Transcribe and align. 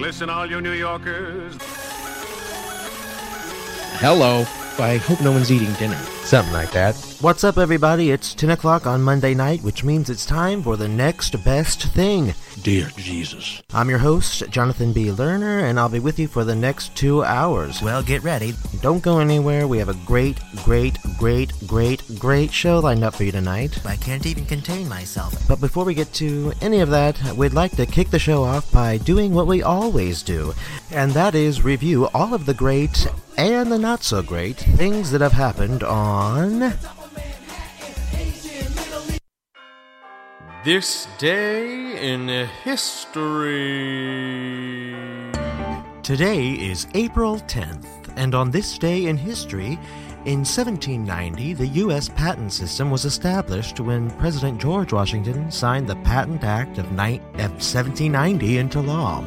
Listen, 0.00 0.28
all 0.30 0.48
you 0.48 0.60
New 0.60 0.72
Yorkers. 0.72 1.56
Hello. 4.00 4.44
I 4.78 4.96
hope 4.96 5.20
no 5.20 5.30
one's 5.30 5.52
eating 5.52 5.72
dinner. 5.74 5.96
Something 6.24 6.52
like 6.52 6.72
that. 6.72 6.96
What's 7.20 7.44
up, 7.44 7.58
everybody? 7.58 8.10
It's 8.10 8.34
10 8.34 8.50
o'clock 8.50 8.86
on 8.86 9.02
Monday 9.02 9.32
night, 9.34 9.62
which 9.62 9.84
means 9.84 10.10
it's 10.10 10.26
time 10.26 10.62
for 10.64 10.76
the 10.76 10.88
next 10.88 11.42
best 11.44 11.82
thing. 11.84 12.34
Dear 12.62 12.88
Jesus. 12.96 13.62
I'm 13.72 13.90
your 13.90 13.98
host, 13.98 14.48
Jonathan 14.48 14.92
B. 14.92 15.06
Lerner, 15.06 15.68
and 15.68 15.78
I'll 15.78 15.88
be 15.88 15.98
with 15.98 16.18
you 16.18 16.28
for 16.28 16.44
the 16.44 16.54
next 16.54 16.94
two 16.96 17.24
hours. 17.24 17.82
Well, 17.82 18.02
get 18.02 18.22
ready. 18.22 18.54
Don't 18.80 19.02
go 19.02 19.18
anywhere. 19.18 19.66
We 19.66 19.78
have 19.78 19.88
a 19.88 20.06
great, 20.06 20.38
great, 20.64 20.96
great, 21.18 21.52
great, 21.66 22.02
great 22.18 22.52
show 22.52 22.78
lined 22.78 23.02
up 23.02 23.16
for 23.16 23.24
you 23.24 23.32
tonight. 23.32 23.84
I 23.84 23.96
can't 23.96 24.24
even 24.24 24.46
contain 24.46 24.88
myself. 24.88 25.34
But 25.48 25.60
before 25.60 25.84
we 25.84 25.94
get 25.94 26.12
to 26.14 26.52
any 26.60 26.80
of 26.80 26.90
that, 26.90 27.20
we'd 27.36 27.54
like 27.54 27.72
to 27.76 27.86
kick 27.86 28.10
the 28.10 28.18
show 28.18 28.44
off 28.44 28.70
by 28.70 28.98
doing 28.98 29.34
what 29.34 29.48
we 29.48 29.62
always 29.62 30.22
do, 30.22 30.54
and 30.92 31.10
that 31.12 31.34
is 31.34 31.64
review 31.64 32.08
all 32.14 32.34
of 32.34 32.46
the 32.46 32.54
great 32.54 33.06
and 33.36 33.70
the 33.70 33.78
not 33.78 34.04
so 34.04 34.22
great 34.22 34.56
things 34.56 35.10
that 35.10 35.20
have 35.20 35.32
happened 35.32 35.82
on. 35.82 36.72
This 40.64 41.06
day 41.18 42.14
in 42.14 42.26
history. 42.64 43.36
Today 46.02 46.52
is 46.52 46.86
April 46.94 47.36
10th, 47.40 47.86
and 48.16 48.34
on 48.34 48.50
this 48.50 48.78
day 48.78 49.04
in 49.04 49.18
history, 49.18 49.78
in 50.24 50.40
1790, 50.40 51.52
the 51.52 51.66
U.S. 51.66 52.08
patent 52.08 52.50
system 52.50 52.90
was 52.90 53.04
established 53.04 53.78
when 53.78 54.10
President 54.12 54.58
George 54.58 54.94
Washington 54.94 55.50
signed 55.50 55.86
the 55.86 55.96
Patent 55.96 56.42
Act 56.44 56.78
of, 56.78 56.90
ni- 56.92 57.20
of 57.34 57.60
1790 57.60 58.56
into 58.56 58.80
law. 58.80 59.22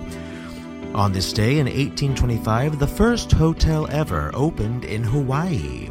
On 0.95 1.11
this 1.11 1.31
day 1.33 1.59
in 1.59 1.67
1825, 1.67 2.79
the 2.79 2.87
first 2.87 3.31
hotel 3.31 3.87
ever 3.91 4.31
opened 4.33 4.85
in 4.85 5.03
Hawaii. 5.03 5.87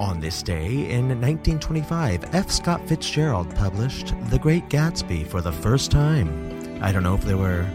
On 0.00 0.18
this 0.18 0.42
day 0.42 0.90
in 0.90 1.20
1925, 1.20 2.34
F. 2.34 2.50
Scott 2.50 2.88
Fitzgerald 2.88 3.54
published 3.54 4.14
The 4.30 4.38
Great 4.38 4.70
Gatsby 4.70 5.26
for 5.26 5.42
the 5.42 5.52
first 5.52 5.90
time. 5.90 6.80
I 6.82 6.92
don't 6.92 7.02
know 7.02 7.14
if 7.14 7.24
there 7.24 7.36
were 7.36 7.68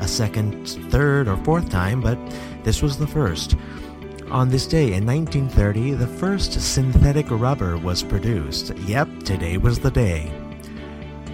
a 0.00 0.08
second, 0.08 0.66
third, 0.90 1.28
or 1.28 1.36
fourth 1.44 1.68
time, 1.68 2.00
but 2.00 2.18
this 2.64 2.80
was 2.80 2.96
the 2.96 3.06
first. 3.06 3.54
On 4.30 4.48
this 4.48 4.66
day 4.66 4.94
in 4.94 5.04
1930, 5.04 5.92
the 5.92 6.06
first 6.06 6.58
synthetic 6.58 7.26
rubber 7.30 7.76
was 7.76 8.02
produced. 8.02 8.74
Yep, 8.78 9.24
today 9.24 9.58
was 9.58 9.78
the 9.78 9.90
day. 9.90 10.32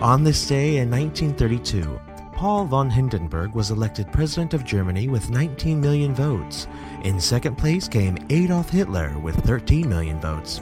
On 0.03 0.25
this 0.25 0.49
day 0.49 0.79
in 0.79 0.91
1932, 0.91 2.01
Paul 2.33 2.65
von 2.65 2.91
Hindenburg 2.91 3.55
was 3.55 3.71
elected 3.71 4.11
president 4.11 4.53
of 4.53 4.65
Germany 4.65 5.07
with 5.07 5.31
19 5.31 5.81
million 5.81 6.13
votes. 6.13 6.67
In 7.05 7.21
second 7.21 7.57
place 7.57 7.87
came 7.87 8.19
Adolf 8.29 8.69
Hitler 8.69 9.17
with 9.21 9.37
13 9.45 9.89
million 9.89 10.21
votes. 10.21 10.61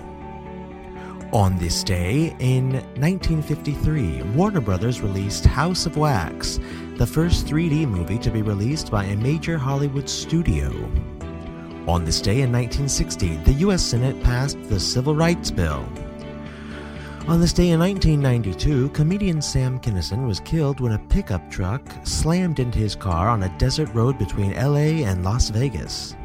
On 1.33 1.57
this 1.57 1.83
day 1.83 2.37
in 2.39 2.73
1953, 3.01 4.25
Warner 4.35 4.61
Brothers 4.61 5.01
released 5.01 5.47
House 5.47 5.87
of 5.87 5.97
Wax, 5.97 6.61
the 6.97 7.07
first 7.07 7.47
3D 7.47 7.89
movie 7.89 8.19
to 8.19 8.31
be 8.31 8.43
released 8.43 8.91
by 8.91 9.05
a 9.05 9.17
major 9.17 9.57
Hollywood 9.57 10.07
studio. 10.07 10.69
On 11.89 12.05
this 12.05 12.21
day 12.21 12.43
in 12.43 12.53
1960, 12.53 13.37
the 13.37 13.55
U.S. 13.65 13.83
Senate 13.83 14.23
passed 14.23 14.63
the 14.65 14.79
Civil 14.79 15.15
Rights 15.15 15.51
Bill. 15.51 15.89
On 17.31 17.41
this 17.41 17.53
day 17.53 17.71
in 17.71 17.79
1992, 17.79 18.89
comedian 18.89 19.41
Sam 19.41 19.79
Kinison 19.79 20.27
was 20.27 20.41
killed 20.41 20.81
when 20.81 20.95
a 20.95 20.99
pickup 20.99 21.49
truck 21.49 21.81
slammed 22.03 22.59
into 22.59 22.81
his 22.81 22.97
car 22.97 23.29
on 23.29 23.45
a 23.45 23.57
desert 23.57 23.89
road 23.95 24.19
between 24.19 24.57
LA 24.57 25.07
and 25.07 25.23
Las 25.23 25.49
Vegas. 25.49 26.17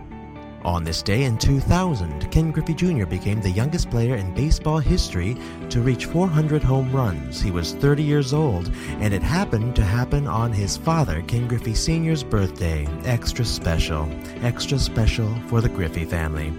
On 0.64 0.84
this 0.84 1.04
day 1.04 1.26
in 1.26 1.38
2000, 1.38 2.32
Ken 2.32 2.50
Griffey 2.50 2.74
Jr. 2.74 3.06
became 3.06 3.40
the 3.40 3.52
youngest 3.52 3.92
player 3.92 4.16
in 4.16 4.34
baseball 4.34 4.80
history 4.80 5.38
to 5.70 5.80
reach 5.80 6.06
400 6.06 6.64
home 6.64 6.92
runs. 6.92 7.40
He 7.40 7.52
was 7.52 7.74
30 7.74 8.02
years 8.02 8.34
old, 8.34 8.72
and 9.00 9.14
it 9.14 9.22
happened 9.22 9.76
to 9.76 9.84
happen 9.84 10.26
on 10.26 10.52
his 10.52 10.76
father, 10.76 11.22
Ken 11.28 11.48
Griffey 11.48 11.76
Sr.'s 11.76 12.24
birthday. 12.24 12.88
Extra 13.04 13.46
special. 13.46 14.10
Extra 14.42 14.80
special 14.80 15.32
for 15.50 15.62
the 15.62 15.70
Griffey 15.70 16.04
family. 16.04 16.52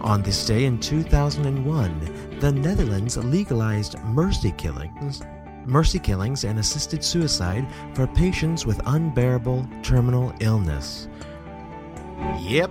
On 0.00 0.22
this 0.22 0.46
day 0.46 0.64
in 0.64 0.80
2001, 0.80 2.38
the 2.40 2.50
Netherlands 2.50 3.18
legalized 3.18 3.98
mercy 4.04 4.50
killings, 4.56 5.20
mercy 5.66 5.98
killings 5.98 6.44
and 6.44 6.58
assisted 6.58 7.04
suicide 7.04 7.66
for 7.94 8.06
patients 8.06 8.64
with 8.64 8.80
unbearable 8.86 9.68
terminal 9.82 10.32
illness. 10.40 11.06
Yep, 12.40 12.70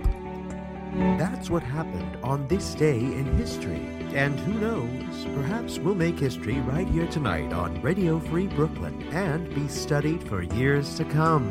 that's 1.20 1.52
what 1.52 1.62
happened 1.62 2.18
on 2.24 2.48
this 2.48 2.74
day 2.74 2.98
in 2.98 3.26
history. 3.38 3.88
And 4.16 4.40
who 4.40 4.54
knows, 4.54 5.26
perhaps 5.36 5.78
we'll 5.78 5.94
make 5.94 6.18
history 6.18 6.60
right 6.62 6.88
here 6.88 7.06
tonight 7.08 7.54
on 7.54 7.80
Radio 7.84 8.20
Free 8.20 8.48
Brooklyn 8.48 9.04
and 9.12 9.54
be 9.54 9.68
studied 9.68 10.24
for 10.28 10.42
years 10.42 10.96
to 10.96 11.06
come. 11.06 11.48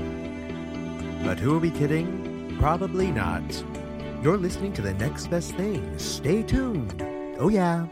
But 1.22 1.38
who 1.38 1.54
are 1.54 1.60
we 1.60 1.70
kidding? 1.70 2.56
Probably 2.58 3.12
not. 3.12 3.44
You're 4.20 4.36
listening 4.36 4.72
to 4.72 4.82
the 4.82 4.94
next 4.94 5.28
best 5.28 5.54
thing. 5.54 5.96
Stay 5.96 6.42
tuned. 6.42 7.00
Oh, 7.38 7.48
yeah. 7.48 7.86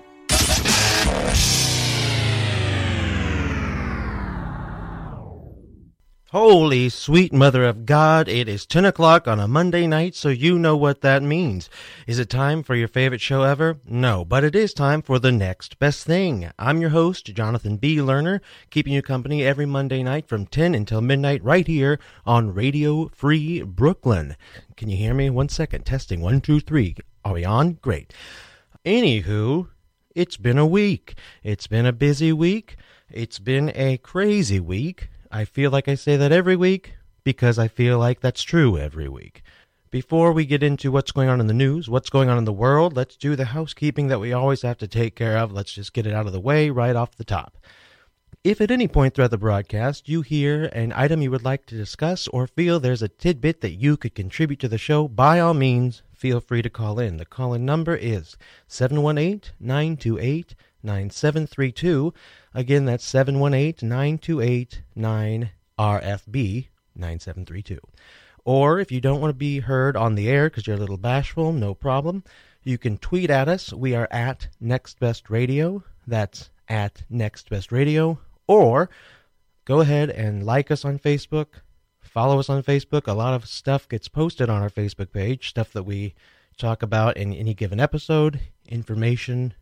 Holy 6.33 6.89
sweet 6.89 7.33
mother 7.33 7.63
of 7.65 7.87
God, 7.87 8.27
it 8.27 8.49
is 8.49 8.67
10 8.67 8.85
o'clock 8.85 9.29
on 9.29 9.39
a 9.39 9.47
Monday 9.47 9.87
night, 9.87 10.17
so 10.17 10.29
you 10.29 10.59
know 10.59 10.77
what 10.77 11.01
that 11.03 11.23
means. 11.23 11.71
Is 12.09 12.19
it 12.19 12.29
time 12.29 12.65
for 12.65 12.75
your 12.75 12.89
favorite 12.89 13.21
show 13.21 13.45
ever? 13.45 13.77
No, 13.87 14.25
but 14.25 14.43
it 14.43 14.57
is 14.57 14.75
time 14.75 15.03
for 15.03 15.21
the 15.21 15.31
next 15.31 15.79
best 15.79 16.05
thing. 16.05 16.51
I'm 16.59 16.81
your 16.81 16.91
host, 16.91 17.27
Jonathan 17.27 17.77
B. 17.77 17.99
Lerner, 17.99 18.41
keeping 18.71 18.93
you 18.93 19.03
company 19.03 19.45
every 19.45 19.67
Monday 19.67 20.03
night 20.03 20.27
from 20.27 20.47
10 20.47 20.75
until 20.75 21.01
midnight 21.01 21.45
right 21.45 21.65
here 21.65 22.01
on 22.27 22.53
Radio 22.53 23.07
Free 23.15 23.63
Brooklyn. 23.63 24.35
Can 24.77 24.89
you 24.89 24.97
hear 24.97 25.15
me? 25.15 25.31
One 25.31 25.49
second. 25.49 25.87
Testing. 25.87 26.21
One, 26.21 26.41
two, 26.41 26.59
three. 26.59 26.97
Are 27.25 27.35
we 27.35 27.45
on? 27.45 27.75
Great. 27.75 28.13
Anywho, 28.85 29.69
it's 30.17 30.37
been 30.37 30.59
a 30.59 30.67
week. 30.67 31.15
It's 31.45 31.69
been 31.69 31.87
a 31.87 31.93
busy 31.93 32.33
week. 32.33 32.75
It's 33.09 33.39
been 33.39 33.71
a 33.77 33.99
crazy 33.99 34.59
week. 34.59 35.09
I 35.31 35.45
feel 35.45 35.71
like 35.71 35.89
I 35.89 35.95
say 35.95 36.17
that 36.17 36.33
every 36.33 36.57
week 36.57 36.95
because 37.25 37.59
I 37.59 37.69
feel 37.69 37.99
like 37.99 38.21
that's 38.21 38.43
true 38.43 38.79
every 38.79 39.09
week. 39.09 39.43
Before 39.91 40.33
we 40.33 40.45
get 40.45 40.63
into 40.63 40.93
what's 40.93 41.13
going 41.13 41.29
on 41.29 41.41
in 41.41 41.47
the 41.47 41.55
news, 41.55 41.89
what's 41.89 42.11
going 42.11 42.29
on 42.29 42.39
in 42.39 42.45
the 42.45 42.53
world, 42.53 42.95
let's 42.95 43.17
do 43.17 43.35
the 43.35 43.47
housekeeping 43.47 44.09
that 44.09 44.21
we 44.21 44.33
always 44.33 44.63
have 44.63 44.79
to 44.79 44.89
take 44.89 45.15
care 45.15 45.39
of. 45.39 45.53
Let's 45.53 45.73
just 45.73 45.93
get 45.93 46.07
it 46.07 46.13
out 46.13 46.27
of 46.27 46.33
the 46.33 46.41
way 46.41 46.71
right 46.71 46.95
off 46.95 47.17
the 47.17 47.25
top. 47.25 47.57
If 48.45 48.61
at 48.61 48.71
any 48.71 48.87
point 48.87 49.15
throughout 49.15 49.33
the 49.33 49.39
broadcast 49.39 50.09
you 50.09 50.23
hear 50.23 50.67
an 50.67 50.93
item 50.95 51.21
you 51.21 51.31
would 51.33 51.45
like 51.45 51.67
to 51.67 51.77
discuss 51.77 52.29
or 52.29 52.47
feel 52.47 52.79
there's 52.79 53.03
a 53.03 53.09
tidbit 53.09 53.61
that 53.61 53.73
you 53.73 53.97
could 53.97 54.15
contribute 54.15 54.61
to 54.61 54.69
the 54.69 54.79
show, 54.79 55.09
by 55.09 55.41
all 55.41 55.55
means, 55.55 56.03
feel 56.13 56.41
free 56.41 56.63
to 56.63 56.71
call 56.71 57.01
in. 57.01 57.17
The 57.17 57.25
call 57.25 57.55
in 57.55 57.65
number 57.65 57.97
is 57.97 58.37
718 58.69 59.53
928 59.59 60.55
9732. 60.83 62.15
Again, 62.57 62.87
that's 62.87 63.05
718 63.05 63.87
928 63.87 64.81
9RFB 64.97 66.69
9732. 66.97 67.79
Or 68.47 68.81
if 68.81 68.91
you 68.91 68.99
don't 69.03 69.21
want 69.21 69.29
to 69.29 69.39
be 69.39 69.59
heard 69.61 69.95
on 69.95 70.15
the 70.15 70.31
air 70.31 70.49
because 70.49 70.67
you're 70.67 70.77
a 70.77 70.81
little 70.81 70.97
bashful, 70.97 71.53
no 71.53 71.75
problem. 71.75 72.25
You 72.65 72.79
can 72.79 72.97
tweet 72.97 73.29
at 73.29 73.47
us. 73.47 73.75
We 73.75 73.95
are 73.95 74.09
at 74.11 74.49
Next 74.59 74.99
Best 74.99 75.29
Radio. 75.29 75.85
That's 76.07 76.49
at 76.67 77.03
Next 77.11 77.51
Best 77.51 77.73
Radio. 77.73 78.21
Or 78.47 78.89
go 79.67 79.81
ahead 79.83 80.09
and 80.09 80.47
like 80.47 80.71
us 80.71 80.83
on 80.83 80.99
Facebook, 80.99 81.61
follow 82.01 82.39
us 82.39 82.49
on 82.49 82.63
Facebook. 82.63 83.07
A 83.07 83.13
lot 83.13 83.35
of 83.35 83.47
stuff 83.47 83.87
gets 83.87 84.09
posted 84.09 84.49
on 84.49 84.63
our 84.63 84.71
Facebook 84.71 85.13
page, 85.13 85.51
stuff 85.51 85.75
that 85.75 85.83
we 85.83 86.15
talk 86.57 86.83
about 86.83 87.19
in 87.19 87.35
any 87.35 87.53
given 87.53 87.81
episode, 87.81 88.41
information, 88.67 89.53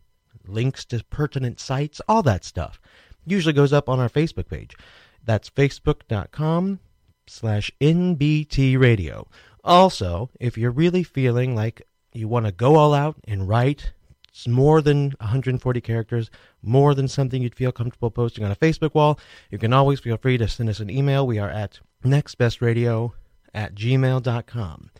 links 0.47 0.85
to 0.85 1.03
pertinent 1.09 1.59
sites, 1.59 2.01
all 2.07 2.23
that 2.23 2.43
stuff. 2.43 2.79
Usually 3.25 3.53
goes 3.53 3.73
up 3.73 3.89
on 3.89 3.99
our 3.99 4.09
Facebook 4.09 4.47
page. 4.47 4.75
That's 5.23 5.49
facebook.com 5.49 6.79
slash 7.27 7.71
NBT 7.81 8.79
radio. 8.79 9.27
Also, 9.63 10.29
if 10.39 10.57
you're 10.57 10.71
really 10.71 11.03
feeling 11.03 11.55
like 11.55 11.81
you 12.13 12.27
want 12.27 12.45
to 12.45 12.51
go 12.51 12.75
all 12.75 12.93
out 12.93 13.17
and 13.27 13.47
write 13.47 13.91
it's 14.35 14.49
more 14.49 14.81
than 14.81 15.13
140 15.21 15.79
characters, 15.79 16.29
more 16.61 16.93
than 16.93 17.07
something 17.07 17.41
you'd 17.41 17.55
feel 17.55 17.71
comfortable 17.71 18.11
posting 18.11 18.43
on 18.43 18.51
a 18.51 18.55
Facebook 18.57 18.93
wall, 18.93 19.17
you 19.49 19.57
can 19.57 19.71
always 19.71 20.01
feel 20.01 20.17
free 20.17 20.37
to 20.37 20.49
send 20.49 20.67
us 20.67 20.81
an 20.81 20.89
email. 20.89 21.25
We 21.25 21.39
are 21.39 21.49
at 21.49 21.79
nextbestradio 22.03 23.13
at 23.53 23.75
gmail.com. 23.75 24.91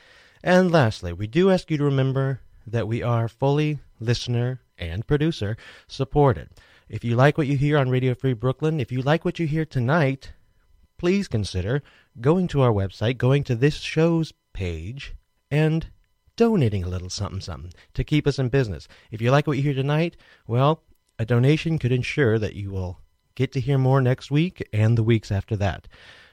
And 0.41 0.71
lastly, 0.71 1.11
we 1.11 1.27
do 1.27 1.51
ask 1.51 1.69
you 1.69 1.77
to 1.77 1.83
remember 1.83 2.39
that 2.65 2.87
we 2.87 3.03
are 3.03 3.27
fully 3.27 3.79
listener 3.99 4.61
and 4.77 5.07
producer 5.07 5.57
supported. 5.87 6.49
If 6.87 7.03
you 7.03 7.15
like 7.15 7.37
what 7.37 7.47
you 7.47 7.57
hear 7.57 7.77
on 7.77 7.89
Radio 7.89 8.13
Free 8.13 8.33
Brooklyn, 8.33 8.79
if 8.79 8.91
you 8.91 9.01
like 9.01 9.25
what 9.25 9.39
you 9.39 9.47
hear 9.47 9.65
tonight, 9.65 10.33
please 10.97 11.27
consider 11.27 11.81
going 12.21 12.47
to 12.49 12.61
our 12.61 12.71
website, 12.71 13.17
going 13.17 13.43
to 13.45 13.55
this 13.55 13.77
show's 13.77 14.33
page, 14.53 15.15
and 15.49 15.87
donating 16.35 16.83
a 16.83 16.89
little 16.89 17.09
something 17.09 17.41
something 17.41 17.71
to 17.93 18.03
keep 18.03 18.27
us 18.27 18.39
in 18.39 18.49
business. 18.49 18.87
If 19.11 19.21
you 19.21 19.31
like 19.31 19.47
what 19.47 19.57
you 19.57 19.63
hear 19.63 19.73
tonight, 19.73 20.17
well, 20.47 20.83
a 21.17 21.25
donation 21.25 21.79
could 21.79 21.91
ensure 21.91 22.37
that 22.39 22.55
you 22.55 22.71
will 22.71 22.99
get 23.35 23.51
to 23.53 23.59
hear 23.59 23.77
more 23.77 24.01
next 24.01 24.31
week 24.31 24.67
and 24.73 24.97
the 24.97 25.03
weeks 25.03 25.31
after 25.31 25.55
that. 25.57 25.87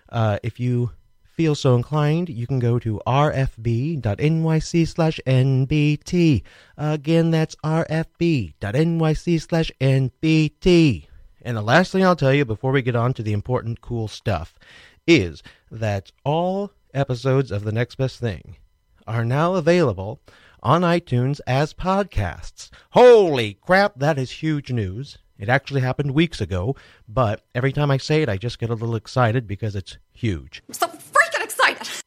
Uh, 0.09 0.39
if 0.43 0.61
you 0.61 0.91
feel 1.33 1.55
so 1.55 1.75
inclined, 1.75 2.29
you 2.29 2.47
can 2.47 2.59
go 2.59 2.79
to 2.79 3.01
rfb.nyc 3.07 4.89
slash 4.89 5.21
nbt. 5.27 6.43
Again, 6.77 7.31
that's 7.31 7.57
rfb.nyc 7.65 9.43
slash 9.49 9.73
nbt. 9.81 11.07
And 11.45 11.57
the 11.57 11.63
last 11.63 11.91
thing 11.91 12.05
I'll 12.05 12.17
tell 12.17 12.35
you 12.35 12.45
before 12.45 12.73
we 12.73 12.83
get 12.83 12.97
on 12.97 13.15
to 13.15 13.23
the 13.23 13.33
important, 13.33 13.81
cool 13.81 14.09
stuff 14.09 14.55
is 15.07 15.43
that 15.71 16.13
all 16.25 16.73
episodes 16.95 17.51
of 17.51 17.65
The 17.65 17.73
Next 17.73 17.97
Best 17.97 18.21
Thing 18.21 18.57
are 19.07 19.25
now 19.25 19.55
available 19.55 20.21
on 20.63 20.83
iTunes 20.83 21.41
as 21.47 21.75
podcasts. 21.75 22.71
Holy 22.91 23.55
crap, 23.55 23.99
that 23.99 24.19
is 24.19 24.31
huge 24.31 24.71
news. 24.71 25.19
It 25.39 25.49
actually 25.49 25.81
happened 25.81 26.13
weeks 26.13 26.41
ago, 26.41 26.77
but 27.09 27.45
every 27.53 27.73
time 27.73 27.91
I 27.91 27.97
say 27.97 28.23
it, 28.23 28.29
I 28.29 28.37
just 28.37 28.61
get 28.61 28.71
a 28.71 28.75
little 28.75 28.95
excited 28.95 29.49
because 29.49 29.75
it's 29.75 29.97
huge. 30.13 30.63
So! 30.71 30.89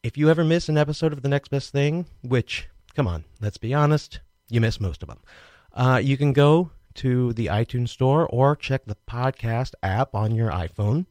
If 0.06 0.16
you 0.16 0.30
ever 0.30 0.44
miss 0.44 0.68
an 0.68 0.78
episode 0.78 1.12
of 1.12 1.22
The 1.22 1.28
Next 1.28 1.48
Best 1.48 1.72
Thing, 1.72 2.06
which, 2.22 2.68
come 2.94 3.08
on, 3.08 3.24
let's 3.40 3.58
be 3.58 3.74
honest, 3.74 4.20
you 4.48 4.60
miss 4.60 4.80
most 4.80 5.02
of 5.02 5.08
them, 5.08 5.18
uh, 5.72 6.00
you 6.00 6.16
can 6.16 6.32
go 6.32 6.70
to 6.94 7.32
the 7.32 7.46
iTunes 7.46 7.88
Store 7.88 8.24
or 8.28 8.54
check 8.54 8.84
the 8.84 8.96
podcast 9.10 9.72
app 9.82 10.14
on 10.14 10.32
your 10.32 10.48
iPhone. 10.52 11.06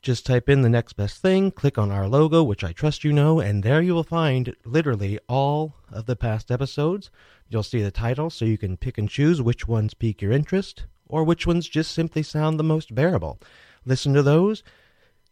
Just 0.00 0.26
type 0.26 0.48
in 0.48 0.62
the 0.62 0.68
next 0.68 0.94
best 0.94 1.22
thing, 1.22 1.52
click 1.52 1.78
on 1.78 1.92
our 1.92 2.08
logo, 2.08 2.42
which 2.42 2.64
I 2.64 2.72
trust 2.72 3.04
you 3.04 3.12
know, 3.12 3.38
and 3.38 3.62
there 3.62 3.80
you 3.80 3.94
will 3.94 4.02
find 4.02 4.56
literally 4.64 5.20
all 5.28 5.76
of 5.92 6.06
the 6.06 6.16
past 6.16 6.50
episodes. 6.50 7.12
You'll 7.48 7.62
see 7.62 7.80
the 7.80 7.92
title, 7.92 8.28
so 8.28 8.44
you 8.44 8.58
can 8.58 8.76
pick 8.76 8.98
and 8.98 9.08
choose 9.08 9.40
which 9.40 9.68
ones 9.68 9.94
pique 9.94 10.20
your 10.20 10.32
interest, 10.32 10.86
or 11.06 11.22
which 11.22 11.46
ones 11.46 11.68
just 11.68 11.92
simply 11.92 12.24
sound 12.24 12.58
the 12.58 12.64
most 12.64 12.92
bearable. 12.92 13.38
Listen 13.84 14.12
to 14.14 14.22
those, 14.24 14.64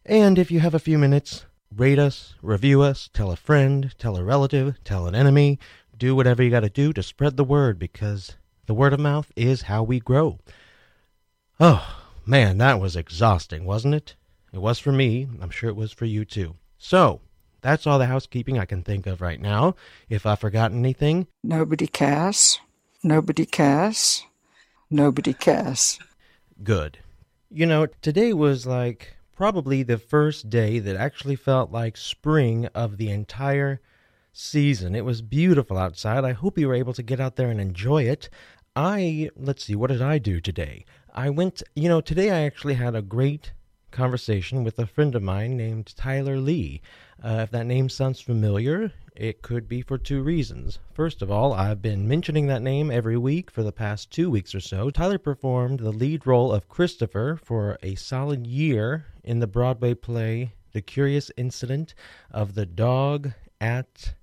and 0.05 0.39
if 0.39 0.49
you 0.49 0.61
have 0.61 0.73
a 0.73 0.79
few 0.79 0.97
minutes, 0.97 1.45
rate 1.75 1.99
us, 1.99 2.35
review 2.41 2.81
us, 2.81 3.09
tell 3.13 3.31
a 3.31 3.35
friend, 3.35 3.93
tell 3.97 4.17
a 4.17 4.23
relative, 4.23 4.83
tell 4.83 5.07
an 5.07 5.15
enemy, 5.15 5.59
do 5.97 6.15
whatever 6.15 6.43
you 6.43 6.49
got 6.49 6.61
to 6.61 6.69
do 6.69 6.91
to 6.93 7.03
spread 7.03 7.37
the 7.37 7.43
word 7.43 7.79
because 7.79 8.35
the 8.65 8.73
word 8.73 8.93
of 8.93 8.99
mouth 8.99 9.31
is 9.35 9.63
how 9.63 9.83
we 9.83 9.99
grow. 9.99 10.39
Oh, 11.59 12.03
man, 12.25 12.57
that 12.57 12.79
was 12.79 12.95
exhausting, 12.95 13.65
wasn't 13.65 13.95
it? 13.95 14.15
It 14.53 14.59
was 14.59 14.79
for 14.79 14.91
me. 14.91 15.27
I'm 15.41 15.49
sure 15.49 15.69
it 15.69 15.75
was 15.75 15.91
for 15.91 16.05
you 16.05 16.25
too. 16.25 16.55
So, 16.77 17.21
that's 17.61 17.85
all 17.85 17.99
the 17.99 18.07
housekeeping 18.07 18.57
I 18.57 18.65
can 18.65 18.83
think 18.83 19.05
of 19.05 19.21
right 19.21 19.39
now. 19.39 19.75
If 20.09 20.25
I've 20.25 20.39
forgotten 20.39 20.79
anything, 20.79 21.27
Nobody 21.43 21.87
cares. 21.87 22.59
Nobody 23.03 23.45
cares. 23.45 24.25
Nobody 24.89 25.33
cares. 25.33 25.99
good. 26.63 26.99
You 27.49 27.65
know, 27.65 27.85
today 28.01 28.33
was 28.33 28.65
like 28.65 29.15
probably 29.41 29.81
the 29.81 29.97
first 29.97 30.51
day 30.51 30.77
that 30.77 30.95
actually 30.95 31.35
felt 31.35 31.71
like 31.71 31.97
spring 31.97 32.67
of 32.75 32.97
the 32.97 33.09
entire 33.09 33.81
season. 34.31 34.93
It 34.93 35.03
was 35.03 35.23
beautiful 35.23 35.79
outside. 35.79 36.23
I 36.23 36.33
hope 36.33 36.59
you 36.59 36.67
were 36.67 36.75
able 36.75 36.93
to 36.93 37.01
get 37.01 37.19
out 37.19 37.37
there 37.37 37.49
and 37.49 37.59
enjoy 37.59 38.03
it. 38.03 38.29
I, 38.75 39.31
let's 39.35 39.63
see, 39.63 39.73
what 39.73 39.89
did 39.89 39.99
I 39.99 40.19
do 40.19 40.41
today? 40.41 40.85
I 41.15 41.31
went, 41.31 41.63
you 41.73 41.89
know, 41.89 42.01
today 42.01 42.29
I 42.29 42.41
actually 42.41 42.75
had 42.75 42.93
a 42.93 43.01
great 43.01 43.51
conversation 43.91 44.63
with 44.63 44.79
a 44.79 44.85
friend 44.85 45.15
of 45.15 45.21
mine 45.21 45.57
named 45.57 45.95
Tyler 45.95 46.37
Lea. 46.37 46.81
Uh, 47.23 47.41
if 47.43 47.51
that 47.51 47.65
name 47.65 47.89
sounds 47.89 48.21
familiar, 48.21 48.91
it 49.15 49.41
could 49.41 49.67
be 49.67 49.81
for 49.81 49.97
two 49.97 50.23
reasons. 50.23 50.79
First 50.93 51.21
of 51.21 51.29
all, 51.29 51.53
I've 51.53 51.81
been 51.81 52.07
mentioning 52.07 52.47
that 52.47 52.61
name 52.61 52.89
every 52.89 53.17
week 53.17 53.51
for 53.51 53.63
the 53.63 53.71
past 53.71 54.09
two 54.11 54.29
weeks 54.29 54.55
or 54.55 54.59
so. 54.59 54.89
Tyler 54.89 55.17
performed 55.17 55.81
the 55.81 55.91
lead 55.91 56.25
role 56.25 56.51
of 56.51 56.69
Christopher 56.69 57.39
for 57.43 57.77
a 57.83 57.95
solid 57.95 58.47
year 58.47 59.05
in 59.23 59.39
the 59.39 59.47
Broadway 59.47 59.93
play 59.93 60.53
The 60.71 60.81
Curious 60.81 61.29
Incident 61.37 61.93
of 62.31 62.55
the 62.55 62.65
Dog 62.65 63.33
at 63.59 64.13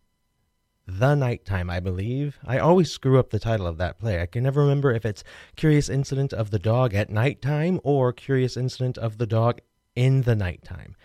the 0.88 1.14
Nighttime, 1.14 1.68
I 1.68 1.80
believe. 1.80 2.38
I 2.46 2.58
always 2.58 2.90
screw 2.90 3.18
up 3.18 3.28
the 3.28 3.38
title 3.38 3.66
of 3.66 3.76
that 3.76 3.98
play. 3.98 4.22
I 4.22 4.26
can 4.26 4.42
never 4.42 4.62
remember 4.62 4.90
if 4.90 5.04
it's 5.04 5.22
Curious 5.54 5.90
Incident 5.90 6.32
of 6.32 6.50
the 6.50 6.58
Dog 6.58 6.94
at 6.94 7.10
Nighttime 7.10 7.78
or 7.84 8.10
Curious 8.10 8.56
Incident 8.56 8.96
of 8.96 9.18
the 9.18 9.26
Dog 9.26 9.60
in 9.94 10.22
the 10.22 10.34
Nighttime. 10.34 10.96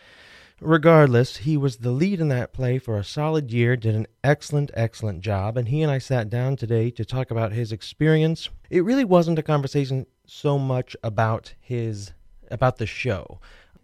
Regardless, 0.61 1.37
he 1.37 1.57
was 1.57 1.77
the 1.77 1.91
lead 1.91 2.21
in 2.21 2.29
that 2.29 2.53
play 2.53 2.79
for 2.79 2.97
a 2.97 3.03
solid 3.03 3.51
year, 3.51 3.75
did 3.75 3.93
an 3.93 4.07
excellent, 4.23 4.71
excellent 4.73 5.19
job, 5.19 5.57
and 5.57 5.67
he 5.67 5.81
and 5.81 5.91
I 5.91 5.97
sat 5.97 6.29
down 6.29 6.55
today 6.55 6.89
to 6.91 7.03
talk 7.03 7.29
about 7.29 7.51
his 7.51 7.73
experience. 7.73 8.47
It 8.69 8.85
really 8.85 9.03
wasn't 9.03 9.39
a 9.39 9.43
conversation 9.43 10.05
so 10.25 10.57
much 10.57 10.95
about 11.03 11.55
his 11.59 12.13
about 12.49 12.77
the 12.77 12.85
show. 12.85 13.41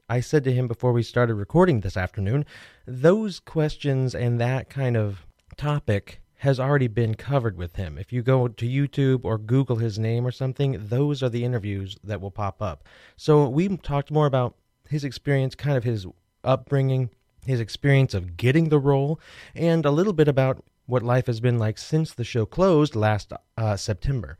I 0.07 0.21
said 0.21 0.45
to 0.45 0.53
him 0.53 0.67
before 0.67 0.93
we 0.93 1.03
started 1.03 1.35
recording 1.35 1.81
this 1.81 1.97
afternoon, 1.97 2.45
those 2.87 3.41
questions 3.41 4.15
and 4.15 4.39
that 4.39 4.69
kind 4.69 4.95
of 4.95 5.25
topic 5.59 6.21
has 6.37 6.57
already 6.57 6.87
been 6.87 7.15
covered 7.15 7.57
with 7.57 7.75
him. 7.75 7.97
If 7.97 8.13
you 8.13 8.21
go 8.21 8.47
to 8.47 8.65
YouTube 8.65 9.25
or 9.25 9.37
Google 9.37 9.75
his 9.75 9.99
name 9.99 10.25
or 10.25 10.31
something, 10.31 10.87
those 10.87 11.21
are 11.21 11.27
the 11.27 11.43
interviews 11.43 11.97
that 12.01 12.21
will 12.21 12.31
pop 12.31 12.61
up. 12.61 12.87
So 13.17 13.49
we 13.49 13.75
talked 13.77 14.09
more 14.09 14.25
about 14.25 14.55
his 14.87 15.03
experience, 15.03 15.55
kind 15.55 15.75
of 15.75 15.83
his 15.83 16.07
upbringing, 16.45 17.09
his 17.45 17.59
experience 17.59 18.13
of 18.13 18.37
getting 18.37 18.69
the 18.69 18.79
role, 18.79 19.19
and 19.53 19.85
a 19.85 19.91
little 19.91 20.13
bit 20.13 20.29
about 20.29 20.63
what 20.85 21.03
life 21.03 21.27
has 21.27 21.41
been 21.41 21.59
like 21.59 21.77
since 21.77 22.13
the 22.13 22.23
show 22.23 22.45
closed 22.45 22.95
last 22.95 23.33
uh, 23.57 23.75
September. 23.75 24.37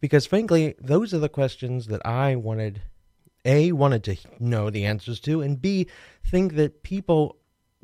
Because 0.00 0.24
frankly, 0.24 0.74
those 0.80 1.12
are 1.12 1.18
the 1.18 1.28
questions 1.28 1.88
that 1.88 2.04
I 2.06 2.34
wanted, 2.34 2.80
A, 3.44 3.72
wanted 3.72 4.04
to 4.04 4.16
know 4.40 4.70
the 4.70 4.86
answers 4.86 5.20
to, 5.20 5.42
and 5.42 5.60
B, 5.60 5.86
think 6.24 6.54
that 6.54 6.82
people 6.82 7.36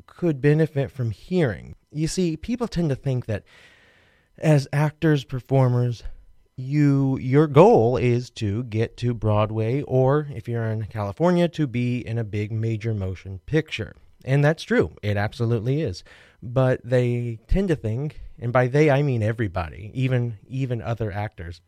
could 0.09 0.41
benefit 0.41 0.91
from 0.91 1.11
hearing. 1.11 1.75
You 1.91 2.07
see, 2.07 2.35
people 2.35 2.67
tend 2.67 2.89
to 2.89 2.95
think 2.95 3.25
that 3.27 3.43
as 4.37 4.67
actors, 4.73 5.23
performers, 5.23 6.03
you 6.55 7.17
your 7.19 7.47
goal 7.47 7.95
is 7.95 8.29
to 8.29 8.63
get 8.65 8.97
to 8.97 9.13
Broadway 9.13 9.81
or 9.83 10.27
if 10.33 10.47
you're 10.47 10.65
in 10.65 10.85
California 10.85 11.47
to 11.47 11.67
be 11.67 11.99
in 11.99 12.17
a 12.17 12.23
big 12.23 12.51
major 12.51 12.93
motion 12.93 13.39
picture. 13.45 13.95
And 14.25 14.43
that's 14.43 14.63
true. 14.63 14.95
It 15.01 15.15
absolutely 15.15 15.81
is. 15.81 16.03
But 16.43 16.81
they 16.83 17.39
tend 17.47 17.69
to 17.69 17.75
think, 17.75 18.19
and 18.37 18.51
by 18.51 18.67
they 18.67 18.89
I 18.89 19.01
mean 19.01 19.23
everybody, 19.23 19.91
even 19.93 20.37
even 20.47 20.81
other 20.81 21.11
actors, 21.11 21.61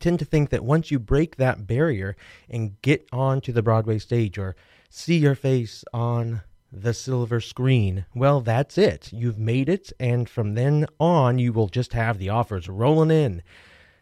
tend 0.00 0.18
to 0.18 0.24
think 0.24 0.50
that 0.50 0.64
once 0.64 0.90
you 0.90 0.98
break 0.98 1.36
that 1.36 1.66
barrier 1.66 2.16
and 2.48 2.80
get 2.82 3.06
onto 3.12 3.52
the 3.52 3.62
Broadway 3.62 3.98
stage 3.98 4.38
or 4.38 4.56
see 4.90 5.18
your 5.18 5.34
face 5.34 5.84
on 5.92 6.42
the 6.70 6.94
silver 6.94 7.40
screen, 7.40 8.04
well, 8.14 8.40
that's 8.40 8.76
it. 8.76 9.12
You've 9.12 9.38
made 9.38 9.68
it, 9.68 9.92
and 9.98 10.28
from 10.28 10.54
then 10.54 10.86
on, 11.00 11.38
you 11.38 11.52
will 11.52 11.68
just 11.68 11.92
have 11.92 12.18
the 12.18 12.28
offers 12.28 12.68
rolling 12.68 13.10
in. 13.10 13.42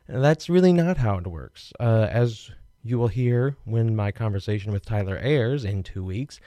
That's 0.09 0.49
really 0.49 0.73
not 0.73 0.97
how 0.97 1.19
it 1.19 1.27
works. 1.27 1.73
Uh, 1.79 2.09
as 2.11 2.51
you 2.83 2.99
will 2.99 3.09
hear 3.09 3.57
when 3.65 3.97
my 3.97 4.13
conversation 4.13 4.73
with 4.73 4.85
Tyler 4.85 5.19
airs 5.19 5.65
in 5.65 5.83
two 5.83 6.05
weeks, 6.05 6.41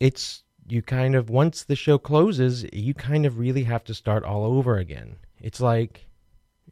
it's 0.00 0.44
you 0.68 0.82
kind 0.82 1.14
of, 1.16 1.30
once 1.30 1.64
the 1.64 1.76
show 1.76 1.98
closes, 1.98 2.64
you 2.72 2.94
kind 2.94 3.26
of 3.26 3.38
really 3.38 3.64
have 3.64 3.84
to 3.84 3.94
start 3.94 4.24
all 4.24 4.44
over 4.44 4.76
again. 4.76 5.16
It's 5.40 5.60
like, 5.60 6.06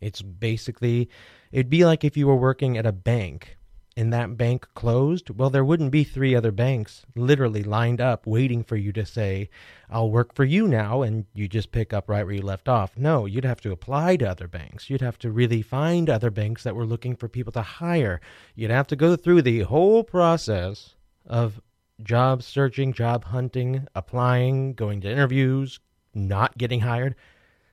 it's 0.00 0.22
basically, 0.22 1.08
it'd 1.50 1.70
be 1.70 1.84
like 1.84 2.04
if 2.04 2.16
you 2.16 2.26
were 2.28 2.36
working 2.36 2.78
at 2.78 2.86
a 2.86 2.92
bank 2.92 3.57
and 3.98 4.12
that 4.12 4.36
bank 4.36 4.68
closed, 4.76 5.28
well, 5.28 5.50
there 5.50 5.64
wouldn't 5.64 5.90
be 5.90 6.04
three 6.04 6.32
other 6.32 6.52
banks 6.52 7.04
literally 7.16 7.64
lined 7.64 8.00
up 8.00 8.28
waiting 8.28 8.62
for 8.62 8.76
you 8.76 8.92
to 8.92 9.04
say, 9.04 9.50
I'll 9.90 10.08
work 10.08 10.36
for 10.36 10.44
you 10.44 10.68
now, 10.68 11.02
and 11.02 11.26
you 11.34 11.48
just 11.48 11.72
pick 11.72 11.92
up 11.92 12.08
right 12.08 12.24
where 12.24 12.36
you 12.36 12.42
left 12.42 12.68
off. 12.68 12.96
No, 12.96 13.26
you'd 13.26 13.44
have 13.44 13.60
to 13.62 13.72
apply 13.72 14.14
to 14.18 14.30
other 14.30 14.46
banks. 14.46 14.88
You'd 14.88 15.00
have 15.00 15.18
to 15.18 15.32
really 15.32 15.62
find 15.62 16.08
other 16.08 16.30
banks 16.30 16.62
that 16.62 16.76
were 16.76 16.86
looking 16.86 17.16
for 17.16 17.28
people 17.28 17.52
to 17.54 17.62
hire. 17.62 18.20
You'd 18.54 18.70
have 18.70 18.86
to 18.86 18.94
go 18.94 19.16
through 19.16 19.42
the 19.42 19.62
whole 19.62 20.04
process 20.04 20.94
of 21.26 21.60
job 22.00 22.44
searching, 22.44 22.92
job 22.92 23.24
hunting, 23.24 23.88
applying, 23.96 24.74
going 24.74 25.00
to 25.00 25.10
interviews, 25.10 25.80
not 26.14 26.56
getting 26.56 26.82
hired. 26.82 27.16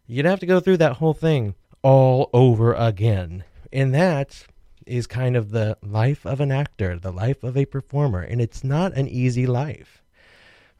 You'd 0.07 0.25
have 0.25 0.39
to 0.39 0.47
go 0.47 0.59
through 0.59 0.77
that 0.77 0.93
whole 0.93 1.13
thing 1.13 1.53
all 1.83 2.31
over 2.33 2.73
again. 2.73 3.43
And 3.71 3.93
that 3.93 4.47
is 4.85 5.07
kind 5.07 5.35
of 5.35 5.51
the 5.51 5.77
life 5.81 6.25
of 6.25 6.39
an 6.39 6.51
actor, 6.51 6.97
the 6.97 7.11
life 7.11 7.43
of 7.43 7.57
a 7.57 7.65
performer, 7.65 8.21
and 8.21 8.41
it's 8.41 8.63
not 8.63 8.93
an 8.93 9.07
easy 9.07 9.45
life. 9.45 10.03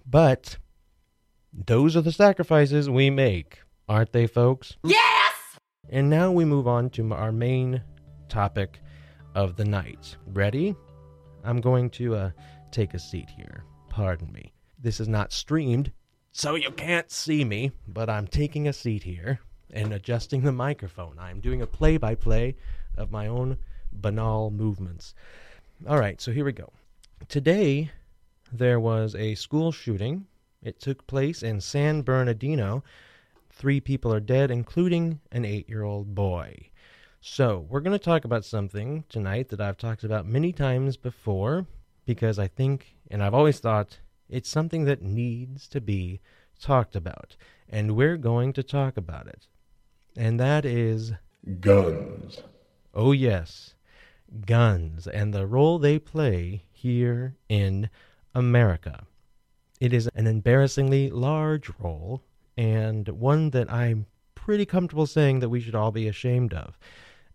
But 0.05 0.57
those 1.51 1.95
are 1.95 2.01
the 2.01 2.11
sacrifices 2.11 2.89
we 2.89 3.09
make, 3.09 3.59
aren't 3.89 4.11
they, 4.11 4.27
folks? 4.27 4.77
Yes! 4.83 5.57
And 5.89 6.09
now 6.09 6.31
we 6.31 6.45
move 6.45 6.67
on 6.67 6.89
to 6.91 7.13
our 7.13 7.31
main 7.31 7.81
topic 8.29 8.79
of 9.33 9.55
the 9.55 9.65
night. 9.65 10.17
Ready? 10.27 10.75
I'm 11.43 11.61
going 11.61 11.89
to 11.91 12.15
uh, 12.15 12.31
take 12.71 12.93
a 12.93 12.99
seat 12.99 13.29
here. 13.29 13.63
Pardon 13.89 14.31
me. 14.31 14.53
This 14.79 14.99
is 14.99 15.07
not 15.07 15.31
streamed, 15.31 15.91
so 16.31 16.55
you 16.55 16.69
can't 16.71 17.09
see 17.09 17.45
me, 17.45 17.71
but 17.87 18.09
I'm 18.09 18.27
taking 18.27 18.67
a 18.67 18.73
seat 18.73 19.03
here 19.03 19.39
and 19.71 19.93
adjusting 19.93 20.41
the 20.41 20.51
microphone. 20.51 21.17
I'm 21.17 21.39
doing 21.39 21.61
a 21.61 21.67
play 21.67 21.95
by 21.95 22.15
play 22.15 22.55
of 22.97 23.09
my 23.09 23.27
own 23.27 23.57
banal 24.01 24.51
movements. 24.51 25.13
All 25.87 25.99
right, 25.99 26.21
so 26.21 26.31
here 26.31 26.45
we 26.45 26.51
go. 26.51 26.71
Today, 27.27 27.91
there 28.51 28.79
was 28.79 29.15
a 29.15 29.35
school 29.35 29.71
shooting. 29.71 30.27
It 30.61 30.79
took 30.79 31.05
place 31.07 31.43
in 31.43 31.61
San 31.61 32.01
Bernardino. 32.01 32.83
Three 33.49 33.79
people 33.79 34.13
are 34.13 34.19
dead, 34.19 34.51
including 34.51 35.19
an 35.31 35.45
eight 35.45 35.69
year 35.69 35.83
old 35.83 36.15
boy. 36.15 36.69
So, 37.21 37.65
we're 37.69 37.79
going 37.79 37.97
to 37.97 38.03
talk 38.03 38.23
about 38.25 38.45
something 38.45 39.03
tonight 39.09 39.49
that 39.49 39.59
I've 39.59 39.77
talked 39.77 40.03
about 40.03 40.27
many 40.27 40.51
times 40.51 40.95
before 40.95 41.65
because 42.05 42.37
I 42.37 42.47
think, 42.47 42.95
and 43.09 43.23
I've 43.23 43.33
always 43.33 43.59
thought, 43.59 43.99
it's 44.29 44.49
something 44.49 44.85
that 44.85 45.01
needs 45.01 45.67
to 45.69 45.81
be 45.81 46.19
talked 46.59 46.95
about. 46.95 47.35
And 47.67 47.95
we're 47.95 48.17
going 48.17 48.53
to 48.53 48.63
talk 48.63 48.97
about 48.97 49.27
it. 49.27 49.47
And 50.15 50.39
that 50.39 50.65
is 50.65 51.13
Guns. 51.59 52.41
Oh, 52.93 53.11
yes, 53.11 53.74
guns 54.45 55.07
and 55.07 55.33
the 55.33 55.47
role 55.47 55.79
they 55.79 55.99
play 55.99 56.63
here 56.71 57.35
in 57.49 57.89
America. 58.33 59.05
It 59.79 59.93
is 59.93 60.09
an 60.15 60.27
embarrassingly 60.27 61.09
large 61.09 61.69
role 61.79 62.21
and 62.57 63.07
one 63.09 63.49
that 63.51 63.71
I'm 63.71 64.05
pretty 64.33 64.65
comfortable 64.65 65.07
saying 65.07 65.39
that 65.39 65.49
we 65.49 65.59
should 65.59 65.75
all 65.75 65.91
be 65.91 66.07
ashamed 66.07 66.53
of. 66.53 66.77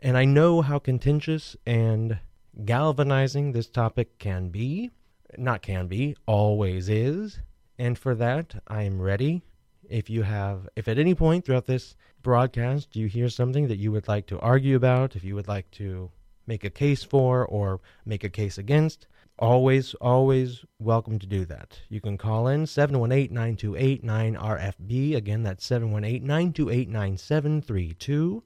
And 0.00 0.16
I 0.16 0.24
know 0.24 0.62
how 0.62 0.78
contentious 0.78 1.56
and 1.66 2.18
galvanizing 2.64 3.52
this 3.52 3.68
topic 3.68 4.18
can 4.18 4.48
be. 4.48 4.90
Not 5.36 5.62
can 5.62 5.86
be, 5.86 6.16
always 6.26 6.88
is. 6.88 7.40
And 7.78 7.98
for 7.98 8.14
that, 8.14 8.62
I 8.66 8.82
am 8.84 9.00
ready. 9.00 9.42
If 9.88 10.08
you 10.08 10.22
have, 10.22 10.68
if 10.76 10.86
at 10.88 10.98
any 10.98 11.14
point 11.14 11.44
throughout 11.44 11.66
this 11.66 11.96
broadcast 12.22 12.96
you 12.96 13.06
hear 13.06 13.28
something 13.28 13.68
that 13.68 13.78
you 13.78 13.90
would 13.92 14.08
like 14.08 14.26
to 14.26 14.38
argue 14.40 14.76
about, 14.76 15.16
if 15.16 15.24
you 15.24 15.34
would 15.34 15.48
like 15.48 15.70
to 15.72 16.10
make 16.50 16.64
a 16.64 16.70
case 16.70 17.04
for 17.04 17.46
or 17.46 17.80
make 18.04 18.24
a 18.24 18.28
case 18.28 18.58
against, 18.58 19.06
always, 19.38 19.94
always 20.00 20.64
welcome 20.80 21.16
to 21.16 21.26
do 21.26 21.44
that. 21.44 21.78
You 21.88 22.00
can 22.00 22.18
call 22.18 22.48
in 22.48 22.66
718 22.66 23.32
928 23.32 24.04
9RFB. 24.04 25.14
Again, 25.14 25.44
that's 25.44 25.64
718 25.64 26.26
928 26.26 26.88
9732. 26.88 28.42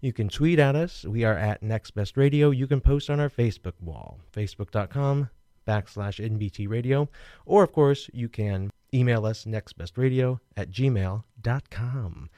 You 0.00 0.12
can 0.12 0.28
tweet 0.28 0.58
at 0.58 0.74
us. 0.74 1.04
We 1.04 1.22
are 1.22 1.38
at 1.38 1.62
Next 1.62 1.92
Best 1.92 2.16
Radio. 2.16 2.50
You 2.50 2.66
can 2.66 2.80
post 2.80 3.08
on 3.08 3.20
our 3.20 3.30
Facebook 3.30 3.80
wall, 3.80 4.18
facebook.com 4.34 5.30
backslash 5.68 6.18
NBT 6.18 6.68
Radio. 6.68 7.08
Or, 7.44 7.62
of 7.62 7.70
course, 7.70 8.10
you 8.12 8.28
can 8.28 8.72
email 8.92 9.24
us 9.24 9.44
nextbestradio 9.44 10.40
at 10.56 10.72
gmail.com. 10.72 12.30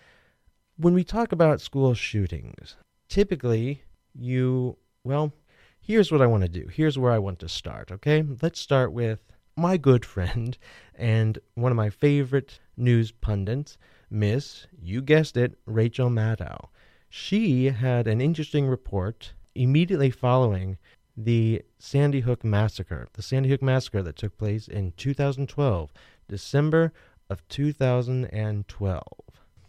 When 0.76 0.94
we 0.94 1.02
talk 1.02 1.32
about 1.32 1.62
school 1.62 1.94
shootings, 1.94 2.76
typically 3.08 3.84
you, 4.14 4.76
well, 5.04 5.32
here's 5.80 6.12
what 6.12 6.22
I 6.22 6.26
want 6.26 6.42
to 6.42 6.48
do. 6.48 6.68
Here's 6.68 6.98
where 6.98 7.12
I 7.12 7.18
want 7.18 7.38
to 7.40 7.48
start, 7.48 7.90
okay? 7.90 8.24
Let's 8.42 8.60
start 8.60 8.92
with 8.92 9.20
my 9.56 9.76
good 9.76 10.04
friend 10.04 10.56
and 10.94 11.38
one 11.54 11.72
of 11.72 11.76
my 11.76 11.90
favorite 11.90 12.60
news 12.76 13.10
pundits, 13.10 13.78
Miss, 14.10 14.66
you 14.80 15.02
guessed 15.02 15.36
it, 15.36 15.58
Rachel 15.66 16.10
Maddow. 16.10 16.68
She 17.10 17.66
had 17.66 18.06
an 18.06 18.20
interesting 18.20 18.66
report 18.66 19.32
immediately 19.54 20.10
following 20.10 20.78
the 21.16 21.62
Sandy 21.78 22.20
Hook 22.20 22.44
massacre, 22.44 23.08
the 23.14 23.22
Sandy 23.22 23.48
Hook 23.48 23.62
massacre 23.62 24.02
that 24.02 24.16
took 24.16 24.38
place 24.38 24.68
in 24.68 24.92
2012, 24.96 25.92
December 26.28 26.92
of 27.28 27.46
2012 27.48 29.02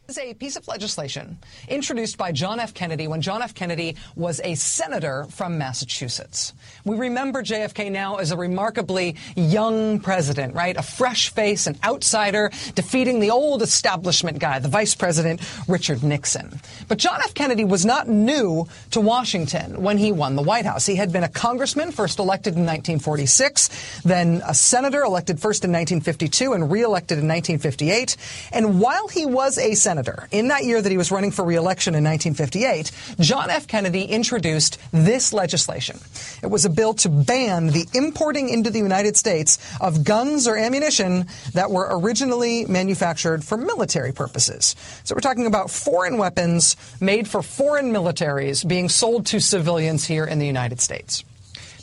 is 0.10 0.18
a 0.18 0.34
piece 0.34 0.56
of 0.56 0.68
legislation 0.68 1.38
introduced 1.68 2.18
by 2.18 2.32
John 2.32 2.60
F. 2.60 2.74
Kennedy 2.74 3.08
when 3.08 3.22
John 3.22 3.44
F. 3.44 3.54
Kennedy 3.54 3.96
was 4.16 4.42
a 4.44 4.56
senator 4.56 5.28
from 5.30 5.60
Massachusetts. 5.60 6.54
We 6.84 6.98
remember 6.98 7.44
JFK 7.44 7.92
now 7.92 8.16
as 8.16 8.32
a 8.32 8.38
remarkably 8.38 9.18
young 9.36 10.00
president, 10.00 10.56
right? 10.56 10.76
A 10.76 10.82
fresh 10.82 11.30
face, 11.30 11.68
an 11.68 11.78
outsider, 11.84 12.50
defeating 12.74 13.20
the 13.20 13.30
old 13.30 13.62
establishment 13.62 14.40
guy, 14.40 14.58
the 14.58 14.68
vice 14.68 14.96
president, 14.96 15.42
Richard 15.68 16.02
Nixon. 16.02 16.60
But 16.88 16.98
John 16.98 17.20
F. 17.24 17.36
Kennedy 17.36 17.64
was 17.64 17.86
not 17.86 18.08
new 18.08 18.68
to 18.92 19.02
Washington 19.02 19.84
when 19.84 20.00
he 20.00 20.12
won 20.12 20.36
the 20.36 20.42
White 20.42 20.66
House. 20.66 20.88
He 20.88 20.96
had 20.96 21.12
been 21.12 21.24
a 21.24 21.30
congressman, 21.30 21.92
first 21.92 22.18
elected 22.18 22.54
in 22.54 22.62
1946, 22.62 24.02
then 24.02 24.42
a 24.48 24.56
senator, 24.56 25.04
elected 25.04 25.40
first 25.40 25.64
in 25.64 25.72
1952 25.72 26.54
and 26.54 26.72
reelected 26.72 27.20
in 27.20 27.28
1958. 27.28 28.18
And 28.52 28.82
while 28.82 29.08
he 29.08 29.28
was 29.28 29.60
a 29.60 29.76
senator, 29.76 29.99
senator. 30.04 30.28
In 30.32 30.48
that 30.48 30.64
year 30.64 30.82
that 30.82 30.92
he 30.92 30.98
was 30.98 31.12
running 31.12 31.32
for 31.32 31.44
reelection 31.44 31.96
in 31.96 32.04
1958, 32.04 32.92
John 33.20 33.50
F. 33.50 33.68
Kennedy 33.68 34.04
introduced 34.04 34.80
this 34.92 35.34
legislation. 35.34 36.00
It 36.42 36.48
was 36.48 36.66
a 36.66 36.70
bill 36.70 36.94
to 36.96 37.10
ban 37.10 37.68
the 37.68 37.86
importing 37.94 38.50
into 38.50 38.70
the 38.70 38.80
United 38.80 39.18
States 39.18 39.58
of 39.82 40.04
guns 40.04 40.48
or 40.48 40.58
ammunition 40.58 41.28
that 41.54 41.72
were 41.72 41.88
originally 41.92 42.66
manufactured 42.66 43.44
for 43.44 43.58
military 43.58 44.12
purposes. 44.14 44.76
So 45.04 45.16
we're 45.16 45.22
talking 45.22 45.46
about 45.46 45.70
foreign 45.70 46.18
weapons 46.18 46.76
made 47.02 47.28
for 47.28 47.42
foreign 47.42 47.92
militaries 47.92 48.68
being 48.68 48.90
sold 48.90 49.26
to 49.28 49.40
civilians 49.40 50.06
here 50.06 50.26
in 50.26 50.40
the 50.40 50.48
United 50.48 50.80
States. 50.80 51.24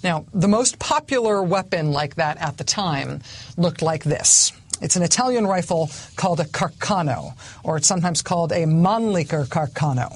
Now, 0.02 0.24
the 0.32 0.48
most 0.48 0.78
popular 0.78 1.42
weapon 1.42 1.90
like 1.90 2.16
that 2.16 2.38
at 2.38 2.58
the 2.58 2.64
time 2.64 3.20
looked 3.56 3.82
like 3.82 4.04
this. 4.04 4.52
It's 4.80 4.96
an 4.96 5.02
Italian 5.02 5.46
rifle 5.46 5.90
called 6.16 6.40
a 6.40 6.44
Carcano, 6.44 7.34
or 7.64 7.76
it's 7.78 7.86
sometimes 7.86 8.22
called 8.22 8.52
a 8.52 8.64
Mannlicher 8.64 9.46
Carcano. 9.46 10.14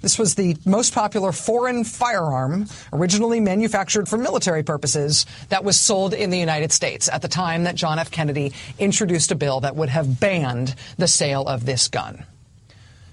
This 0.00 0.18
was 0.18 0.34
the 0.34 0.56
most 0.66 0.94
popular 0.94 1.32
foreign 1.32 1.82
firearm, 1.82 2.66
originally 2.92 3.40
manufactured 3.40 4.06
for 4.06 4.18
military 4.18 4.62
purposes, 4.62 5.24
that 5.48 5.64
was 5.64 5.80
sold 5.80 6.12
in 6.12 6.28
the 6.28 6.38
United 6.38 6.72
States 6.72 7.08
at 7.08 7.22
the 7.22 7.28
time 7.28 7.64
that 7.64 7.74
John 7.74 7.98
F. 7.98 8.10
Kennedy 8.10 8.52
introduced 8.78 9.30
a 9.30 9.34
bill 9.34 9.60
that 9.60 9.76
would 9.76 9.88
have 9.88 10.20
banned 10.20 10.74
the 10.98 11.08
sale 11.08 11.46
of 11.46 11.64
this 11.64 11.88
gun. 11.88 12.24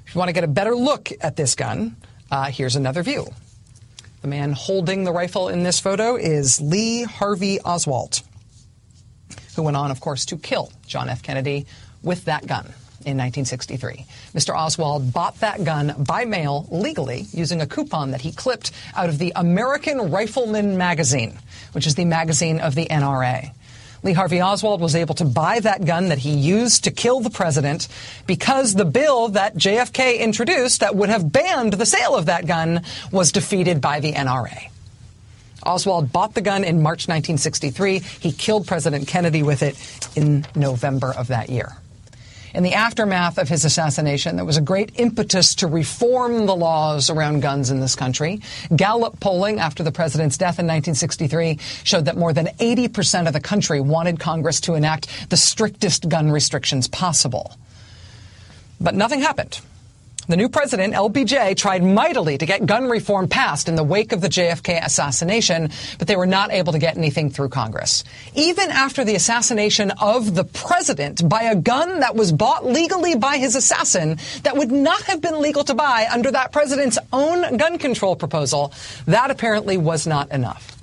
If 0.06 0.16
you 0.16 0.20
want 0.20 0.30
to 0.30 0.34
get 0.34 0.44
a 0.44 0.50
better 0.50 0.75
look 0.75 1.12
at 1.22 1.38
this 1.38 1.56
gun, 1.56 1.96
uh, 2.30 2.46
here's 2.46 2.75
another 2.75 3.04
view. 3.04 3.28
The 4.22 4.28
man 4.28 4.51
holding 4.51 5.06
the 5.06 5.13
rifle 5.13 5.48
in 5.48 5.63
this 5.63 5.80
photo 5.80 6.18
is 6.18 6.60
Lee 6.60 7.04
Harvey 7.04 7.62
Oswald 7.62 8.22
who 9.62 9.65
went 9.65 9.77
on, 9.77 9.91
of 9.91 10.01
course, 10.01 10.25
to 10.25 10.38
kill 10.38 10.72
John 10.88 11.08
F. 11.08 11.22
Kennedy 11.22 11.68
with 12.01 12.25
that 12.25 12.48
gun 12.48 12.65
in 13.06 13.18
1963. 13.18 14.06
Mr. 14.34 14.56
Oswald 14.56 15.13
bought 15.13 15.39
that 15.39 15.63
gun 15.63 15.94
by 16.00 16.25
mail 16.25 16.68
legally 16.72 17.27
using 17.32 17.62
a 17.62 17.68
coupon 17.68 18.12
that 18.12 18.22
he 18.22 18.32
clipped 18.32 18.72
out 18.96 19.10
of 19.10 19.20
the 19.20 19.34
American 19.36 20.10
Rifleman 20.10 20.77
magazine, 20.77 21.38
which 21.74 21.86
is 21.86 21.94
the 21.94 22.06
magazine 22.06 22.60
of 22.60 22.74
the 22.74 22.88
NRA. 22.88 23.51
Lee 24.03 24.13
Harvey 24.13 24.41
Oswald 24.41 24.82
was 24.82 24.96
able 24.96 25.13
to 25.15 25.25
buy 25.25 25.60
that 25.60 25.86
gun 25.86 26.10
that 26.10 26.18
he 26.18 26.32
used 26.32 26.86
to 26.86 26.91
kill 26.91 27.20
the 27.20 27.30
president 27.30 27.88
because 28.25 28.74
the 28.74 28.86
bill 28.86 29.27
that 29.30 29.56
JFK 29.56 30.20
introduced 30.20 30.80
that 30.80 30.96
would 30.96 31.10
have 31.10 31.32
banned 31.32 31.74
the 31.74 31.86
sale 31.86 32.15
of 32.15 32.25
that 32.25 32.48
gun 32.48 32.82
was 33.12 33.32
defeated 33.32 33.80
by 33.80 34.00
the 34.00 34.13
NRA. 34.13 34.71
Oswald 35.65 36.12
bought 36.12 36.34
the 36.34 36.41
gun 36.41 36.63
in 36.63 36.82
March 36.82 37.08
1963. 37.08 38.00
He 38.00 38.32
killed 38.32 38.68
President 38.68 39.08
Kennedy 39.08 39.44
with 39.44 39.63
it 39.63 39.75
in 40.15 40.46
November 40.56 41.13
of 41.13 41.27
that 41.27 41.50
year. 41.50 41.77
In 42.53 42.63
the 42.63 42.74
aftermath 42.74 43.38
of 43.38 43.48
his 43.48 43.63
assassination, 43.63 44.36
there 44.36 44.44
was 44.44 44.58
a 44.58 44.62
great 44.62 45.00
impetus 45.00 45.56
to 45.56 45.68
reform 45.68 46.46
the 46.46 46.56
laws 46.56 47.10
around 47.10 47.41
guns 47.41 47.72
in 47.72 47.80
this 47.80 47.96
country. 47.96 48.41
Gallup 48.75 49.20
polling 49.22 49.60
after 49.60 49.84
the 49.84 49.91
president's 49.91 50.38
death 50.38 50.60
in 50.60 50.65
1963 50.65 51.58
showed 51.84 52.06
that 52.06 52.18
more 52.18 52.34
than 52.34 52.48
80% 52.48 53.27
of 53.27 53.34
the 53.34 53.39
country 53.39 53.80
wanted 53.80 54.20
Congress 54.20 54.60
to 54.62 54.74
enact 54.74 55.30
the 55.30 55.38
strictest 55.38 56.10
gun 56.10 56.30
restrictions 56.30 56.89
possible. 56.89 57.56
But 58.82 58.96
nothing 58.96 59.22
happened. 59.22 59.62
The 60.28 60.38
new 60.38 60.50
president, 60.50 60.94
LBJ, 60.94 61.58
tried 61.58 61.84
mightily 61.84 62.38
to 62.38 62.46
get 62.46 62.66
gun 62.66 62.88
reform 62.88 63.28
passed 63.28 63.68
in 63.68 63.75
the 63.75 63.84
wake 63.84 64.12
of 64.12 64.22
the 64.22 64.30
JFK 64.30 64.86
assassination, 64.86 65.72
but 65.98 66.08
they 66.08 66.16
were 66.16 66.28
not 66.28 66.51
able 66.51 66.74
to 66.74 66.80
get 66.80 66.96
anything 66.96 67.32
through 67.32 67.50
Congress. 67.50 68.04
Even 68.36 68.70
after 68.70 69.04
the 69.04 69.16
assassination 69.16 69.92
of 70.00 70.36
the 70.36 70.44
president 70.44 71.28
by 71.28 71.44
a 71.44 71.56
gun 71.56 72.01
that 72.01 72.16
was 72.16 72.32
bought 72.32 72.66
legally 72.66 73.16
by 73.16 73.38
his 73.38 73.56
assassin 73.56 74.20
that 74.44 74.56
would 74.56 74.72
not 74.72 75.01
have 75.04 75.22
been 75.22 75.42
legal 75.42 75.63
to 75.63 75.74
buy 75.74 76.08
under 76.13 76.30
that 76.32 76.51
president's 76.51 77.00
own 77.12 77.58
gun 77.58 77.80
control 77.80 78.16
proposal, 78.16 78.74
that 79.08 79.32
apparently 79.32 79.75
was 79.75 80.06
not 80.06 80.32
enough. 80.32 80.81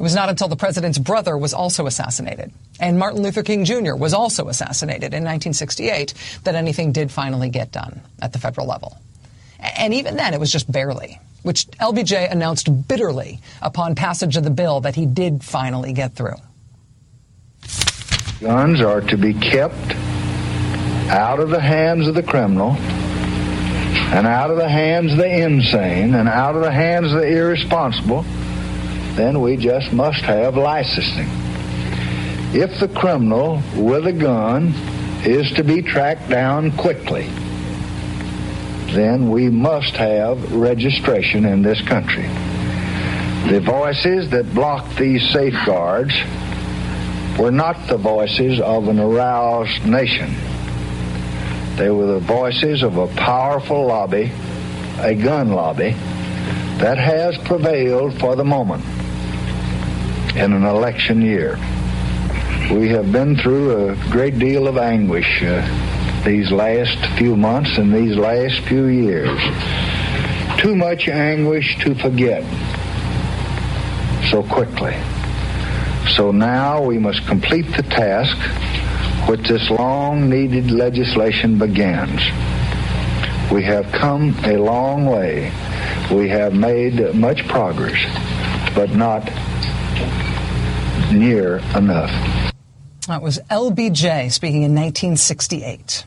It 0.00 0.02
was 0.02 0.14
not 0.14 0.30
until 0.30 0.48
the 0.48 0.56
president's 0.56 0.96
brother 0.96 1.36
was 1.36 1.52
also 1.52 1.86
assassinated 1.86 2.50
and 2.80 2.98
Martin 2.98 3.22
Luther 3.22 3.42
King 3.42 3.66
Jr. 3.66 3.94
was 3.94 4.14
also 4.14 4.48
assassinated 4.48 5.12
in 5.12 5.24
1968 5.24 6.14
that 6.44 6.54
anything 6.54 6.90
did 6.90 7.12
finally 7.12 7.50
get 7.50 7.70
done 7.70 8.00
at 8.22 8.32
the 8.32 8.38
federal 8.38 8.66
level. 8.66 8.96
And 9.58 9.92
even 9.92 10.16
then, 10.16 10.32
it 10.32 10.40
was 10.40 10.50
just 10.50 10.72
barely, 10.72 11.20
which 11.42 11.66
LBJ 11.72 12.32
announced 12.32 12.88
bitterly 12.88 13.40
upon 13.60 13.94
passage 13.94 14.38
of 14.38 14.44
the 14.44 14.50
bill 14.50 14.80
that 14.80 14.94
he 14.94 15.04
did 15.04 15.44
finally 15.44 15.92
get 15.92 16.14
through. 16.14 16.36
Guns 18.40 18.80
are 18.80 19.02
to 19.02 19.18
be 19.18 19.34
kept 19.34 19.94
out 21.10 21.40
of 21.40 21.50
the 21.50 21.60
hands 21.60 22.08
of 22.08 22.14
the 22.14 22.22
criminal 22.22 22.70
and 24.14 24.26
out 24.26 24.50
of 24.50 24.56
the 24.56 24.66
hands 24.66 25.12
of 25.12 25.18
the 25.18 25.42
insane 25.44 26.14
and 26.14 26.26
out 26.26 26.56
of 26.56 26.62
the 26.62 26.72
hands 26.72 27.12
of 27.12 27.20
the 27.20 27.26
irresponsible 27.26 28.24
then 29.16 29.40
we 29.40 29.56
just 29.56 29.92
must 29.92 30.22
have 30.22 30.56
licensing. 30.56 31.28
If 32.52 32.80
the 32.80 32.88
criminal 32.88 33.62
with 33.76 34.06
a 34.06 34.12
gun 34.12 34.74
is 35.24 35.50
to 35.52 35.64
be 35.64 35.82
tracked 35.82 36.28
down 36.28 36.72
quickly, 36.72 37.28
then 38.92 39.30
we 39.30 39.48
must 39.48 39.96
have 39.96 40.52
registration 40.52 41.44
in 41.44 41.62
this 41.62 41.80
country. 41.82 42.26
The 43.48 43.60
voices 43.60 44.30
that 44.30 44.52
blocked 44.54 44.96
these 44.96 45.28
safeguards 45.30 46.14
were 47.38 47.52
not 47.52 47.88
the 47.88 47.96
voices 47.96 48.60
of 48.60 48.88
an 48.88 48.98
aroused 48.98 49.86
nation. 49.86 50.34
They 51.76 51.90
were 51.90 52.06
the 52.06 52.20
voices 52.20 52.82
of 52.82 52.96
a 52.96 53.06
powerful 53.08 53.86
lobby, 53.86 54.32
a 54.98 55.14
gun 55.14 55.50
lobby, 55.50 55.92
that 56.78 56.98
has 56.98 57.38
prevailed 57.38 58.18
for 58.18 58.34
the 58.34 58.44
moment 58.44 58.84
in 60.36 60.52
an 60.52 60.64
election 60.64 61.22
year. 61.22 61.56
We 62.72 62.88
have 62.90 63.10
been 63.10 63.36
through 63.36 63.90
a 63.90 63.96
great 64.10 64.38
deal 64.38 64.68
of 64.68 64.76
anguish 64.76 65.42
uh, 65.42 66.22
these 66.24 66.50
last 66.52 66.98
few 67.18 67.36
months 67.36 67.78
and 67.78 67.92
these 67.92 68.16
last 68.16 68.60
few 68.60 68.86
years. 68.86 69.40
Too 70.58 70.76
much 70.76 71.08
anguish 71.08 71.78
to 71.80 71.94
forget 71.94 72.44
so 74.30 74.42
quickly. 74.42 74.96
So 76.16 76.30
now 76.30 76.82
we 76.82 76.98
must 76.98 77.26
complete 77.26 77.66
the 77.76 77.82
task 77.82 78.36
which 79.28 79.48
this 79.48 79.70
long 79.70 80.28
needed 80.28 80.70
legislation 80.70 81.58
begins. 81.58 82.20
We 83.50 83.64
have 83.64 83.90
come 83.92 84.36
a 84.44 84.56
long 84.56 85.06
way. 85.06 85.52
We 86.12 86.28
have 86.28 86.54
made 86.54 87.14
much 87.14 87.46
progress, 87.48 87.98
but 88.74 88.90
not 88.90 89.28
near 91.10 91.58
enough. 91.76 92.10
That 93.06 93.22
was 93.22 93.38
LBJ 93.50 94.30
speaking 94.30 94.62
in 94.62 94.74
1968. 94.74 96.04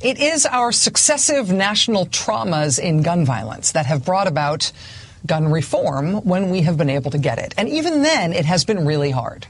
It 0.00 0.20
is 0.20 0.46
our 0.46 0.72
successive 0.72 1.50
national 1.50 2.06
traumas 2.06 2.78
in 2.78 3.02
gun 3.02 3.24
violence 3.24 3.72
that 3.72 3.86
have 3.86 4.04
brought 4.04 4.28
about 4.28 4.70
gun 5.26 5.50
reform 5.50 6.24
when 6.24 6.50
we 6.50 6.62
have 6.62 6.76
been 6.76 6.90
able 6.90 7.10
to 7.10 7.18
get 7.18 7.38
it. 7.38 7.54
And 7.56 7.68
even 7.68 8.02
then, 8.02 8.32
it 8.32 8.44
has 8.44 8.64
been 8.64 8.84
really 8.84 9.10
hard. 9.10 9.46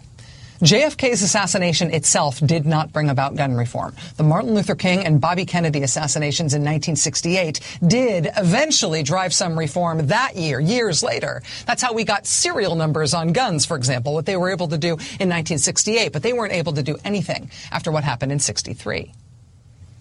JFK's 0.60 1.22
assassination 1.22 1.92
itself 1.92 2.40
did 2.40 2.64
not 2.64 2.90
bring 2.90 3.10
about 3.10 3.36
gun 3.36 3.54
reform. 3.54 3.94
The 4.16 4.22
Martin 4.22 4.54
Luther 4.54 4.74
King 4.74 5.04
and 5.04 5.20
Bobby 5.20 5.44
Kennedy 5.44 5.82
assassinations 5.82 6.54
in 6.54 6.62
1968 6.62 7.60
did 7.86 8.28
eventually 8.36 9.02
drive 9.02 9.34
some 9.34 9.58
reform 9.58 10.06
that 10.06 10.36
year, 10.36 10.58
years 10.58 11.02
later. 11.02 11.42
That's 11.66 11.82
how 11.82 11.92
we 11.92 12.04
got 12.04 12.26
serial 12.26 12.74
numbers 12.74 13.12
on 13.12 13.32
guns, 13.32 13.66
for 13.66 13.76
example, 13.76 14.14
what 14.14 14.24
they 14.24 14.36
were 14.36 14.50
able 14.50 14.68
to 14.68 14.78
do 14.78 14.92
in 14.92 15.28
1968, 15.28 16.12
but 16.12 16.22
they 16.22 16.32
weren't 16.32 16.54
able 16.54 16.72
to 16.72 16.82
do 16.82 16.96
anything 17.04 17.50
after 17.70 17.92
what 17.92 18.04
happened 18.04 18.32
in 18.32 18.38
63. 18.38 19.12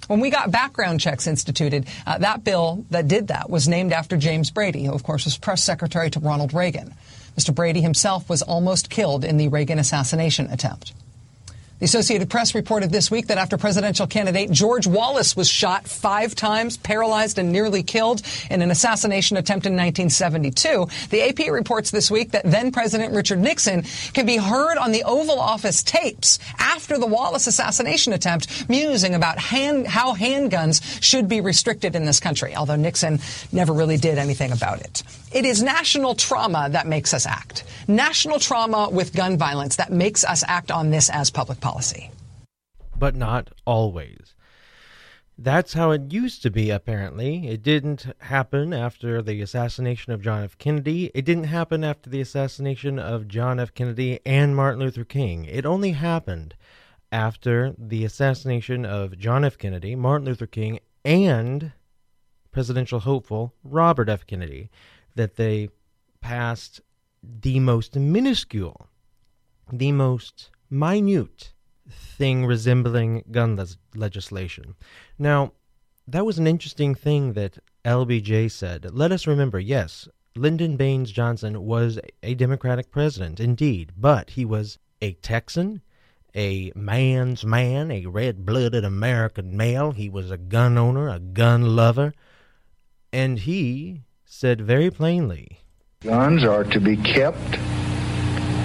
When 0.08 0.20
we 0.20 0.30
got 0.30 0.52
background 0.52 1.00
checks 1.02 1.28
instituted, 1.28 1.88
uh, 2.06 2.20
that 2.20 2.44
bill 2.44 2.86
that 2.92 3.08
did 3.08 3.28
that 3.30 3.50
was 3.50 3.68
named 3.68 3.92
after 3.92 4.16
James 4.16 4.52
Brady, 4.52 4.86
who, 4.86 4.94
of 4.94 5.04
course, 5.04 5.26
was 5.26 5.38
press 5.38 5.64
secretary 5.64 6.12
to 6.12 6.20
Ronald 6.20 6.54
Reagan. 6.54 6.94
Mr. 7.38 7.54
Brady 7.54 7.82
himself 7.82 8.30
was 8.30 8.42
almost 8.42 8.90
killed 8.90 9.26
in 9.26 9.38
the 9.38 9.48
Reagan 9.48 9.80
assassination 9.80 10.50
attempt. 10.50 10.94
The 11.78 11.84
Associated 11.84 12.30
Press 12.30 12.56
reported 12.56 12.90
this 12.90 13.12
week 13.12 13.28
that 13.28 13.38
after 13.38 13.58
presidential 13.58 14.08
candidate 14.08 14.50
George 14.50 14.88
Wallace 14.88 15.36
was 15.36 15.50
shot 15.50 15.86
five 15.90 16.34
times, 16.34 16.78
paralyzed, 16.78 17.38
and 17.38 17.52
nearly 17.52 17.84
killed 17.84 18.22
in 18.50 18.62
an 18.62 18.72
assassination 18.72 19.36
attempt 19.36 19.66
in 19.66 19.74
1972, 19.74 20.88
the 21.10 21.22
AP 21.22 21.52
reports 21.52 21.92
this 21.92 22.10
week 22.10 22.32
that 22.32 22.46
then 22.46 22.72
President 22.72 23.14
Richard 23.14 23.40
Nixon 23.40 23.84
can 24.14 24.26
be 24.26 24.38
heard 24.38 24.78
on 24.78 24.94
the 24.94 25.04
Oval 25.04 25.38
Office 25.38 25.84
tapes 25.84 26.40
after 26.60 26.98
the 26.98 27.08
Wallace 27.08 27.46
assassination 27.46 28.14
attempt, 28.14 28.70
musing 28.70 29.14
about 29.14 29.38
hand, 29.38 29.86
how 29.86 30.16
handguns 30.16 30.82
should 31.04 31.28
be 31.28 31.42
restricted 31.42 31.94
in 31.94 32.06
this 32.06 32.22
country, 32.22 32.56
although 32.56 32.78
Nixon 32.78 33.20
never 33.52 33.74
really 33.74 33.98
did 33.98 34.18
anything 34.18 34.54
about 34.54 34.80
it. 34.80 35.04
It 35.34 35.44
is 35.44 35.62
national 35.62 36.16
trauma 36.16 36.70
that 36.72 36.88
makes 36.88 37.14
us 37.14 37.26
act. 37.26 37.66
National 37.90 38.40
trauma 38.40 38.90
with 38.90 39.14
gun 39.14 39.38
violence 39.38 39.76
that 39.76 39.92
makes 39.92 40.24
us 40.24 40.46
act 40.48 40.72
on 40.72 40.90
this 40.90 41.10
as 41.10 41.30
public 41.30 41.60
policy. 41.66 42.12
But 42.96 43.16
not 43.16 43.50
always. 43.66 44.36
That's 45.36 45.74
how 45.74 45.90
it 45.90 46.14
used 46.14 46.44
to 46.44 46.52
be, 46.52 46.70
apparently. 46.70 47.48
It 47.48 47.64
didn't 47.64 48.06
happen 48.20 48.72
after 48.72 49.20
the 49.24 49.42
assassination 49.42 50.14
of 50.14 50.22
John 50.22 50.44
F. 50.44 50.60
Kennedy. 50.60 51.10
It 51.16 51.26
didn't 51.26 51.46
happen 51.46 51.84
after 51.84 52.08
the 52.08 52.22
assassination 52.22 53.00
of 53.00 53.28
John 53.28 53.60
F. 53.60 53.74
Kennedy 53.74 54.20
and 54.28 54.56
Martin 54.56 54.80
Luther 54.80 55.04
King. 55.04 55.46
It 55.46 55.66
only 55.66 55.94
happened 55.94 56.54
after 57.12 57.74
the 57.80 58.06
assassination 58.06 58.86
of 58.86 59.18
John 59.18 59.44
F. 59.44 59.58
Kennedy, 59.58 59.96
Martin 59.96 60.28
Luther 60.28 60.46
King, 60.46 60.80
and 61.04 61.72
presidential 62.52 63.00
hopeful 63.00 63.56
Robert 63.64 64.08
F. 64.08 64.28
Kennedy 64.28 64.70
that 65.16 65.36
they 65.36 65.70
passed 66.22 66.80
the 67.24 67.60
most 67.60 67.96
minuscule, 67.96 68.88
the 69.74 69.92
most 69.92 70.52
minute 70.70 71.55
thing 71.90 72.46
resembling 72.46 73.24
gun 73.32 73.56
le- 73.56 73.68
legislation. 73.96 74.76
Now, 75.18 75.54
that 76.08 76.26
was 76.26 76.38
an 76.38 76.48
interesting 76.48 76.96
thing 76.96 77.34
that 77.34 77.60
LBJ 77.84 78.52
said. 78.52 78.94
Let 78.94 79.12
us 79.12 79.28
remember, 79.28 79.60
yes, 79.60 80.08
Lyndon 80.36 80.76
Baines 80.78 81.12
Johnson 81.12 81.64
was 81.64 82.00
a 82.22 82.36
Democratic 82.36 82.92
president, 82.92 83.40
indeed, 83.40 83.94
but 83.98 84.32
he 84.32 84.46
was 84.46 84.78
a 85.02 85.14
Texan, 85.14 85.82
a 86.36 86.72
man's 86.76 87.46
man, 87.46 87.92
a 87.92 88.06
red 88.06 88.46
blooded 88.46 88.84
American 88.84 89.56
male. 89.56 89.92
He 89.92 90.10
was 90.10 90.32
a 90.32 90.38
gun 90.38 90.78
owner, 90.78 91.10
a 91.10 91.20
gun 91.20 91.76
lover, 91.76 92.14
and 93.14 93.40
he 93.40 94.02
said 94.26 94.60
very 94.60 94.92
plainly 94.92 95.60
Guns 96.02 96.44
are 96.44 96.66
to 96.66 96.80
be 96.80 96.98
kept 96.98 97.58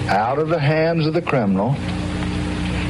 out 0.09 0.37
of 0.37 0.49
the 0.49 0.59
hands 0.59 1.07
of 1.07 1.13
the 1.13 1.21
criminal 1.21 1.75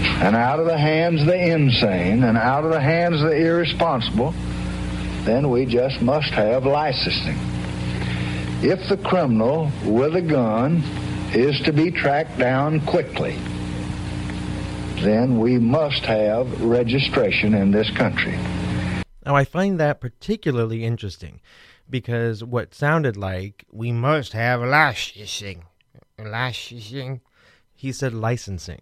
and 0.03 0.35
out 0.35 0.59
of 0.59 0.65
the 0.65 0.77
hands 0.77 1.21
of 1.21 1.27
the 1.27 1.51
insane 1.51 2.23
and 2.23 2.37
out 2.37 2.63
of 2.63 2.71
the 2.71 2.81
hands 2.81 3.21
of 3.21 3.29
the 3.29 3.35
irresponsible. 3.35 4.33
Then 5.23 5.49
we 5.49 5.65
just 5.65 6.01
must 6.01 6.31
have 6.31 6.65
licensing. 6.65 7.37
If 8.63 8.89
the 8.89 8.97
criminal 8.97 9.71
with 9.85 10.15
a 10.15 10.21
gun 10.21 10.83
is 11.33 11.59
to 11.61 11.73
be 11.73 11.91
tracked 11.91 12.37
down 12.37 12.81
quickly, 12.85 13.37
then 15.01 15.39
we 15.39 15.57
must 15.57 16.05
have 16.05 16.61
registration 16.61 17.53
in 17.53 17.71
this 17.71 17.89
country. 17.91 18.37
Now, 19.25 19.35
I 19.35 19.45
find 19.45 19.79
that 19.79 20.01
particularly 20.01 20.83
interesting 20.83 21.41
because 21.89 22.43
what 22.43 22.73
sounded 22.73 23.17
like 23.17 23.65
we 23.71 23.91
must 23.91 24.33
have 24.33 24.61
licensing, 24.61 25.63
licensing, 26.17 27.21
he 27.73 27.91
said 27.91 28.13
licensing, 28.13 28.81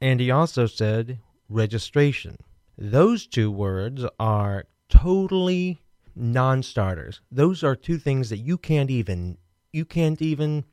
and 0.00 0.20
he 0.20 0.30
also 0.30 0.66
said 0.66 1.18
registration. 1.48 2.36
Those 2.76 3.26
two 3.26 3.50
words 3.50 4.04
are 4.20 4.66
totally 4.88 5.80
non-starters. 6.14 7.20
Those 7.30 7.62
are 7.62 7.76
two 7.76 7.98
things 7.98 8.30
that 8.30 8.38
you 8.38 8.58
can't 8.58 8.90
even 8.90 9.38
you 9.72 9.84
can't 9.84 10.22
even 10.22 10.64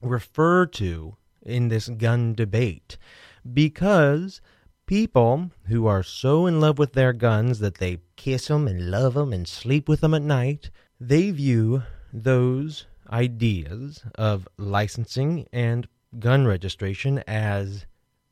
refer 0.00 0.66
to 0.66 1.16
in 1.42 1.68
this 1.68 1.88
gun 1.88 2.34
debate 2.34 2.96
because 3.52 4.40
people 4.86 5.50
who 5.66 5.86
are 5.86 6.02
so 6.02 6.46
in 6.46 6.60
love 6.60 6.78
with 6.78 6.94
their 6.94 7.12
guns 7.12 7.58
that 7.58 7.76
they 7.76 7.98
kiss 8.16 8.48
them 8.48 8.66
and 8.66 8.90
love 8.90 9.14
them 9.14 9.32
and 9.32 9.46
sleep 9.46 9.88
with 9.88 10.00
them 10.00 10.14
at 10.14 10.22
night, 10.22 10.70
they 10.98 11.30
view 11.30 11.82
those 12.12 12.86
ideas 13.10 14.02
of 14.14 14.48
licensing 14.56 15.46
and 15.52 15.86
gun 16.18 16.46
registration 16.46 17.22
as 17.26 17.86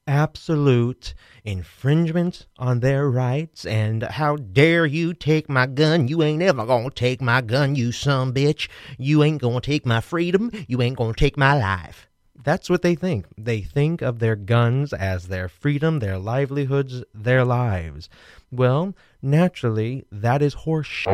absolute 0.06 1.14
infringement 1.44 2.46
on 2.58 2.80
their 2.80 3.10
rights 3.10 3.64
and 3.64 4.02
how 4.02 4.36
dare 4.36 4.86
you 4.86 5.14
take 5.14 5.48
my 5.48 5.66
gun? 5.66 6.08
You 6.08 6.22
ain't 6.22 6.42
ever 6.42 6.64
gonna 6.66 6.90
take 6.90 7.20
my 7.20 7.40
gun 7.40 7.74
you 7.74 7.92
some 7.92 8.32
bitch. 8.32 8.68
You 8.98 9.22
ain't 9.22 9.42
gonna 9.42 9.60
take 9.60 9.84
my 9.84 10.00
freedom. 10.00 10.50
You 10.68 10.82
ain't 10.82 10.96
gonna 10.96 11.14
take 11.14 11.36
my 11.36 11.58
life. 11.58 12.08
That's 12.42 12.70
what 12.70 12.82
they 12.82 12.94
think. 12.94 13.26
They 13.36 13.62
think 13.62 14.02
of 14.02 14.20
their 14.20 14.36
guns 14.36 14.92
as 14.92 15.28
their 15.28 15.48
freedom 15.48 15.98
their 15.98 16.18
livelihoods 16.18 17.02
their 17.12 17.44
lives. 17.44 18.08
Well 18.52 18.94
naturally 19.26 20.04
that 20.12 20.40
is 20.40 20.54
horse 20.54 21.04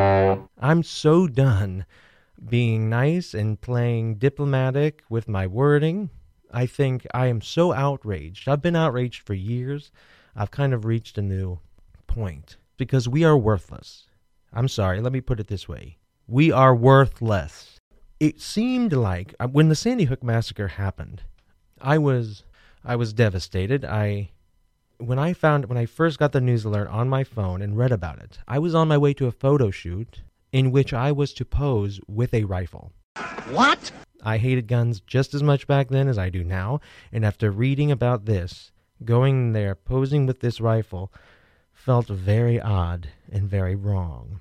i'm 0.59 0.83
so 0.83 1.27
done 1.27 1.87
being 2.49 2.91
nice 2.91 3.33
and 3.33 3.61
playing 3.61 4.17
diplomatic 4.17 5.03
with 5.09 5.29
my 5.29 5.47
wording 5.47 6.11
I 6.53 6.67
think 6.67 7.07
I 7.15 7.27
am 7.27 7.41
so 7.41 7.73
outraged. 7.73 8.49
I've 8.49 8.63
been 8.63 8.77
outraged 8.77 9.23
for 9.23 9.35
years. 9.35 9.91
I've 10.37 10.51
kind 10.51 10.75
of 10.75 10.85
reached 10.85 11.19
a 11.19 11.23
new 11.23 11.59
point 12.07 12.57
because 12.77 13.09
we 13.09 13.25
are 13.25 13.37
worthless. 13.37 14.07
I'm 14.53 14.69
sorry, 14.69 15.01
let 15.01 15.13
me 15.13 15.21
put 15.21 15.41
it 15.41 15.49
this 15.49 15.69
way. 15.69 15.99
We 16.27 16.53
are 16.53 16.75
worthless. 16.75 17.79
It 18.21 18.41
seemed 18.41 18.93
like 18.93 19.35
uh, 19.41 19.49
when 19.49 19.69
the 19.69 19.75
Sandy 19.75 20.05
Hook 20.05 20.23
massacre 20.23 20.69
happened, 20.69 21.23
I 21.81 21.99
was 21.99 22.45
I 22.85 22.97
was 22.97 23.13
devastated. 23.13 23.85
I 23.85 24.31
when 24.99 25.19
I 25.19 25.33
found 25.33 25.67
when 25.67 25.79
I 25.79 25.87
first 25.87 26.19
got 26.19 26.33
the 26.33 26.41
news 26.41 26.65
alert 26.65 26.89
on 26.89 27.09
my 27.09 27.25
phone 27.25 27.63
and 27.63 27.77
read 27.77 27.93
about 27.93 28.19
it, 28.19 28.39
I 28.47 28.59
was 28.59 28.75
on 28.75 28.89
my 28.89 28.99
way 28.99 29.15
to 29.15 29.27
a 29.27 29.33
photo 29.33 29.71
shoot 29.71 30.21
in 30.53 30.71
which 30.71 30.93
I 30.93 31.13
was 31.13 31.33
to 31.35 31.45
pose 31.45 32.01
with 32.07 32.33
a 32.35 32.45
rifle. 32.45 32.93
What? 33.51 33.91
I 34.23 34.39
hated 34.39 34.69
guns 34.69 35.01
just 35.01 35.35
as 35.35 35.43
much 35.43 35.67
back 35.67 35.89
then 35.89 36.09
as 36.09 36.19
I 36.19 36.31
do 36.31 36.45
now, 36.45 36.81
and 37.11 37.25
after 37.25 37.51
reading 37.51 37.91
about 37.91 38.25
this, 38.25 38.71
going 39.05 39.53
there 39.53 39.75
posing 39.75 40.27
with 40.27 40.41
this 40.41 40.61
rifle 40.61 41.13
felt 41.73 42.07
very 42.07 42.61
odd 42.61 43.09
and 43.31 43.49
very 43.49 43.75
wrong. 43.75 44.41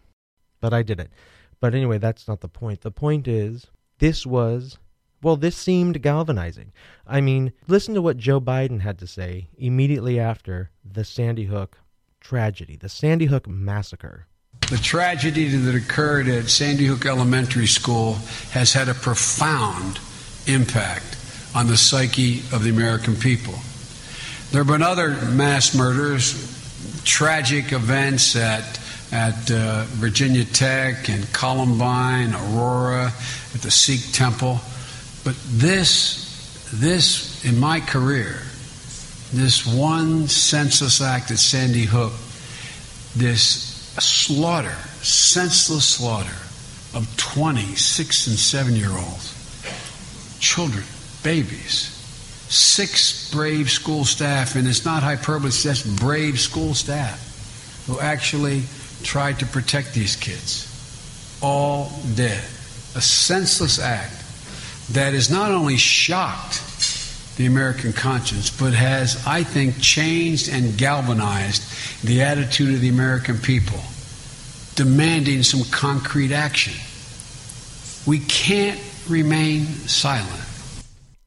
But 0.60 0.74
I 0.74 0.84
did 0.84 1.00
it. 1.00 1.12
But 1.60 1.74
anyway, 1.74 1.98
that's 1.98 2.28
not 2.28 2.41
the 2.41 2.48
point. 2.48 2.82
The 2.82 2.91
point 2.91 3.28
is, 3.28 3.67
this 4.00 4.26
was, 4.26 4.78
well, 5.24 5.36
this 5.36 5.56
seemed 5.56 6.02
galvanizing. 6.02 6.72
I 7.08 7.22
mean, 7.22 7.54
listen 7.67 7.94
to 7.96 8.02
what 8.02 8.17
Joe 8.17 8.39
Biden 8.39 8.82
had 8.82 9.00
to 9.00 9.08
say 9.08 9.48
immediately 9.58 10.20
after 10.20 10.70
the 10.84 11.04
Sandy 11.04 11.46
Hook 11.46 11.78
tragedy, 12.20 12.76
the 12.76 12.89
Sandy 12.89 13.26
Hook 13.26 13.48
massacre. 13.48 14.28
The 14.71 14.77
tragedy 14.77 15.49
that 15.49 15.75
occurred 15.75 16.29
at 16.29 16.49
Sandy 16.49 16.86
Hook 16.86 17.05
Elementary 17.05 17.67
School 17.67 18.13
has 18.51 18.71
had 18.71 18.88
a 18.88 18.93
profound 18.93 19.99
impact 20.47 21.17
on 21.53 21.67
the 21.67 21.75
psyche 21.75 22.39
of 22.53 22.63
the 22.63 22.69
American 22.69 23.17
people. 23.17 23.55
There 24.51 24.63
have 24.63 24.67
been 24.67 24.81
other 24.81 25.10
mass 25.27 25.75
murders, 25.75 27.03
tragic 27.03 27.73
events 27.73 28.38
at 28.38 28.79
at 29.12 29.51
uh, 29.51 29.84
Virginia 29.89 30.45
Tech 30.45 31.10
and 31.10 31.29
Columbine, 31.34 32.34
Aurora, 32.34 33.12
at 33.53 33.62
the 33.62 33.71
Sikh 33.71 34.13
Temple, 34.13 34.62
but 35.25 35.36
this, 35.47 36.71
this 36.73 37.43
in 37.43 37.60
my 37.60 37.81
career, 37.81 38.39
this 39.34 39.67
one 39.67 40.29
senseless 40.29 41.01
act 41.01 41.29
at 41.29 41.39
Sandy 41.39 41.84
Hook, 41.84 42.13
this 43.17 43.70
slaughter, 43.99 44.75
senseless 45.01 45.86
slaughter 45.86 46.38
of 46.93 47.08
20, 47.17 47.75
six, 47.75 48.27
and 48.27 48.38
seven 48.38 48.75
year 48.75 48.91
olds, 48.91 50.38
children, 50.39 50.84
babies. 51.23 51.97
Six 52.49 53.32
brave 53.32 53.69
school 53.69 54.04
staff, 54.04 54.56
and 54.56 54.67
it's 54.67 54.84
not 54.84 55.04
hyperbole, 55.04 55.47
it's 55.47 55.63
just 55.63 55.95
brave 55.97 56.38
school 56.38 56.73
staff 56.73 57.86
who 57.88 57.99
actually 57.99 58.63
tried 59.04 59.39
to 59.39 59.45
protect 59.45 59.93
these 59.93 60.17
kids. 60.17 60.67
All 61.41 61.91
dead. 62.15 62.43
A 62.95 63.01
senseless 63.01 63.80
act 63.80 64.13
that 64.91 65.13
is 65.13 65.30
not 65.30 65.51
only 65.51 65.77
shocked 65.77 66.62
the 67.38 67.46
American 67.46 67.94
conscience, 67.94 68.50
but 68.50 68.74
has, 68.74 69.24
I 69.26 69.44
think, 69.44 69.80
changed 69.80 70.50
and 70.50 70.78
galvanized 70.78 71.63
the 72.04 72.22
attitude 72.22 72.76
of 72.76 72.82
the 72.82 72.89
American 72.89 73.38
people, 73.38 73.80
demanding 74.76 75.44
some 75.44 75.63
concrete 75.72 76.32
action. 76.32 76.74
We 78.06 78.20
can't 78.20 78.80
remain 79.08 79.65
silent. 79.65 80.46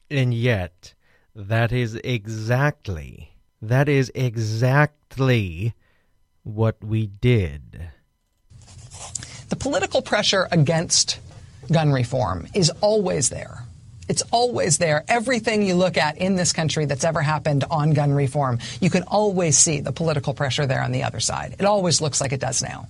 And 0.09 0.33
yet, 0.33 0.93
that 1.35 1.71
is 1.71 1.95
exactly, 2.03 3.31
that 3.61 3.89
is 3.89 4.11
exactly 4.15 5.73
what 6.43 6.83
we 6.83 7.07
did. 7.07 7.89
The 9.49 9.55
political 9.55 10.01
pressure 10.01 10.47
against 10.51 11.19
gun 11.71 11.91
reform 11.91 12.47
is 12.53 12.69
always 12.81 13.29
there. 13.29 13.64
It's 14.07 14.23
always 14.31 14.77
there. 14.77 15.03
Everything 15.07 15.63
you 15.63 15.75
look 15.75 15.97
at 15.97 16.17
in 16.17 16.35
this 16.35 16.53
country 16.53 16.85
that's 16.85 17.03
ever 17.03 17.21
happened 17.21 17.63
on 17.69 17.93
gun 17.93 18.13
reform, 18.13 18.59
you 18.79 18.89
can 18.89 19.03
always 19.03 19.57
see 19.57 19.79
the 19.79 19.91
political 19.91 20.33
pressure 20.33 20.65
there 20.65 20.81
on 20.81 20.91
the 20.91 21.03
other 21.03 21.19
side. 21.19 21.55
It 21.59 21.65
always 21.65 22.01
looks 22.01 22.21
like 22.21 22.31
it 22.31 22.39
does 22.39 22.61
now. 22.61 22.87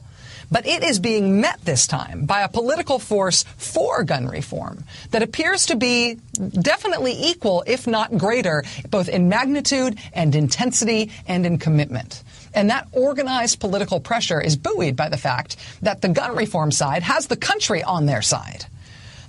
But 0.52 0.68
it 0.68 0.84
is 0.84 1.00
being 1.00 1.42
met 1.42 1.60
this 1.64 1.88
time 1.88 2.26
by 2.26 2.42
a 2.42 2.50
political 2.50 3.00
force 3.00 3.44
for 3.58 4.04
gun 4.04 4.28
reform 4.28 4.84
that 5.12 5.24
appears 5.24 5.68
to 5.68 5.76
be 5.76 6.20
definitely 6.52 7.14
equal, 7.14 7.64
if 7.66 7.88
not 7.88 8.18
greater, 8.18 8.64
both 8.90 9.10
in 9.10 9.30
magnitude 9.30 9.98
and 10.14 10.36
intensity 10.36 11.12
and 11.28 11.46
in 11.46 11.58
commitment. 11.58 12.24
And 12.54 12.70
that 12.70 12.88
organized 12.92 13.60
political 13.60 14.00
pressure 14.00 14.40
is 14.40 14.56
buoyed 14.56 14.96
by 14.96 15.10
the 15.10 15.18
fact 15.18 15.58
that 15.82 16.02
the 16.02 16.10
gun 16.10 16.36
reform 16.36 16.72
side 16.72 17.04
has 17.04 17.28
the 17.28 17.38
country 17.38 17.84
on 17.84 18.06
their 18.06 18.22
side. 18.22 18.66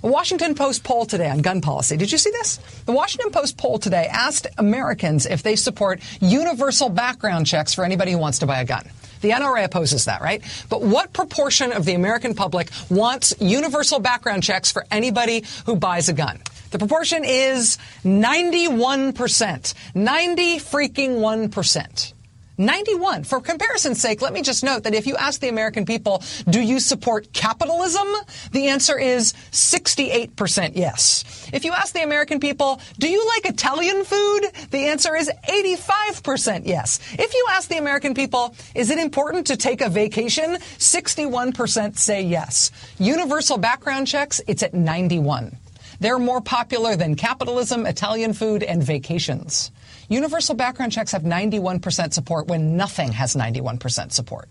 The 0.01 0.09
Washington 0.09 0.53
Post 0.53 0.83
poll 0.83 1.05
today 1.05 1.29
on 1.29 1.39
gun 1.39 1.59
policy. 1.59 1.97
Did 1.97 2.11
you 2.11 2.19
see 2.19 2.29
this? 2.29 2.57
The 2.85 2.91
Washington 2.91 3.31
Post 3.31 3.57
poll 3.57 3.79
today 3.79 4.07
asked 4.11 4.45
Americans 4.57 5.25
if 5.25 5.41
they 5.41 5.55
support 5.55 6.01
universal 6.21 6.89
background 6.89 7.47
checks 7.47 7.73
for 7.73 7.83
anybody 7.83 8.11
who 8.11 8.19
wants 8.19 8.39
to 8.39 8.45
buy 8.45 8.61
a 8.61 8.65
gun. 8.65 8.87
The 9.21 9.31
NRA 9.31 9.65
opposes 9.65 10.05
that, 10.05 10.21
right? 10.21 10.43
But 10.69 10.83
what 10.83 11.13
proportion 11.13 11.71
of 11.71 11.85
the 11.85 11.95
American 11.95 12.35
public 12.35 12.69
wants 12.89 13.33
universal 13.39 13.99
background 13.99 14.43
checks 14.43 14.71
for 14.71 14.85
anybody 14.91 15.43
who 15.65 15.75
buys 15.75 16.09
a 16.09 16.13
gun? 16.13 16.39
The 16.69 16.77
proportion 16.77 17.23
is 17.25 17.79
91%. 18.03 19.73
90 19.95 20.59
freaking 20.59 21.49
1%. 21.49 22.13
91. 22.57 23.23
For 23.23 23.39
comparison's 23.39 24.01
sake, 24.01 24.21
let 24.21 24.33
me 24.33 24.41
just 24.41 24.63
note 24.63 24.83
that 24.83 24.95
if 24.95 25.05
you 25.05 25.15
ask 25.15 25.39
the 25.41 25.49
American 25.49 25.85
people, 25.85 26.23
do 26.49 26.59
you 26.59 26.79
support 26.79 27.31
capitalism? 27.33 28.07
The 28.51 28.67
answer 28.67 28.97
is 28.97 29.33
68% 29.51 30.71
yes. 30.75 31.49
If 31.53 31.63
you 31.65 31.73
ask 31.73 31.93
the 31.93 32.03
American 32.03 32.39
people, 32.39 32.81
do 32.97 33.07
you 33.07 33.25
like 33.27 33.45
Italian 33.45 34.03
food? 34.03 34.47
The 34.71 34.87
answer 34.87 35.15
is 35.15 35.29
85% 35.47 36.65
yes. 36.65 36.99
If 37.13 37.33
you 37.33 37.45
ask 37.51 37.69
the 37.69 37.77
American 37.77 38.13
people, 38.13 38.55
is 38.73 38.89
it 38.89 38.97
important 38.97 39.47
to 39.47 39.57
take 39.57 39.81
a 39.81 39.89
vacation? 39.89 40.55
61% 40.55 41.97
say 41.97 42.23
yes. 42.23 42.71
Universal 42.97 43.59
background 43.59 44.07
checks, 44.07 44.41
it's 44.47 44.63
at 44.63 44.73
91. 44.73 45.55
They're 45.99 46.19
more 46.19 46.41
popular 46.41 46.95
than 46.95 47.15
capitalism, 47.15 47.85
Italian 47.85 48.33
food, 48.33 48.63
and 48.63 48.83
vacations. 48.83 49.71
Universal 50.09 50.55
background 50.55 50.91
checks 50.91 51.11
have 51.11 51.23
91% 51.23 52.13
support 52.13 52.47
when 52.47 52.77
nothing 52.77 53.11
has 53.11 53.35
91% 53.35 54.11
support. 54.11 54.47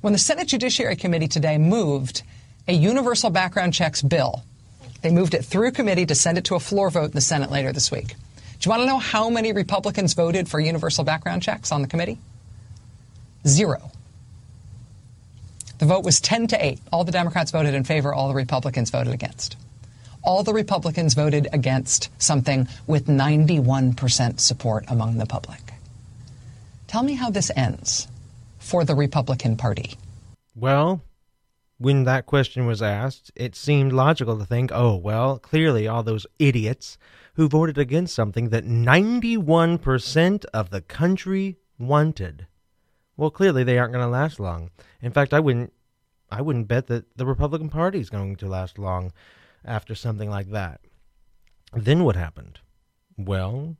When 0.00 0.12
the 0.12 0.18
Senate 0.18 0.46
Judiciary 0.46 0.94
Committee 0.94 1.26
today 1.26 1.58
moved 1.58 2.22
a 2.68 2.72
universal 2.72 3.30
background 3.30 3.74
checks 3.74 4.00
bill, 4.00 4.44
they 5.02 5.10
moved 5.10 5.34
it 5.34 5.44
through 5.44 5.72
committee 5.72 6.06
to 6.06 6.14
send 6.14 6.38
it 6.38 6.44
to 6.44 6.54
a 6.54 6.60
floor 6.60 6.90
vote 6.90 7.06
in 7.06 7.10
the 7.12 7.20
Senate 7.20 7.50
later 7.50 7.72
this 7.72 7.90
week. 7.90 8.08
Do 8.08 8.68
you 8.68 8.70
want 8.70 8.82
to 8.82 8.86
know 8.86 8.98
how 8.98 9.30
many 9.30 9.52
Republicans 9.52 10.14
voted 10.14 10.48
for 10.48 10.60
universal 10.60 11.04
background 11.04 11.42
checks 11.42 11.72
on 11.72 11.82
the 11.82 11.88
committee? 11.88 12.18
Zero. 13.46 13.90
The 15.78 15.86
vote 15.86 16.04
was 16.04 16.20
10 16.20 16.48
to 16.48 16.64
8. 16.64 16.80
All 16.92 17.04
the 17.04 17.12
Democrats 17.12 17.50
voted 17.50 17.74
in 17.74 17.84
favor, 17.84 18.12
all 18.12 18.28
the 18.28 18.34
Republicans 18.34 18.90
voted 18.90 19.12
against 19.12 19.56
all 20.28 20.42
the 20.42 20.52
Republicans 20.52 21.14
voted 21.14 21.48
against 21.54 22.10
something 22.20 22.68
with 22.86 23.06
91% 23.06 24.38
support 24.38 24.84
among 24.86 25.16
the 25.16 25.24
public. 25.24 25.72
Tell 26.86 27.02
me 27.02 27.14
how 27.14 27.30
this 27.30 27.50
ends 27.56 28.06
for 28.58 28.84
the 28.84 28.94
Republican 28.94 29.56
Party. 29.56 29.94
Well, 30.54 31.00
when 31.78 32.04
that 32.04 32.26
question 32.26 32.66
was 32.66 32.82
asked, 32.82 33.30
it 33.36 33.56
seemed 33.56 33.94
logical 33.94 34.38
to 34.38 34.44
think, 34.44 34.70
oh, 34.70 34.96
well, 34.96 35.38
clearly 35.38 35.88
all 35.88 36.02
those 36.02 36.26
idiots 36.38 36.98
who 37.36 37.48
voted 37.48 37.78
against 37.78 38.14
something 38.14 38.50
that 38.50 38.66
91% 38.66 40.44
of 40.52 40.68
the 40.68 40.82
country 40.82 41.56
wanted. 41.78 42.46
Well, 43.16 43.30
clearly 43.30 43.64
they 43.64 43.78
aren't 43.78 43.94
going 43.94 44.04
to 44.04 44.10
last 44.10 44.38
long. 44.38 44.72
In 45.00 45.10
fact, 45.10 45.32
I 45.32 45.40
wouldn't 45.40 45.72
I 46.30 46.42
wouldn't 46.42 46.68
bet 46.68 46.88
that 46.88 47.16
the 47.16 47.24
Republican 47.24 47.70
Party 47.70 48.00
is 48.00 48.10
going 48.10 48.36
to 48.36 48.46
last 48.46 48.78
long 48.78 49.12
after 49.64 49.94
something 49.94 50.30
like 50.30 50.50
that. 50.50 50.80
Then 51.72 52.04
what 52.04 52.16
happened? 52.16 52.60
Well, 53.16 53.76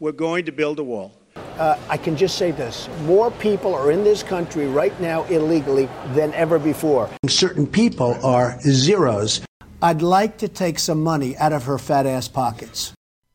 we're 0.00 0.12
going 0.12 0.44
to 0.46 0.52
build 0.52 0.78
a 0.78 0.84
wall. 0.84 1.12
Uh, 1.36 1.78
I 1.88 1.96
can 1.96 2.16
just 2.16 2.36
say 2.36 2.50
this 2.50 2.88
more 3.02 3.30
people 3.30 3.74
are 3.74 3.90
in 3.90 4.04
this 4.04 4.22
country 4.22 4.66
right 4.66 4.98
now 5.00 5.24
illegally 5.24 5.88
than 6.08 6.34
ever 6.34 6.58
before. 6.58 7.08
Certain 7.28 7.66
people 7.66 8.14
are 8.24 8.58
zeros. 8.60 9.40
I'd 9.80 10.02
like 10.02 10.38
to 10.38 10.48
take 10.48 10.78
some 10.78 11.02
money 11.02 11.36
out 11.38 11.52
of 11.52 11.64
her 11.64 11.78
fat 11.78 12.06
ass 12.06 12.28
pockets. 12.28 12.92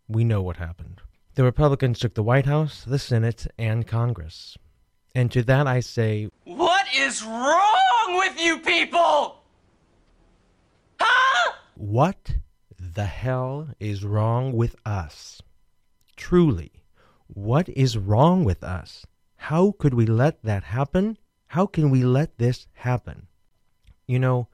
We 0.08 0.24
know 0.24 0.42
what 0.42 0.58
happened. 0.58 1.02
The 1.36 1.44
Republicans 1.44 2.00
took 2.00 2.14
the 2.16 2.24
White 2.24 2.46
House, 2.46 2.84
the 2.86 3.00
Senate, 3.00 3.48
and 3.58 3.86
Congress. 3.86 4.58
And 5.14 5.32
to 5.32 5.44
that 5.44 5.68
I 5.68 5.82
say, 5.82 6.30
What 6.46 6.86
is 6.96 7.24
wrong 7.24 8.18
with 8.18 8.40
you 8.40 8.60
people? 8.60 9.37
What 11.80 12.38
the 12.80 13.06
hell 13.06 13.70
is 13.80 14.04
wrong 14.04 14.52
with 14.54 14.76
us? 14.84 15.44
Truly, 16.16 16.72
what 17.28 17.70
is 17.70 18.00
wrong 18.00 18.44
with 18.44 18.64
us? 18.64 19.06
How 19.36 19.76
could 19.78 19.94
we 19.94 20.08
let 20.08 20.42
that 20.42 20.64
happen? 20.64 21.20
How 21.50 21.68
can 21.68 21.92
we 21.92 22.04
let 22.04 22.40
this 22.40 22.66
happen? 22.74 23.28
You 24.08 24.18
know, 24.18 24.48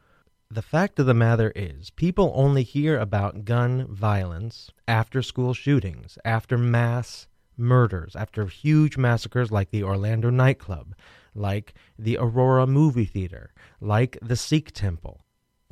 the 0.51 0.61
fact 0.61 0.99
of 0.99 1.05
the 1.05 1.13
matter 1.13 1.53
is, 1.55 1.91
people 1.91 2.33
only 2.35 2.63
hear 2.63 2.99
about 2.99 3.45
gun 3.45 3.87
violence 3.87 4.69
after 4.85 5.21
school 5.21 5.53
shootings, 5.53 6.17
after 6.25 6.57
mass 6.57 7.27
murders, 7.55 8.17
after 8.17 8.47
huge 8.47 8.97
massacres 8.97 9.49
like 9.49 9.71
the 9.71 9.83
Orlando 9.83 10.29
nightclub, 10.29 10.93
like 11.33 11.73
the 11.97 12.17
Aurora 12.17 12.67
movie 12.67 13.05
theater, 13.05 13.53
like 13.79 14.17
the 14.21 14.35
Sikh 14.35 14.73
temple. 14.73 15.22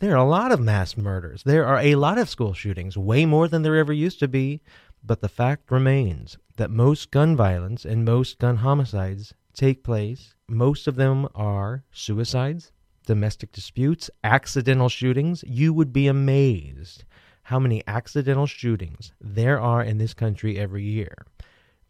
There 0.02 0.14
are 0.14 0.26
a 0.26 0.28
lot 0.28 0.52
of 0.52 0.60
mass 0.60 0.98
murders. 0.98 1.44
There 1.44 1.64
are 1.64 1.78
a 1.78 1.94
lot 1.94 2.18
of 2.18 2.28
school 2.28 2.56
shootings, 2.56 2.98
way 2.98 3.24
more 3.28 3.48
than 3.48 3.62
there 3.62 3.76
ever 3.76 3.94
used 3.94 4.18
to 4.22 4.28
be. 4.28 4.64
But 5.04 5.22
the 5.22 5.30
fact 5.30 5.70
remains 5.70 6.40
that 6.56 6.72
most 6.72 7.12
gun 7.12 7.36
violence 7.36 7.86
and 7.86 8.04
most 8.04 8.40
gun 8.40 8.58
homicides 8.58 9.36
take 9.54 9.84
place. 9.84 10.34
Most 10.50 10.88
of 10.88 10.96
them 10.96 11.28
are 11.36 11.84
suicides, 11.92 12.72
domestic 13.06 13.52
disputes, 13.52 14.10
accidental 14.24 14.90
shootings. 14.90 15.44
You 15.46 15.72
would 15.72 15.94
be 15.94 16.08
amazed 16.08 17.04
how 17.44 17.60
many 17.60 17.84
accidental 17.86 18.48
shootings 18.48 19.14
there 19.22 19.62
are 19.62 19.84
in 19.84 20.00
this 20.00 20.16
country 20.16 20.58
every 20.58 20.84
year. 20.84 21.14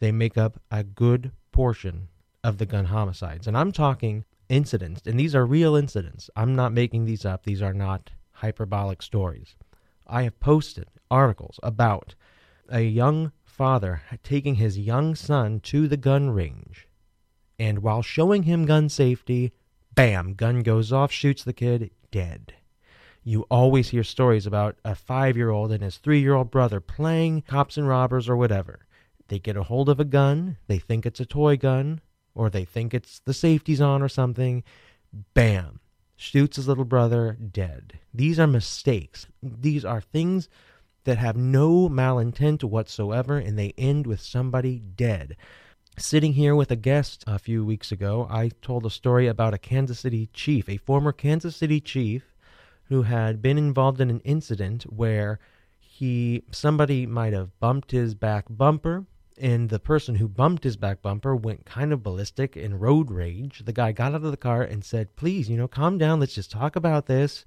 They 0.00 0.12
make 0.12 0.36
up 0.36 0.60
a 0.70 0.84
good 0.84 1.32
portion 1.50 2.08
of 2.44 2.58
the 2.58 2.66
gun 2.66 2.84
homicides. 2.84 3.46
And 3.46 3.56
I'm 3.56 3.72
talking 3.72 4.26
incidents, 4.52 5.02
and 5.06 5.18
these 5.18 5.34
are 5.34 5.46
real 5.46 5.74
incidents. 5.74 6.28
I'm 6.36 6.54
not 6.54 6.72
making 6.72 7.06
these 7.06 7.24
up, 7.24 7.44
these 7.44 7.62
are 7.62 7.72
not 7.72 8.10
hyperbolic 8.32 9.02
stories. 9.02 9.56
I 10.06 10.24
have 10.24 10.38
posted 10.40 10.88
articles 11.10 11.58
about 11.62 12.14
a 12.68 12.82
young 12.82 13.32
father 13.44 14.02
taking 14.22 14.56
his 14.56 14.78
young 14.78 15.14
son 15.14 15.60
to 15.60 15.88
the 15.88 15.96
gun 15.96 16.30
range. 16.30 16.86
And 17.58 17.78
while 17.78 18.02
showing 18.02 18.42
him 18.42 18.66
gun 18.66 18.88
safety, 18.88 19.52
bam, 19.94 20.34
gun 20.34 20.60
goes 20.60 20.92
off, 20.92 21.12
shoots 21.12 21.44
the 21.44 21.52
kid, 21.52 21.90
dead. 22.10 22.54
You 23.24 23.46
always 23.50 23.90
hear 23.90 24.02
stories 24.02 24.46
about 24.46 24.76
a 24.84 24.94
five 24.94 25.36
year 25.36 25.50
old 25.50 25.70
and 25.72 25.82
his 25.82 25.96
three 25.96 26.20
year 26.20 26.34
old 26.34 26.50
brother 26.50 26.80
playing 26.80 27.42
cops 27.42 27.76
and 27.76 27.86
robbers 27.86 28.28
or 28.28 28.36
whatever. 28.36 28.86
They 29.28 29.38
get 29.38 29.56
a 29.56 29.62
hold 29.62 29.88
of 29.88 30.00
a 30.00 30.04
gun, 30.04 30.58
they 30.66 30.78
think 30.78 31.06
it's 31.06 31.20
a 31.20 31.26
toy 31.26 31.56
gun, 31.56 32.00
or 32.34 32.50
they 32.50 32.64
think 32.64 32.94
it's 32.94 33.20
the 33.20 33.34
safety's 33.34 33.80
on 33.80 34.02
or 34.02 34.08
something. 34.08 34.62
Bam, 35.34 35.80
shoots 36.16 36.56
his 36.56 36.68
little 36.68 36.84
brother, 36.84 37.36
dead. 37.36 37.98
These 38.14 38.38
are 38.38 38.46
mistakes. 38.46 39.26
These 39.42 39.84
are 39.84 40.00
things 40.00 40.48
that 41.04 41.18
have 41.18 41.36
no 41.36 41.88
malintent 41.88 42.62
whatsoever, 42.62 43.36
and 43.38 43.58
they 43.58 43.74
end 43.76 44.06
with 44.06 44.20
somebody 44.20 44.78
dead. 44.78 45.36
Sitting 45.98 46.32
here 46.34 46.54
with 46.54 46.70
a 46.70 46.76
guest 46.76 47.22
a 47.26 47.38
few 47.38 47.64
weeks 47.64 47.92
ago, 47.92 48.26
I 48.30 48.50
told 48.62 48.86
a 48.86 48.90
story 48.90 49.26
about 49.26 49.52
a 49.52 49.58
Kansas 49.58 50.00
City 50.00 50.30
chief, 50.32 50.68
a 50.68 50.78
former 50.78 51.12
Kansas 51.12 51.56
City 51.56 51.80
chief 51.80 52.34
who 52.84 53.02
had 53.02 53.42
been 53.42 53.58
involved 53.58 54.00
in 54.00 54.10
an 54.10 54.20
incident 54.20 54.84
where 54.84 55.38
he 55.78 56.44
somebody 56.50 57.06
might 57.06 57.32
have 57.32 57.58
bumped 57.60 57.90
his 57.90 58.14
back 58.14 58.46
bumper 58.48 59.04
and 59.38 59.68
the 59.68 59.78
person 59.78 60.16
who 60.16 60.28
bumped 60.28 60.64
his 60.64 60.76
back 60.76 61.02
bumper 61.02 61.34
went 61.34 61.66
kind 61.66 61.92
of 61.92 62.02
ballistic 62.02 62.56
in 62.56 62.78
road 62.78 63.10
rage. 63.10 63.62
The 63.64 63.72
guy 63.72 63.92
got 63.92 64.14
out 64.14 64.24
of 64.24 64.30
the 64.30 64.36
car 64.36 64.62
and 64.62 64.84
said, 64.84 65.16
"Please, 65.16 65.48
you 65.48 65.56
know, 65.56 65.68
calm 65.68 65.98
down. 65.98 66.20
Let's 66.20 66.34
just 66.34 66.50
talk 66.50 66.76
about 66.76 67.06
this." 67.06 67.44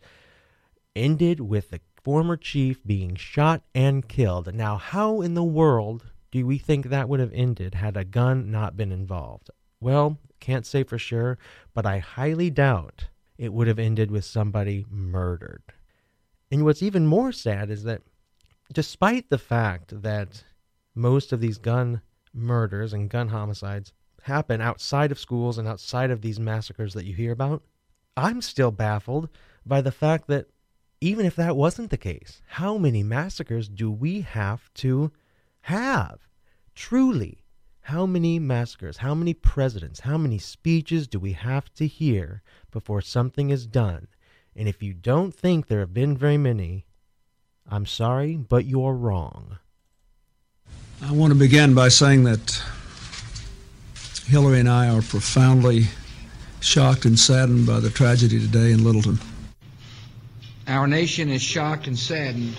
Ended 0.96 1.40
with 1.40 1.72
the 1.72 1.82
former 2.02 2.38
chief 2.38 2.84
being 2.86 3.16
shot 3.16 3.64
and 3.74 4.08
killed. 4.08 4.54
Now, 4.54 4.78
how 4.78 5.22
in 5.22 5.34
the 5.34 5.44
world 5.44 6.06
do 6.32 6.46
we 6.46 6.58
think 6.58 6.88
that 6.88 7.10
would 7.10 7.20
have 7.20 7.34
ended 7.34 7.76
had 7.76 7.98
a 7.98 8.06
gun 8.06 8.52
not 8.52 8.78
been 8.78 8.92
involved? 8.92 9.50
Well, 9.80 10.20
can't 10.40 10.66
say 10.66 10.84
for 10.84 10.98
sure, 10.98 11.38
but 11.74 11.86
I 11.86 12.00
highly 12.00 12.50
doubt 12.50 13.10
it 13.38 13.54
would 13.54 13.68
have 13.68 13.80
ended 13.80 14.12
with 14.12 14.26
somebody 14.26 14.86
murdered. 14.90 15.64
And 16.52 16.64
what's 16.64 16.84
even 16.84 17.08
more 17.08 17.32
sad 17.32 17.70
is 17.70 17.84
that 17.84 18.02
despite 18.72 19.30
the 19.30 19.38
fact 19.38 20.02
that 20.04 20.44
most 20.96 21.32
of 21.34 21.42
these 21.42 21.58
gun 21.58 22.02
murders 22.34 22.94
and 22.94 23.10
gun 23.10 23.28
homicides 23.28 23.94
happen 24.24 24.62
outside 24.62 25.12
of 25.12 25.20
schools 25.20 25.58
and 25.58 25.68
outside 25.68 26.10
of 26.10 26.22
these 26.22 26.40
massacres 26.40 26.94
that 26.94 27.06
you 27.06 27.14
hear 27.14 27.32
about, 27.32 27.62
I'm 28.18 28.42
still 28.42 28.72
baffled 28.72 29.30
by 29.66 29.82
the 29.82 29.92
fact 29.92 30.28
that 30.28 30.48
even 31.02 31.26
if 31.26 31.36
that 31.36 31.56
wasn't 31.56 31.92
the 31.92 31.98
case, 31.98 32.42
how 32.48 32.78
many 32.78 33.04
massacres 33.04 33.68
do 33.68 33.92
we 33.92 34.22
have 34.22 34.74
to 34.76 35.12
have? 35.62 36.28
Truly, 36.74 37.44
how 37.82 38.06
many 38.06 38.40
massacres, 38.40 38.98
how 38.98 39.14
many 39.14 39.34
presidents, 39.34 40.00
how 40.00 40.18
many 40.18 40.40
speeches 40.40 41.08
do 41.08 41.20
we 41.20 41.34
have 41.34 41.72
to 41.76 41.86
hear 41.86 42.42
before 42.72 43.02
something 43.02 43.50
is 43.50 43.68
done? 43.68 44.08
And 44.56 44.68
if 44.68 44.82
you 44.82 44.94
don't 44.94 45.36
think 45.36 45.68
there 45.68 45.82
have 45.82 45.94
been 45.94 46.18
very 46.18 46.38
many, 46.38 46.86
I'm 47.70 47.86
sorry, 47.86 48.38
but 48.38 48.66
you're 48.66 48.96
wrong. 48.96 49.60
I 51.02 51.12
want 51.12 51.34
to 51.34 51.40
begin 51.40 51.74
by 51.74 51.90
saying 51.90 52.24
that 52.24 52.62
Hillary 54.28 54.60
and 54.62 54.70
I 54.70 54.90
are 54.90 55.02
profoundly 55.02 55.86
shocked 56.62 57.06
and 57.06 57.20
saddened 57.20 57.68
by 57.68 57.80
the 57.80 57.90
tragedy 57.90 58.40
today 58.40 58.72
in 58.72 58.84
Littleton. 58.84 59.20
Our 60.68 60.88
nation 60.88 61.30
is 61.30 61.42
shocked 61.42 61.88
and 61.88 62.00
saddened 62.00 62.56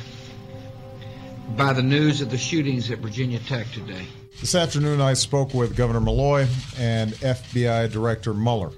by 1.57 1.73
the 1.73 1.83
news 1.83 2.21
of 2.21 2.31
the 2.31 2.39
shootings 2.39 2.91
at 2.91 2.99
Virginia 2.99 3.39
Tech 3.41 3.71
today. 3.73 4.07
This 4.41 4.55
afternoon, 4.55 5.01
I 5.01 5.15
spoke 5.15 5.55
with 5.55 5.75
Governor 5.75 6.01
Malloy 6.01 6.47
and 6.79 7.13
FBI 7.15 7.91
Director 7.91 8.35
Mueller. 8.35 8.71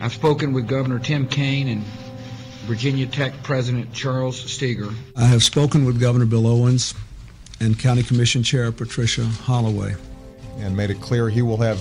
I've 0.00 0.14
spoken 0.14 0.52
with 0.52 0.66
Governor 0.66 0.98
Tim 0.98 1.28
Kaine 1.28 1.68
and 1.68 1.84
Virginia 2.64 3.06
Tech 3.06 3.42
President 3.42 3.92
Charles 3.92 4.38
Steger. 4.38 4.88
I 5.14 5.26
have 5.26 5.44
spoken 5.44 5.84
with 5.84 6.00
Governor 6.00 6.26
Bill 6.26 6.46
Owens 6.46 6.94
and 7.60 7.78
County 7.78 8.02
Commission 8.02 8.42
Chair 8.42 8.70
Patricia 8.72 9.24
Holloway. 9.24 9.94
And 10.58 10.76
made 10.76 10.90
it 10.90 11.00
clear 11.00 11.28
he 11.28 11.42
will 11.42 11.58
have 11.58 11.78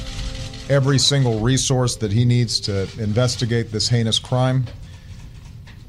every 0.70 0.98
single 0.98 1.40
resource 1.40 1.96
that 1.98 2.12
he 2.12 2.26
needs 2.26 2.60
to 2.62 2.88
investigate 3.00 3.72
this 3.72 3.88
heinous 3.88 4.20
crime 4.20 4.66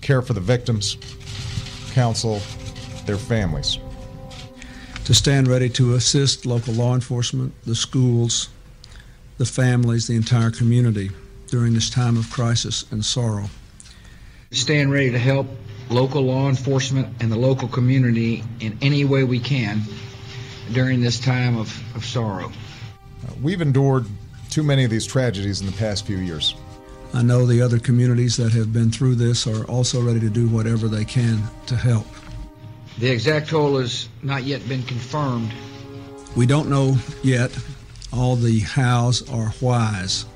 care 0.00 0.22
for 0.22 0.34
the 0.34 0.40
victims, 0.40 0.96
counsel 1.92 2.40
their 3.06 3.16
families. 3.16 3.78
To 5.06 5.14
stand 5.14 5.48
ready 5.48 5.68
to 5.70 5.94
assist 5.94 6.46
local 6.46 6.74
law 6.74 6.94
enforcement, 6.94 7.54
the 7.64 7.74
schools, 7.74 8.48
the 9.38 9.44
families, 9.44 10.06
the 10.06 10.14
entire 10.14 10.50
community 10.50 11.10
during 11.48 11.74
this 11.74 11.90
time 11.90 12.16
of 12.16 12.30
crisis 12.30 12.84
and 12.90 13.04
sorrow. 13.04 13.48
Stand 14.52 14.92
ready 14.92 15.10
to 15.10 15.18
help 15.18 15.46
local 15.88 16.22
law 16.22 16.48
enforcement 16.48 17.08
and 17.20 17.30
the 17.30 17.36
local 17.36 17.68
community 17.68 18.42
in 18.60 18.76
any 18.82 19.04
way 19.04 19.24
we 19.24 19.38
can 19.38 19.82
during 20.72 21.00
this 21.00 21.20
time 21.20 21.56
of, 21.56 21.96
of 21.96 22.04
sorrow. 22.04 22.46
Uh, 22.46 23.32
we've 23.42 23.60
endured 23.60 24.06
too 24.50 24.62
many 24.62 24.84
of 24.84 24.90
these 24.90 25.06
tragedies 25.06 25.60
in 25.60 25.66
the 25.66 25.72
past 25.72 26.06
few 26.06 26.18
years. 26.18 26.54
I 27.14 27.22
know 27.22 27.46
the 27.46 27.62
other 27.62 27.78
communities 27.78 28.36
that 28.36 28.52
have 28.52 28.72
been 28.72 28.90
through 28.90 29.14
this 29.14 29.46
are 29.46 29.64
also 29.64 30.02
ready 30.02 30.20
to 30.20 30.28
do 30.28 30.48
whatever 30.48 30.88
they 30.88 31.04
can 31.04 31.42
to 31.66 31.76
help. 31.76 32.06
The 32.98 33.10
exact 33.10 33.48
toll 33.48 33.78
has 33.78 34.08
not 34.22 34.44
yet 34.44 34.66
been 34.68 34.82
confirmed. 34.82 35.52
We 36.34 36.46
don't 36.46 36.68
know 36.68 36.96
yet 37.22 37.56
all 38.12 38.36
the 38.36 38.60
hows 38.60 39.28
or 39.30 39.48
whys 39.60 40.26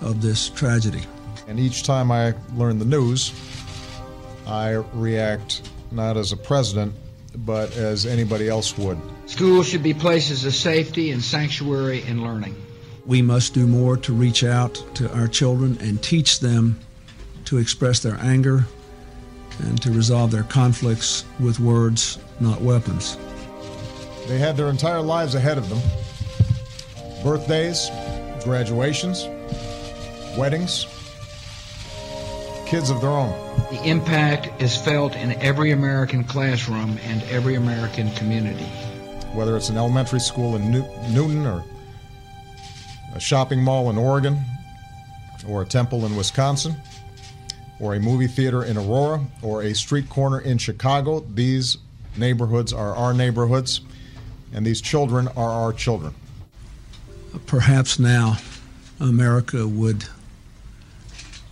of 0.00 0.22
this 0.22 0.48
tragedy. 0.50 1.02
And 1.46 1.58
each 1.58 1.82
time 1.82 2.12
I 2.12 2.34
learn 2.54 2.78
the 2.78 2.84
news, 2.84 3.32
I 4.48 4.72
react 4.94 5.70
not 5.90 6.16
as 6.16 6.32
a 6.32 6.36
president, 6.36 6.94
but 7.36 7.76
as 7.76 8.06
anybody 8.06 8.48
else 8.48 8.76
would. 8.78 8.98
Schools 9.26 9.68
should 9.68 9.82
be 9.82 9.92
places 9.92 10.44
of 10.44 10.54
safety 10.54 11.10
and 11.10 11.22
sanctuary 11.22 12.02
and 12.02 12.22
learning. 12.22 12.56
We 13.04 13.22
must 13.22 13.54
do 13.54 13.66
more 13.66 13.96
to 13.98 14.12
reach 14.12 14.44
out 14.44 14.82
to 14.94 15.12
our 15.14 15.28
children 15.28 15.78
and 15.80 16.02
teach 16.02 16.40
them 16.40 16.80
to 17.44 17.58
express 17.58 18.00
their 18.00 18.18
anger 18.20 18.66
and 19.60 19.80
to 19.82 19.90
resolve 19.90 20.30
their 20.30 20.42
conflicts 20.44 21.24
with 21.40 21.60
words, 21.60 22.18
not 22.40 22.60
weapons. 22.60 23.18
They 24.26 24.38
had 24.38 24.56
their 24.56 24.68
entire 24.68 25.00
lives 25.00 25.34
ahead 25.34 25.58
of 25.58 25.68
them 25.68 25.80
birthdays, 27.22 27.90
graduations, 28.44 29.26
weddings, 30.38 30.86
kids 32.68 32.90
of 32.90 33.00
their 33.00 33.10
own. 33.10 33.32
The 33.70 33.82
impact 33.82 34.60
is 34.60 34.76
felt 34.76 35.16
in 35.16 35.32
every 35.40 35.70
American 35.70 36.22
classroom 36.22 36.98
and 37.04 37.22
every 37.24 37.54
American 37.54 38.10
community. 38.10 38.66
Whether 39.32 39.56
it's 39.56 39.70
an 39.70 39.78
elementary 39.78 40.20
school 40.20 40.54
in 40.54 40.70
New- 40.70 40.86
Newtown 41.08 41.46
or 41.46 41.64
a 43.14 43.20
shopping 43.20 43.62
mall 43.62 43.88
in 43.88 43.96
Oregon 43.96 44.38
or 45.48 45.62
a 45.62 45.64
temple 45.64 46.04
in 46.04 46.14
Wisconsin 46.14 46.76
or 47.80 47.94
a 47.94 48.00
movie 48.00 48.26
theater 48.26 48.64
in 48.64 48.76
Aurora 48.76 49.24
or 49.40 49.62
a 49.62 49.74
street 49.74 50.10
corner 50.10 50.40
in 50.40 50.58
Chicago, 50.58 51.20
these 51.20 51.78
neighborhoods 52.18 52.74
are 52.74 52.94
our 52.94 53.14
neighborhoods 53.14 53.80
and 54.52 54.66
these 54.66 54.82
children 54.82 55.26
are 55.28 55.50
our 55.50 55.72
children. 55.72 56.14
Perhaps 57.46 57.98
now 57.98 58.36
America 59.00 59.66
would 59.66 60.04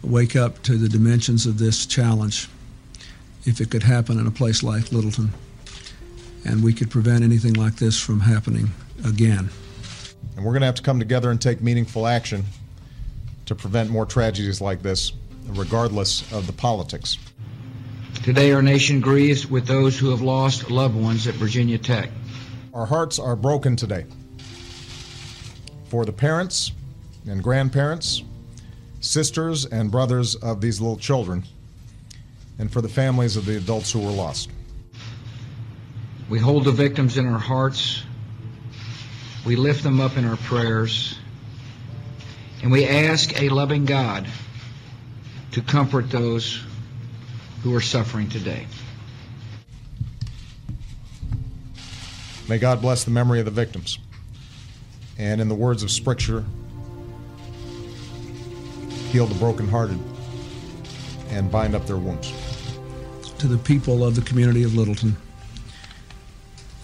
wake 0.06 0.36
up 0.36 0.62
to 0.62 0.76
the 0.76 0.88
dimensions 0.88 1.46
of 1.46 1.58
this 1.58 1.86
challenge 1.86 2.48
if 3.44 3.60
it 3.60 3.70
could 3.70 3.82
happen 3.82 4.18
in 4.18 4.26
a 4.26 4.30
place 4.30 4.62
like 4.62 4.92
Littleton 4.92 5.32
and 6.46 6.62
we 6.62 6.72
could 6.72 6.90
prevent 6.90 7.24
anything 7.24 7.54
like 7.54 7.76
this 7.76 8.00
from 8.00 8.20
happening 8.20 8.70
again. 9.04 9.50
And 10.36 10.44
we're 10.44 10.52
going 10.52 10.60
to 10.60 10.66
have 10.66 10.76
to 10.76 10.82
come 10.82 10.98
together 10.98 11.30
and 11.30 11.40
take 11.40 11.60
meaningful 11.60 12.06
action 12.06 12.44
to 13.46 13.54
prevent 13.54 13.90
more 13.90 14.06
tragedies 14.06 14.60
like 14.60 14.82
this, 14.82 15.12
regardless 15.48 16.30
of 16.32 16.46
the 16.46 16.52
politics. 16.52 17.18
Today, 18.22 18.52
our 18.52 18.62
nation 18.62 19.00
grieves 19.00 19.48
with 19.48 19.66
those 19.66 19.98
who 19.98 20.10
have 20.10 20.20
lost 20.20 20.70
loved 20.70 20.96
ones 20.96 21.26
at 21.26 21.34
Virginia 21.34 21.78
Tech. 21.78 22.10
Our 22.72 22.86
hearts 22.86 23.18
are 23.18 23.36
broken 23.36 23.76
today 23.76 24.04
for 25.88 26.04
the 26.04 26.12
parents 26.12 26.72
and 27.26 27.42
grandparents, 27.42 28.22
sisters 29.06 29.64
and 29.64 29.90
brothers 29.90 30.34
of 30.34 30.60
these 30.60 30.80
little 30.80 30.96
children, 30.96 31.44
and 32.58 32.72
for 32.72 32.80
the 32.80 32.88
families 32.88 33.36
of 33.36 33.46
the 33.46 33.56
adults 33.56 33.92
who 33.92 34.00
were 34.00 34.10
lost. 34.10 34.50
We 36.28 36.38
hold 36.38 36.64
the 36.64 36.72
victims 36.72 37.16
in 37.18 37.26
our 37.26 37.38
hearts. 37.38 38.02
We 39.44 39.54
lift 39.54 39.82
them 39.84 40.00
up 40.00 40.16
in 40.16 40.24
our 40.24 40.36
prayers. 40.36 41.16
And 42.62 42.72
we 42.72 42.84
ask 42.84 43.40
a 43.40 43.48
loving 43.48 43.84
God 43.84 44.26
to 45.52 45.62
comfort 45.62 46.10
those 46.10 46.60
who 47.62 47.74
are 47.74 47.80
suffering 47.80 48.28
today. 48.28 48.66
May 52.48 52.58
God 52.58 52.80
bless 52.80 53.04
the 53.04 53.10
memory 53.10 53.38
of 53.38 53.44
the 53.44 53.50
victims. 53.50 53.98
And 55.18 55.40
in 55.40 55.48
the 55.48 55.54
words 55.54 55.82
of 55.82 55.90
Scripture, 55.90 56.44
heal 59.16 59.24
the 59.24 59.34
brokenhearted 59.36 59.98
and 61.30 61.50
bind 61.50 61.74
up 61.74 61.86
their 61.86 61.96
wounds. 61.96 62.34
To 63.38 63.48
the 63.48 63.56
people 63.56 64.04
of 64.04 64.14
the 64.14 64.20
community 64.20 64.62
of 64.62 64.74
Littleton, 64.74 65.16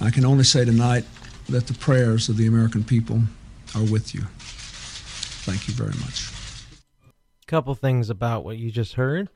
I 0.01 0.11
can 0.11 0.25
only 0.25 0.45
say 0.45 0.65
tonight 0.65 1.05
that 1.51 1.67
the 1.67 1.75
prayers 1.75 2.31
of 2.31 2.39
the 2.39 2.47
American 2.47 2.85
people 2.85 3.21
are 3.75 3.83
with 3.83 4.15
you. 4.15 4.23
Thank 5.45 5.69
you 5.69 5.75
very 5.75 5.93
much. 6.01 6.33
A 7.43 7.47
Couple 7.47 7.75
things 7.75 8.09
about 8.09 8.47
what 8.47 8.57
you 8.57 8.71
just 8.71 8.95
heard. 8.95 9.29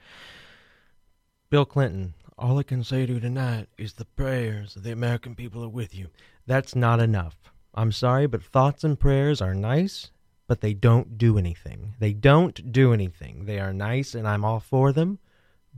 Bill 1.50 1.66
Clinton, 1.66 2.14
all 2.38 2.58
I 2.58 2.62
can 2.62 2.82
say 2.82 3.04
to 3.04 3.12
you 3.12 3.20
tonight 3.20 3.68
is 3.76 3.92
the 3.92 4.06
prayers 4.06 4.74
of 4.74 4.84
the 4.84 4.92
American 4.92 5.34
people 5.34 5.62
are 5.62 5.68
with 5.68 5.94
you. 5.94 6.06
That's 6.46 6.74
not 6.74 7.00
enough. 7.00 7.36
I'm 7.74 7.92
sorry, 7.92 8.26
but 8.26 8.42
thoughts 8.42 8.84
and 8.84 8.98
prayers 8.98 9.42
are 9.42 9.54
nice, 9.54 10.12
but 10.46 10.60
they 10.60 10.74
don't 10.74 11.18
do 11.18 11.38
anything. 11.38 11.94
They 11.98 12.12
don't 12.12 12.72
do 12.72 12.92
anything. 12.92 13.46
They 13.46 13.58
are 13.58 13.72
nice, 13.72 14.14
and 14.14 14.26
I'm 14.26 14.44
all 14.44 14.60
for 14.60 14.92
them, 14.92 15.18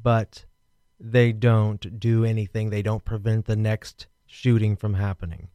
but 0.00 0.44
they 1.00 1.32
don't 1.32 1.98
do 1.98 2.24
anything. 2.24 2.70
They 2.70 2.82
don't 2.82 3.04
prevent 3.04 3.46
the 3.46 3.56
next 3.56 4.06
shooting 4.26 4.76
from 4.76 4.94
happening. 4.94 5.48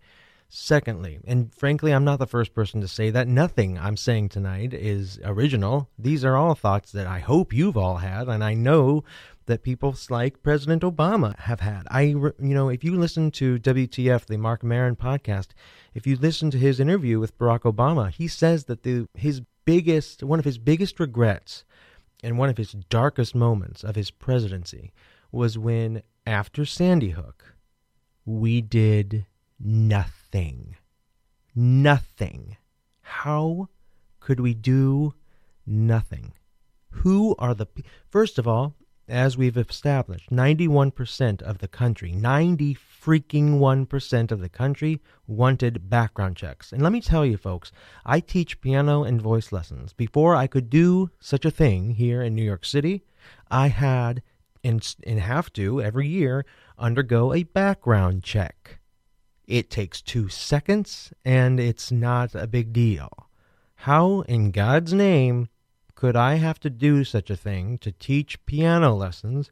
Secondly, 0.56 1.20
and 1.26 1.54
frankly, 1.56 1.92
I'm 1.92 2.04
not 2.04 2.20
the 2.20 2.28
first 2.28 2.54
person 2.54 2.80
to 2.82 2.88
say 2.88 3.10
that. 3.10 3.28
Nothing 3.28 3.80
I'm 3.80 3.98
saying 3.98 4.30
tonight 4.30 4.72
is 4.72 5.20
original. 5.24 5.90
These 5.98 6.24
are 6.24 6.36
all 6.36 6.54
thoughts 6.54 6.92
that 6.92 7.08
I 7.08 7.20
hope 7.20 7.54
you've 7.54 7.78
all 7.78 7.98
had, 7.98 8.28
and 8.28 8.44
I 8.44 8.54
know 8.54 9.04
that 9.46 9.64
people 9.64 9.96
like 10.10 10.44
President 10.44 10.84
Obama 10.84 11.38
have 11.40 11.60
had. 11.60 11.84
I, 11.90 12.02
you 12.02 12.34
know, 12.40 12.70
if 12.70 12.84
you 12.84 12.96
listen 12.96 13.32
to 13.32 13.60
WTF, 13.60 14.26
the 14.26 14.38
Marc 14.38 14.64
Maron 14.64 14.96
podcast, 14.96 15.48
if 15.94 16.08
you 16.08 16.16
listen 16.16 16.52
to 16.52 16.58
his 16.58 16.80
interview 16.80 17.20
with 17.20 17.38
Barack 17.38 17.62
Obama, 17.62 18.12
he 18.12 18.28
says 18.28 18.66
that 18.66 18.84
the 18.84 19.08
his 19.14 19.42
biggest, 19.66 20.24
one 20.24 20.40
of 20.40 20.46
his 20.46 20.58
biggest 20.58 21.00
regrets, 21.00 21.64
and 22.24 22.38
one 22.38 22.50
of 22.50 22.58
his 22.58 22.72
darkest 22.90 23.36
moments 23.36 23.84
of 23.84 23.96
his 23.96 24.10
presidency 24.10 24.94
was 25.32 25.58
when, 25.58 26.02
after 26.26 26.66
Sandy 26.66 27.10
Hook, 27.10 27.56
we 28.26 28.62
did 28.62 29.26
nothing. 29.60 30.78
Nothing. 31.56 32.58
How 33.02 33.70
could 34.20 34.40
we 34.40 34.54
do 34.54 35.14
nothing? 35.68 36.34
Who 36.90 37.36
are 37.40 37.54
the. 37.54 37.68
First 38.10 38.40
of 38.40 38.48
all, 38.48 38.76
as 39.08 39.38
we've 39.38 39.58
established, 39.58 40.30
91% 40.32 41.42
of 41.42 41.58
the 41.58 41.68
country, 41.68 42.12
90 42.12 42.76
freaking 42.76 43.60
1% 43.60 44.32
of 44.32 44.40
the 44.40 44.50
country 44.50 45.02
wanted 45.28 45.90
background 45.90 46.38
checks. 46.38 46.72
And 46.72 46.82
let 46.82 46.94
me 46.94 47.02
tell 47.02 47.26
you, 47.26 47.36
folks, 47.36 47.72
I 48.06 48.20
teach 48.20 48.62
piano 48.62 49.04
and 49.04 49.22
voice 49.22 49.52
lessons. 49.52 49.94
Before 49.94 50.36
I 50.36 50.48
could 50.48 50.70
do 50.70 51.10
such 51.20 51.44
a 51.44 51.52
thing 51.52 51.92
here 51.92 52.22
in 52.22 52.34
New 52.34 52.44
York 52.44 52.64
City, 52.64 53.04
I 53.52 53.68
had 53.68 54.22
and, 54.64 54.96
and 55.06 55.20
have 55.20 55.52
to 55.54 55.82
every 55.82 56.08
year 56.08 56.46
undergo 56.78 57.34
a 57.34 57.44
background 57.44 58.24
check. 58.24 58.80
It 59.46 59.70
takes 59.70 60.02
two 60.02 60.30
seconds 60.30 61.12
and 61.26 61.60
it's 61.60 61.92
not 61.92 62.34
a 62.34 62.48
big 62.48 62.72
deal. 62.72 63.10
How 63.76 64.22
in 64.22 64.52
God's 64.52 64.94
name 64.94 65.50
could 65.96 66.16
I 66.16 66.36
have 66.36 66.60
to 66.62 66.70
do 66.70 67.04
such 67.04 67.30
a 67.30 67.36
thing 67.38 67.78
to 67.80 67.92
teach 67.92 68.46
piano 68.46 68.94
lessons, 68.94 69.52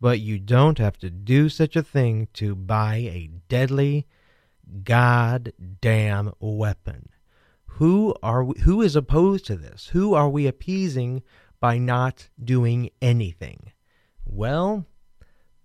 but 0.00 0.20
you 0.20 0.38
don't 0.38 0.78
have 0.78 0.98
to 0.98 1.10
do 1.10 1.48
such 1.48 1.76
a 1.76 1.82
thing 1.82 2.28
to 2.34 2.54
buy 2.54 2.96
a 2.96 3.30
deadly, 3.48 4.06
goddamn 4.84 6.32
weapon? 6.40 7.08
Who 7.66 8.14
are 8.22 8.44
we, 8.44 8.60
who 8.60 8.82
is 8.82 8.96
opposed 8.96 9.46
to 9.46 9.56
this? 9.56 9.88
Who 9.88 10.14
are 10.14 10.28
we 10.28 10.46
appeasing 10.46 11.22
by 11.60 11.78
not 11.78 12.28
doing 12.42 12.90
anything? 13.00 13.72
Well, 14.24 14.86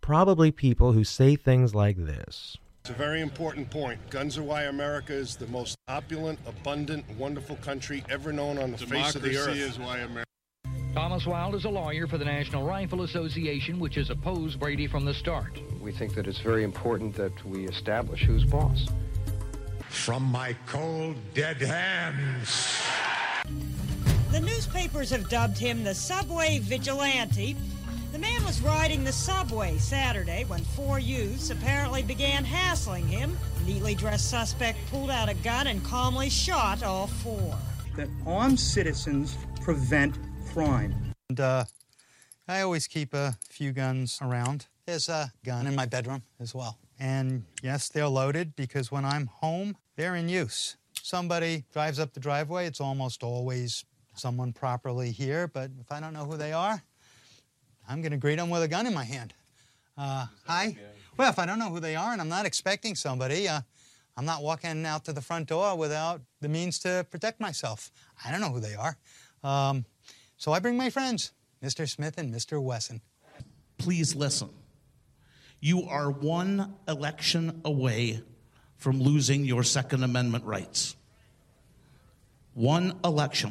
probably 0.02 0.52
people 0.52 0.94
who 0.94 1.04
say 1.04 1.36
things 1.36 1.74
like 1.74 1.98
this. 1.98 2.58
It's 2.82 2.90
a 2.90 2.94
very 2.94 3.22
important 3.22 3.70
point. 3.70 4.00
Guns 4.10 4.40
are 4.40 4.44
why 4.44 4.64
America 4.64 5.14
is 5.14 5.36
the 5.36 5.46
most 5.48 5.78
opulent, 5.88 6.40
abundant, 6.48 7.06
wonderful 7.16 7.56
country 7.58 8.04
ever 8.10 8.34
known 8.34 8.58
on 8.58 8.72
the 8.72 8.78
face 8.80 9.14
of 9.14 9.22
the 9.22 9.38
earth. 9.38 9.54
Democracy 9.54 9.62
is 9.62 9.78
why 9.78 10.00
America. 10.00 10.26
Thomas 10.96 11.28
Wild 11.28 11.54
is 11.54 11.66
a 11.66 11.70
lawyer 11.70 12.08
for 12.08 12.18
the 12.18 12.26
National 12.26 12.66
Rifle 12.66 13.04
Association, 13.04 13.80
which 13.80 13.94
has 13.96 14.10
opposed 14.10 14.60
Brady 14.60 14.88
from 14.88 15.06
the 15.06 15.14
start. 15.14 15.60
We 15.80 15.92
think 15.92 16.16
that 16.16 16.26
it's 16.26 16.40
very 16.40 16.64
important 16.64 17.14
that 17.18 17.46
we 17.46 17.68
establish 17.68 18.24
who's 18.24 18.46
boss. 18.46 18.88
From 19.90 20.24
my 20.24 20.56
cold, 20.66 21.18
dead 21.36 21.62
hands. 21.62 22.82
The 24.32 24.40
newspapers 24.40 25.12
have 25.12 25.30
dubbed 25.30 25.60
him 25.60 25.84
the 25.84 25.94
subway 25.94 26.58
vigilante. 26.58 27.56
The 28.22 28.28
man 28.28 28.46
was 28.46 28.62
riding 28.62 29.04
the 29.04 29.12
subway 29.12 29.80
Saturday 29.80 30.46
when 30.46 30.60
four 30.60 31.00
youths 31.00 31.50
apparently 31.50 32.04
began 32.04 32.44
hassling 32.44 33.08
him. 33.08 33.36
Neatly 33.66 33.96
dressed 33.98 34.30
suspect 34.30 34.78
pulled 34.92 35.10
out 35.10 35.28
a 35.28 35.34
gun 35.34 35.66
and 35.66 35.84
calmly 35.84 36.30
shot 36.30 36.84
all 36.84 37.08
four. 37.08 37.58
That 37.96 38.10
armed 38.28 38.60
citizens 38.60 39.36
prevent 39.62 40.20
crime. 40.54 40.94
And 41.30 41.40
uh, 41.40 41.64
I 42.48 42.62
always 42.62 42.86
keep 42.86 43.16
a 43.16 43.38
few 43.50 43.72
guns 43.72 44.20
around. 44.22 44.68
There's 44.86 45.10
a 45.10 45.34
gun 45.44 45.66
in 45.66 45.74
my 45.74 45.88
bedroom 45.88 46.22
as 46.40 46.54
well. 46.54 46.78
And 47.00 47.46
yes, 47.64 47.90
they're 47.90 48.08
loaded 48.08 48.56
because 48.56 48.92
when 48.92 49.04
I'm 49.04 49.26
home, 49.26 49.78
they're 49.96 50.16
in 50.16 50.30
use. 50.30 50.78
somebody 50.94 51.66
drives 51.74 51.98
up 51.98 52.14
the 52.14 52.20
driveway, 52.20 52.68
it's 52.68 52.82
almost 52.82 53.24
always 53.24 53.84
someone 54.14 54.54
properly 54.54 55.10
here, 55.10 55.48
but 55.48 55.72
if 55.80 55.92
I 55.92 56.00
don't 56.00 56.14
know 56.14 56.26
who 56.26 56.38
they 56.38 56.54
are, 56.54 56.84
I'm 57.92 58.02
going 58.02 58.14
to 58.14 58.18
greet 58.18 58.38
them 58.38 58.50
with 58.50 58.64
a 58.64 58.70
gun 58.70 58.88
in 58.88 58.94
my 58.94 59.04
hand. 59.04 59.34
Uh, 59.98 60.26
hi. 60.48 60.78
Well, 61.18 61.30
if 61.30 61.38
I 61.38 61.46
don't 61.46 61.60
know 61.60 61.70
who 61.70 61.82
they 61.82 61.98
are 61.98 62.14
and 62.14 62.22
I'm 62.22 62.30
not 62.30 62.46
expecting 62.46 62.96
somebody, 62.96 63.50
uh, 63.50 63.60
I'm 64.16 64.24
not 64.24 64.42
walking 64.42 64.86
out 64.86 65.04
to 65.06 65.14
the 65.14 65.20
front 65.20 65.50
door 65.50 65.76
without 65.76 66.22
the 66.40 66.48
means 66.48 66.80
to 66.80 67.06
protect 67.12 67.42
myself. 67.42 67.92
I 68.26 68.32
don't 68.32 68.40
know 68.40 68.50
who 68.50 68.62
they 68.62 68.76
are. 68.76 68.98
Um, 69.44 69.84
so 70.38 70.54
I 70.54 70.60
bring 70.60 70.78
my 70.78 70.90
friends, 70.90 71.34
Mr. 71.62 71.88
Smith 71.88 72.18
and 72.18 72.34
Mr. 72.34 72.64
Wesson. 72.64 73.02
Please 73.78 74.16
listen. 74.16 74.50
You 75.60 75.84
are 75.90 76.10
one 76.10 76.76
election 76.88 77.60
away 77.66 78.24
from 78.78 79.02
losing 79.02 79.44
your 79.44 79.64
Second 79.64 80.06
Amendment 80.06 80.46
rights. 80.46 80.96
One 82.54 82.98
election. 83.04 83.50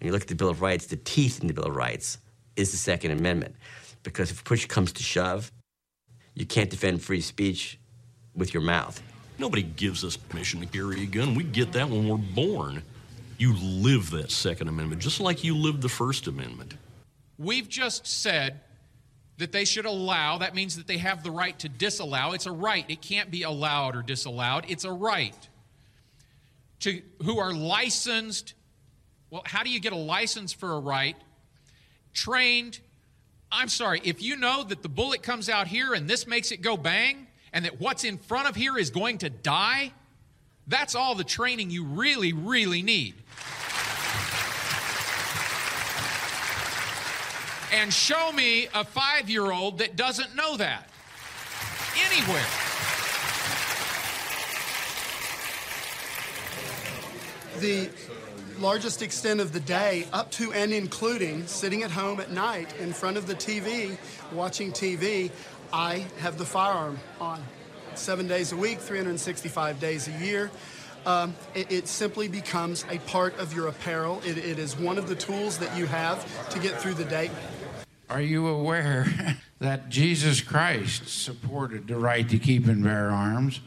When 0.00 0.06
you 0.08 0.12
look 0.12 0.22
at 0.22 0.28
the 0.28 0.34
Bill 0.34 0.48
of 0.48 0.60
Rights, 0.60 0.86
the 0.86 0.96
teeth 0.96 1.40
in 1.40 1.46
the 1.46 1.54
Bill 1.54 1.66
of 1.66 1.76
Rights 1.76 2.18
is 2.56 2.70
the 2.70 2.76
Second 2.76 3.12
Amendment. 3.12 3.56
Because 4.02 4.30
if 4.30 4.44
push 4.44 4.66
comes 4.66 4.92
to 4.92 5.02
shove, 5.02 5.52
you 6.34 6.46
can't 6.46 6.70
defend 6.70 7.02
free 7.02 7.20
speech 7.20 7.78
with 8.34 8.54
your 8.54 8.62
mouth. 8.62 9.02
Nobody 9.38 9.62
gives 9.62 10.04
us 10.04 10.16
permission 10.16 10.60
to 10.60 10.66
carry 10.66 11.02
a 11.02 11.06
gun. 11.06 11.34
We 11.34 11.44
get 11.44 11.72
that 11.72 11.88
when 11.88 12.08
we're 12.08 12.16
born. 12.16 12.82
You 13.38 13.54
live 13.54 14.10
that 14.10 14.30
Second 14.30 14.68
Amendment 14.68 15.02
just 15.02 15.20
like 15.20 15.42
you 15.42 15.56
lived 15.56 15.82
the 15.82 15.88
First 15.88 16.26
Amendment. 16.26 16.74
We've 17.38 17.68
just 17.68 18.06
said 18.06 18.60
that 19.38 19.50
they 19.50 19.64
should 19.64 19.86
allow, 19.86 20.38
that 20.38 20.54
means 20.54 20.76
that 20.76 20.86
they 20.86 20.98
have 20.98 21.24
the 21.24 21.30
right 21.30 21.58
to 21.58 21.68
disallow. 21.68 22.32
It's 22.32 22.46
a 22.46 22.52
right. 22.52 22.84
It 22.88 23.02
can't 23.02 23.30
be 23.30 23.42
allowed 23.42 23.96
or 23.96 24.02
disallowed. 24.02 24.66
It's 24.68 24.84
a 24.84 24.92
right. 24.92 25.34
To 26.80 27.02
who 27.24 27.38
are 27.38 27.52
licensed. 27.52 28.54
Well, 29.30 29.42
how 29.44 29.64
do 29.64 29.70
you 29.70 29.80
get 29.80 29.92
a 29.92 29.96
license 29.96 30.52
for 30.52 30.72
a 30.72 30.78
right? 30.78 31.16
Trained. 32.14 32.80
I'm 33.50 33.68
sorry, 33.68 34.00
if 34.04 34.22
you 34.22 34.36
know 34.36 34.64
that 34.64 34.82
the 34.82 34.88
bullet 34.88 35.22
comes 35.22 35.48
out 35.48 35.66
here 35.66 35.92
and 35.92 36.08
this 36.08 36.26
makes 36.26 36.52
it 36.52 36.62
go 36.62 36.76
bang, 36.76 37.26
and 37.52 37.64
that 37.64 37.80
what's 37.80 38.04
in 38.04 38.16
front 38.18 38.48
of 38.48 38.56
here 38.56 38.78
is 38.78 38.90
going 38.90 39.18
to 39.18 39.30
die, 39.30 39.92
that's 40.66 40.94
all 40.94 41.14
the 41.14 41.24
training 41.24 41.70
you 41.70 41.84
really, 41.84 42.32
really 42.32 42.82
need. 42.82 43.14
And 47.72 47.92
show 47.92 48.32
me 48.32 48.68
a 48.74 48.84
five 48.84 49.30
year 49.30 49.50
old 49.50 49.78
that 49.78 49.96
doesn't 49.96 50.36
know 50.36 50.56
that 50.56 50.88
anywhere. 51.96 52.44
The 57.60 57.90
largest 58.62 59.02
extent 59.02 59.40
of 59.40 59.52
the 59.52 59.60
day, 59.60 60.06
up 60.12 60.30
to 60.30 60.52
and 60.52 60.72
including 60.72 61.44
sitting 61.48 61.82
at 61.82 61.90
home 61.90 62.20
at 62.20 62.30
night 62.30 62.72
in 62.78 62.92
front 62.92 63.16
of 63.16 63.26
the 63.26 63.34
TV, 63.34 63.98
watching 64.32 64.70
TV, 64.70 65.32
I 65.72 66.06
have 66.20 66.38
the 66.38 66.44
firearm 66.44 67.00
on. 67.20 67.42
Seven 67.96 68.28
days 68.28 68.52
a 68.52 68.56
week, 68.56 68.78
365 68.78 69.80
days 69.80 70.06
a 70.06 70.12
year. 70.24 70.48
Um, 71.04 71.34
it, 71.56 71.72
it, 71.72 71.88
simply 71.88 72.28
becomes 72.28 72.84
a 72.88 72.98
part 73.00 73.36
of 73.40 73.52
your 73.52 73.66
apparel. 73.66 74.22
It, 74.24 74.38
it 74.38 74.60
is 74.60 74.78
one 74.78 74.96
of 74.96 75.08
the 75.08 75.16
tools 75.16 75.58
that 75.58 75.76
you 75.76 75.86
have 75.86 76.48
to 76.50 76.60
get 76.60 76.80
through 76.80 76.94
the 76.94 77.04
day. 77.04 77.32
Are 78.08 78.20
you 78.20 78.46
aware 78.46 79.06
that 79.58 79.88
Jesus 79.88 80.40
Christ 80.40 81.08
supported 81.08 81.88
the 81.88 81.96
right 81.96 82.28
to 82.28 82.38
keep 82.38 82.68
and 82.68 82.84
bear 82.84 83.10
arms, 83.10 83.60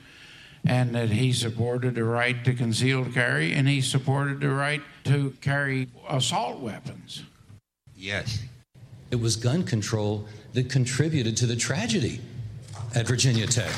and 0.67 0.95
that 0.95 1.09
he 1.09 1.31
supported 1.33 1.95
the 1.95 2.03
right 2.03 2.43
to 2.45 2.53
concealed 2.53 3.13
carry, 3.13 3.53
and 3.53 3.67
he 3.67 3.81
supported 3.81 4.39
the 4.39 4.49
right 4.49 4.81
to 5.05 5.31
carry 5.41 5.87
assault 6.09 6.59
weapons? 6.59 7.23
Yes. 7.95 8.43
It 9.11 9.17
was 9.17 9.35
gun 9.35 9.63
control 9.63 10.25
that 10.53 10.69
contributed 10.69 11.37
to 11.37 11.45
the 11.45 11.55
tragedy 11.55 12.21
at 12.95 13.07
Virginia 13.07 13.45
Tech. 13.45 13.71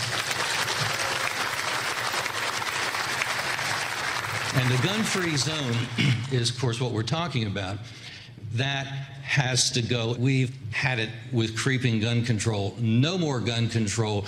And 4.56 4.72
the 4.72 4.88
gun 4.88 5.04
free 5.04 5.36
zone 5.38 5.76
is, 6.32 6.50
of 6.50 6.60
course, 6.60 6.82
what 6.82 6.92
we're 6.92 7.04
talking 7.04 7.46
about. 7.46 7.78
That 8.54 8.88
has 8.88 9.70
to 9.72 9.82
go. 9.82 10.16
We've 10.18 10.56
had 10.72 11.00
it 11.00 11.10
with 11.32 11.56
creeping 11.56 12.00
gun 12.00 12.24
control. 12.24 12.76
No 12.80 13.18
more 13.18 13.40
gun 13.40 13.70
control. 13.70 14.26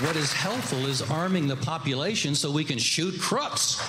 What 0.00 0.16
is 0.16 0.32
helpful 0.32 0.86
is 0.86 1.02
arming 1.02 1.46
the 1.46 1.54
population 1.54 2.34
so 2.34 2.50
we 2.50 2.64
can 2.64 2.78
shoot 2.78 3.16
crooks. 3.20 3.80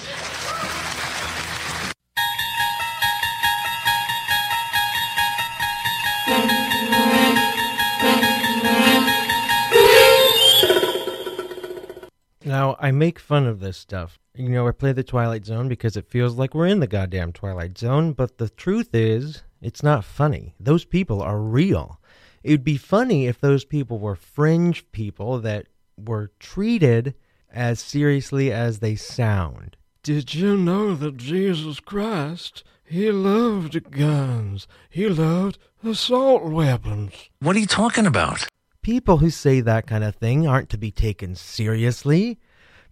Now, 12.46 12.78
I 12.80 12.92
make 12.92 13.18
fun 13.18 13.48
of 13.48 13.60
this 13.60 13.76
stuff. 13.76 14.20
You 14.36 14.50
know, 14.50 14.68
I 14.68 14.72
play 14.72 14.94
the 14.94 15.04
Twilight 15.04 15.46
Zone 15.48 15.68
because 15.68 15.98
it 15.98 16.06
feels 16.06 16.36
like 16.36 16.54
we're 16.54 16.68
in 16.68 16.82
the 16.82 16.88
goddamn 16.88 17.34
Twilight 17.34 17.80
Zone, 17.80 18.14
but 18.14 18.38
the 18.38 18.50
truth 18.50 18.94
is, 18.94 19.42
it's 19.60 19.82
not 19.82 20.06
funny. 20.06 20.54
Those 20.60 20.86
people 20.86 21.24
are 21.24 21.40
real. 21.40 22.00
It 22.44 22.52
would 22.52 22.64
be 22.64 22.78
funny 22.78 23.26
if 23.26 23.42
those 23.42 23.66
people 23.66 23.98
were 23.98 24.16
fringe 24.16 24.92
people 24.92 25.40
that 25.40 25.66
were 25.98 26.32
treated 26.40 27.16
as 27.52 27.80
seriously 27.80 28.52
as 28.52 28.80
they 28.80 28.96
sound. 28.96 29.78
Did 30.04 30.36
you 30.36 30.56
know 30.56 30.94
that 30.96 31.18
Jesus 31.18 31.80
Christ, 31.80 32.64
he 32.84 33.12
loved 33.12 33.92
guns? 33.92 34.68
He 34.90 35.08
loved 35.08 35.58
assault 35.84 36.44
weapons. 36.44 37.30
What 37.40 37.56
are 37.56 37.60
you 37.60 37.66
talking 37.66 38.06
about? 38.06 38.48
People 38.84 39.18
who 39.18 39.32
say 39.32 39.62
that 39.62 39.88
kind 39.88 40.04
of 40.04 40.16
thing 40.16 40.46
aren't 40.46 40.70
to 40.70 40.78
be 40.78 40.92
taken 40.92 41.36
seriously. 41.36 42.38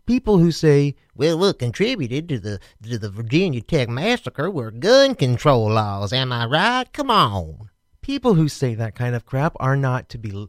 People 0.08 0.40
who 0.40 0.52
say, 0.52 0.96
well, 1.16 1.38
what 1.38 1.60
contributed 1.60 2.28
to 2.30 2.40
the 2.40 2.60
to 2.82 2.98
the 2.98 3.12
Virginia 3.12 3.62
Tech 3.62 3.90
massacre 3.90 4.50
were 4.50 4.72
gun 4.72 5.14
control 5.14 5.70
laws, 5.70 6.12
am 6.12 6.34
I 6.34 6.46
right? 6.46 6.92
Come 6.92 7.12
on. 7.12 7.70
People 8.02 8.34
who 8.34 8.50
say 8.50 8.74
that 8.74 8.96
kind 8.96 9.16
of 9.16 9.28
crap 9.28 9.56
are 9.60 9.78
not 9.78 10.10
to 10.10 10.18
be, 10.18 10.48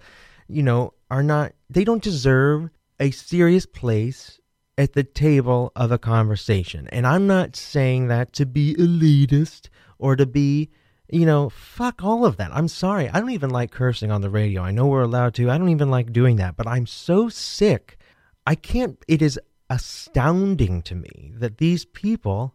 you 0.48 0.62
know, 0.62 0.93
are 1.10 1.22
not, 1.22 1.52
they 1.70 1.84
don't 1.84 2.02
deserve 2.02 2.70
a 3.00 3.10
serious 3.10 3.66
place 3.66 4.40
at 4.76 4.92
the 4.92 5.04
table 5.04 5.72
of 5.76 5.92
a 5.92 5.98
conversation. 5.98 6.88
And 6.88 7.06
I'm 7.06 7.26
not 7.26 7.56
saying 7.56 8.08
that 8.08 8.32
to 8.34 8.46
be 8.46 8.74
elitist 8.74 9.68
or 9.98 10.16
to 10.16 10.26
be 10.26 10.70
you 11.10 11.26
know, 11.26 11.50
fuck 11.50 12.02
all 12.02 12.24
of 12.24 12.38
that. 12.38 12.50
I'm 12.52 12.68
sorry. 12.68 13.08
I 13.08 13.20
don't 13.20 13.30
even 13.30 13.50
like 13.50 13.70
cursing 13.70 14.10
on 14.10 14.20
the 14.20 14.30
radio. 14.30 14.62
I 14.62 14.70
know 14.70 14.86
we're 14.86 15.02
allowed 15.02 15.34
to. 15.34 15.50
I 15.50 15.58
don't 15.58 15.68
even 15.68 15.90
like 15.90 16.12
doing 16.12 16.36
that, 16.36 16.56
but 16.56 16.66
I'm 16.66 16.86
so 16.86 17.28
sick. 17.28 17.98
I 18.46 18.54
can't, 18.54 18.98
it 19.06 19.20
is 19.22 19.38
astounding 19.70 20.82
to 20.82 20.94
me 20.94 21.32
that 21.36 21.58
these 21.58 21.84
people 21.84 22.54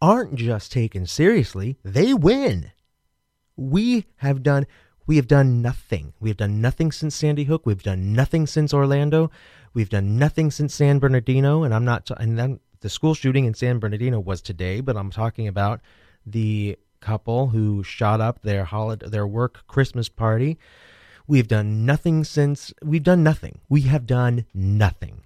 aren't 0.00 0.34
just 0.34 0.72
taken 0.72 1.06
seriously, 1.06 1.76
they 1.84 2.12
win. 2.12 2.72
We 3.56 4.06
have 4.16 4.42
done 4.42 4.66
we 5.06 5.16
have 5.16 5.26
done 5.26 5.62
nothing. 5.62 6.12
We 6.20 6.30
have 6.30 6.36
done 6.36 6.60
nothing 6.60 6.92
since 6.92 7.14
Sandy 7.14 7.44
Hook. 7.44 7.66
We've 7.66 7.82
done 7.82 8.12
nothing 8.12 8.46
since 8.46 8.72
Orlando. 8.72 9.30
We've 9.74 9.88
done 9.88 10.18
nothing 10.18 10.50
since 10.50 10.74
San 10.74 10.98
Bernardino. 10.98 11.62
And 11.62 11.74
I'm 11.74 11.84
not, 11.84 12.10
and 12.18 12.38
then 12.38 12.60
the 12.80 12.88
school 12.88 13.14
shooting 13.14 13.44
in 13.44 13.54
San 13.54 13.78
Bernardino 13.78 14.20
was 14.20 14.40
today, 14.40 14.80
but 14.80 14.96
I'm 14.96 15.10
talking 15.10 15.48
about 15.48 15.80
the 16.26 16.78
couple 17.00 17.48
who 17.48 17.82
shot 17.82 18.20
up 18.20 18.42
their 18.42 18.64
holiday, 18.64 19.08
their 19.08 19.26
work 19.26 19.66
Christmas 19.66 20.08
party. 20.08 20.58
We've 21.26 21.48
done 21.48 21.84
nothing 21.86 22.24
since. 22.24 22.72
We've 22.82 23.02
done 23.02 23.22
nothing. 23.22 23.60
We 23.68 23.82
have 23.82 24.06
done 24.06 24.46
nothing. 24.54 25.22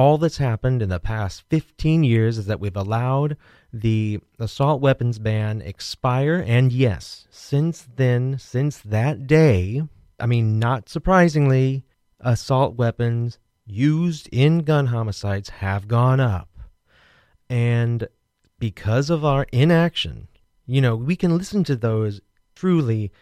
All 0.00 0.16
that's 0.16 0.38
happened 0.38 0.80
in 0.80 0.88
the 0.88 0.98
past 0.98 1.44
15 1.50 2.04
years 2.04 2.38
is 2.38 2.46
that 2.46 2.58
we've 2.58 2.74
allowed 2.74 3.36
the 3.70 4.20
assault 4.38 4.80
weapons 4.80 5.18
ban 5.18 5.60
expire. 5.60 6.42
And 6.46 6.72
yes, 6.72 7.26
since 7.28 7.86
then, 7.96 8.38
since 8.38 8.78
that 8.78 9.26
day, 9.26 9.82
I 10.18 10.24
mean, 10.24 10.58
not 10.58 10.88
surprisingly, 10.88 11.84
assault 12.18 12.76
weapons 12.76 13.38
used 13.66 14.26
in 14.32 14.60
gun 14.60 14.86
homicides 14.86 15.50
have 15.50 15.86
gone 15.86 16.18
up. 16.18 16.48
And 17.50 18.08
because 18.58 19.10
of 19.10 19.22
our 19.22 19.46
inaction, 19.52 20.28
you 20.64 20.80
know, 20.80 20.96
we 20.96 21.14
can 21.14 21.36
listen 21.36 21.62
to 21.64 21.76
those 21.76 22.22
truly 22.54 23.12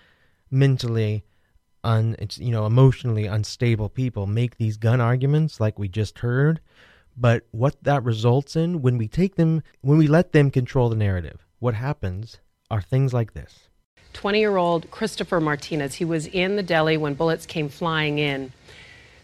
mentally 0.49 1.25
un 1.85 2.17
you 2.37 2.51
know, 2.51 2.67
emotionally 2.67 3.27
unstable 3.27 3.89
people 3.89 4.27
make 4.27 4.57
these 4.57 4.77
gun 4.77 5.01
arguments 5.01 5.61
like 5.61 5.79
we 5.79 5.89
just 5.89 6.21
heard, 6.21 6.61
but 7.17 7.45
what 7.51 7.83
that 7.83 8.05
results 8.05 8.57
in 8.57 8.83
when 8.83 8.99
we 8.99 9.09
take 9.09 9.37
them 9.37 9.63
when 9.81 9.99
we 9.99 10.07
let 10.07 10.33
them 10.33 10.51
control 10.51 10.89
the 10.89 10.97
narrative, 10.97 11.47
what 11.59 11.75
happens 11.75 12.39
are 12.71 12.83
things 12.83 13.13
like 13.13 13.35
this. 13.35 13.69
20 14.13 14.41
year 14.41 14.57
old 14.57 14.91
Christopher 14.91 15.41
Martinez. 15.41 15.97
He 15.97 16.05
was 16.05 16.27
in 16.27 16.57
the 16.57 16.63
deli 16.63 16.97
when 16.97 17.15
bullets 17.15 17.47
came 17.47 17.69
flying 17.69 18.19
in. 18.19 18.53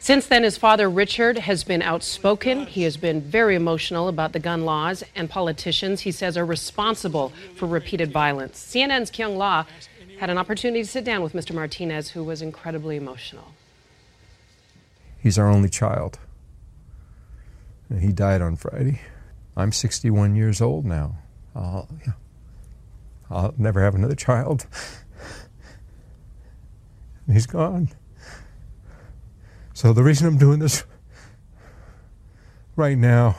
Since 0.05 0.26
then, 0.26 0.42
his 0.42 0.59
father, 0.59 0.90
Richard, 0.90 1.38
has 1.38 1.64
been 1.64 1.80
outspoken. 1.80 2.66
He 2.66 2.82
has 2.82 2.98
been 2.98 3.22
very 3.22 3.55
emotional 3.55 4.07
about 4.07 4.34
the 4.34 4.38
gun 4.38 4.66
laws 4.66 5.02
and 5.16 5.30
politicians 5.30 6.02
he 6.02 6.12
says 6.12 6.36
are 6.36 6.44
responsible 6.44 7.32
for 7.57 7.66
repeated 7.66 8.12
violence. 8.12 8.62
CNN's 8.62 9.11
Kyung 9.11 9.38
Lah 9.38 9.64
had 10.19 10.31
an 10.31 10.39
opportunity 10.39 10.83
to 10.83 10.89
sit 10.89 11.05
down 11.05 11.23
with 11.23 11.33
Mr. 11.33 11.55
Martinez, 11.55 12.11
who 12.11 12.25
was 12.25 12.43
incredibly 12.43 12.97
emotional. 12.97 13.53
He's 15.19 15.39
our 15.39 15.49
only 15.49 15.69
child. 15.69 16.19
And 17.89 18.01
he 18.01 18.12
died 18.12 18.41
on 18.41 18.57
Friday. 18.57 19.01
I'm 19.57 19.73
61 19.73 20.37
years 20.37 20.61
old 20.61 20.85
now. 20.85 21.17
I'll, 21.55 21.89
I'll 23.31 23.55
never 23.57 23.83
have 23.83 23.95
another 23.95 24.15
child. 24.15 24.67
He's 27.33 27.47
gone. 27.47 27.89
So 29.73 29.93
the 29.93 30.03
reason 30.03 30.27
I'm 30.27 30.39
doing 30.39 30.59
this 30.59 30.85
right 32.77 32.99
now 32.99 33.37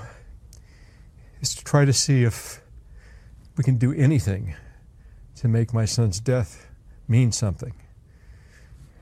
is 1.41 1.53
to 1.55 1.63
try 1.63 1.85
to 1.85 1.93
see 1.93 2.23
if 2.23 2.61
we 3.57 3.63
can 3.63 3.77
do 3.77 3.93
anything 3.93 4.55
to 5.35 5.47
make 5.47 5.73
my 5.73 5.85
son's 5.85 6.19
death 6.19 6.64
mean 7.07 7.31
something. 7.31 7.73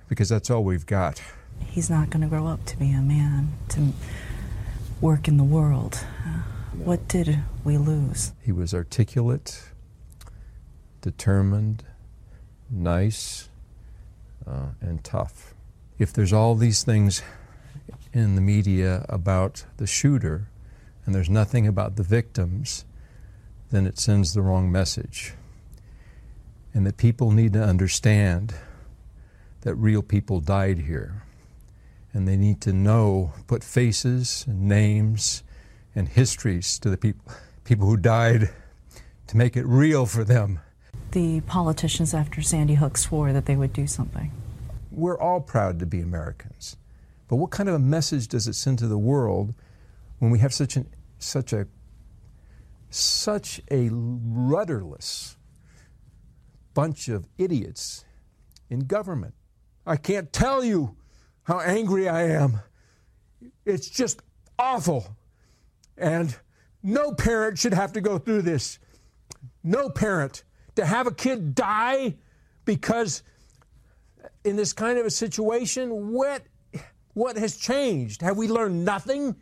Because 0.07 0.29
that's 0.29 0.49
all 0.49 0.63
we've 0.63 0.85
got. 0.85 1.21
He's 1.65 1.89
not 1.89 2.09
going 2.09 2.21
to 2.21 2.27
grow 2.27 2.47
up 2.47 2.65
to 2.65 2.77
be 2.77 2.91
a 2.91 3.01
man, 3.01 3.53
to 3.69 3.93
work 5.01 5.27
in 5.27 5.37
the 5.37 5.43
world. 5.43 6.05
Uh, 6.25 6.39
what 6.73 7.07
did 7.07 7.39
we 7.63 7.77
lose? 7.77 8.33
He 8.41 8.51
was 8.51 8.73
articulate, 8.73 9.63
determined, 11.01 11.83
nice, 12.69 13.49
uh, 14.45 14.69
and 14.81 15.03
tough 15.03 15.53
if 15.99 16.11
there's 16.11 16.33
all 16.33 16.55
these 16.55 16.83
things 16.83 17.21
in 18.11 18.35
the 18.35 18.41
media 18.41 19.05
about 19.09 19.65
the 19.77 19.87
shooter 19.87 20.47
and 21.05 21.13
there's 21.13 21.29
nothing 21.29 21.67
about 21.67 21.95
the 21.95 22.03
victims, 22.03 22.85
then 23.71 23.85
it 23.85 23.97
sends 23.97 24.33
the 24.33 24.41
wrong 24.41 24.71
message. 24.71 25.33
And 26.73 26.85
that 26.85 26.97
people 26.97 27.31
need 27.31 27.53
to 27.53 27.63
understand 27.63 28.55
that 29.61 29.75
real 29.75 30.01
people 30.01 30.39
died 30.39 30.79
here. 30.79 31.23
And 32.13 32.27
they 32.27 32.35
need 32.35 32.61
to 32.61 32.73
know, 32.73 33.33
put 33.47 33.63
faces 33.63 34.45
and 34.47 34.63
names 34.67 35.43
and 35.95 36.07
histories 36.07 36.79
to 36.79 36.89
the 36.89 36.97
people, 36.97 37.31
people 37.63 37.87
who 37.87 37.97
died 37.97 38.49
to 39.27 39.37
make 39.37 39.55
it 39.55 39.65
real 39.65 40.05
for 40.05 40.23
them. 40.23 40.59
The 41.11 41.41
politicians 41.41 42.13
after 42.13 42.41
Sandy 42.41 42.75
Hook 42.75 42.97
swore 42.97 43.33
that 43.33 43.45
they 43.45 43.55
would 43.55 43.73
do 43.73 43.87
something 43.87 44.31
we're 44.93 45.19
all 45.19 45.41
proud 45.41 45.79
to 45.79 45.85
be 45.85 46.01
Americans. 46.01 46.77
But 47.27 47.37
what 47.37 47.51
kind 47.51 47.67
of 47.67 47.75
a 47.75 47.79
message 47.79 48.27
does 48.27 48.47
it 48.47 48.53
send 48.53 48.79
to 48.79 48.87
the 48.87 48.97
world 48.97 49.53
when 50.19 50.31
we 50.31 50.39
have 50.39 50.53
such 50.53 50.75
an 50.77 50.87
such 51.17 51.53
a 51.53 51.67
such 52.89 53.61
a 53.71 53.89
rudderless 53.91 55.37
bunch 56.73 57.07
of 57.09 57.27
idiots 57.37 58.05
in 58.69 58.81
government? 58.81 59.33
I 59.85 59.97
can't 59.97 60.31
tell 60.31 60.63
you 60.63 60.95
how 61.43 61.59
angry 61.59 62.07
I 62.07 62.23
am. 62.23 62.61
It's 63.65 63.89
just 63.89 64.21
awful. 64.57 65.15
And 65.97 66.35
no 66.81 67.13
parent 67.13 67.57
should 67.59 67.73
have 67.73 67.93
to 67.93 68.01
go 68.01 68.17
through 68.17 68.43
this. 68.43 68.79
No 69.63 69.89
parent 69.89 70.43
to 70.75 70.85
have 70.85 71.07
a 71.07 71.11
kid 71.11 71.55
die 71.55 72.15
because 72.65 73.23
in 74.43 74.55
this 74.55 74.73
kind 74.73 74.97
of 74.97 75.05
a 75.05 75.11
situation, 75.11 76.11
what, 76.11 76.43
what 77.13 77.37
has 77.37 77.57
changed? 77.57 78.21
Have 78.21 78.37
we 78.37 78.47
learned 78.47 78.83
nothing? 78.83 79.35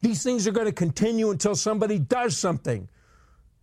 These 0.00 0.22
things 0.22 0.46
are 0.46 0.52
going 0.52 0.66
to 0.66 0.72
continue 0.72 1.30
until 1.30 1.54
somebody 1.54 1.98
does 1.98 2.36
something. 2.36 2.88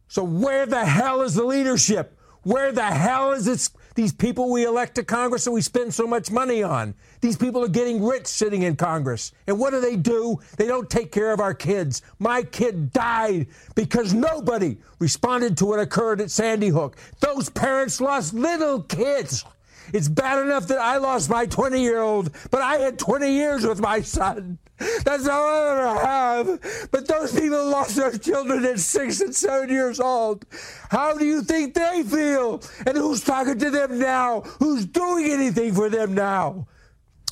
So, 0.08 0.24
where 0.24 0.66
the 0.66 0.84
hell 0.84 1.22
is 1.22 1.36
the 1.36 1.44
leadership? 1.44 2.18
Where 2.44 2.72
the 2.72 2.84
hell 2.84 3.34
is 3.34 3.46
this, 3.46 3.70
these 3.94 4.12
people 4.12 4.50
we 4.52 4.66
elect 4.66 4.96
to 4.96 5.04
Congress 5.04 5.46
that 5.46 5.52
we 5.52 5.62
spend 5.62 5.94
so 5.94 6.08
much 6.08 6.32
money 6.32 6.64
on? 6.64 6.96
These 7.20 7.38
people 7.38 7.64
are 7.64 7.68
getting 7.68 8.04
rich 8.04 8.26
sitting 8.26 8.64
in 8.64 8.76
Congress. 8.76 9.32
And 9.46 9.60
what 9.60 9.72
do 9.72 9.80
they 9.80 9.96
do? 9.96 10.40
They 10.58 10.66
don't 10.66 10.90
take 10.90 11.12
care 11.12 11.32
of 11.34 11.40
our 11.40 11.54
kids. 11.54 12.02
My 12.18 12.42
kid 12.42 12.92
died 12.92 13.48
because 13.76 14.14
nobody 14.14 14.78
responded 14.98 15.56
to 15.58 15.66
what 15.68 15.80
occurred 15.80 16.20
at 16.20 16.32
Sandy 16.32 16.70
Hook. 16.70 16.98
Those 17.20 17.50
parents 17.50 18.02
lost 18.02 18.34
little 18.34 18.82
kids. 18.82 19.46
It's 19.94 20.08
bad 20.08 20.46
enough 20.46 20.68
that 20.68 20.80
I 20.80 20.98
lost 20.98 21.30
my 21.30 21.46
20 21.46 21.82
year 21.82 22.02
old, 22.02 22.32
but 22.50 22.62
I 22.62 22.78
had 22.78 22.98
20 22.98 23.32
years 23.32 23.66
with 23.66 23.80
my 23.80 24.02
son. 24.02 24.58
That's 25.04 25.28
all 25.28 25.46
I 25.46 25.72
ever 25.72 26.06
have. 26.06 26.90
But 26.92 27.08
those 27.08 27.40
people 27.40 27.66
lost 27.66 27.96
their 27.96 28.18
children 28.18 28.66
at 28.66 28.80
six 28.80 29.22
and 29.22 29.36
seven 29.36 29.70
years 29.70 30.00
old. 30.00 30.46
How 30.90 31.16
do 31.18 31.26
you 31.26 31.44
think 31.44 31.74
they 31.76 32.04
feel? 32.04 32.62
And 32.86 32.98
who's 32.98 33.24
talking 33.24 33.60
to 33.60 33.70
them 33.70 34.00
now? 34.00 34.42
Who's 34.60 34.86
doing 34.86 35.30
anything 35.30 35.74
for 35.74 35.90
them 35.90 36.14
now? 36.14 36.68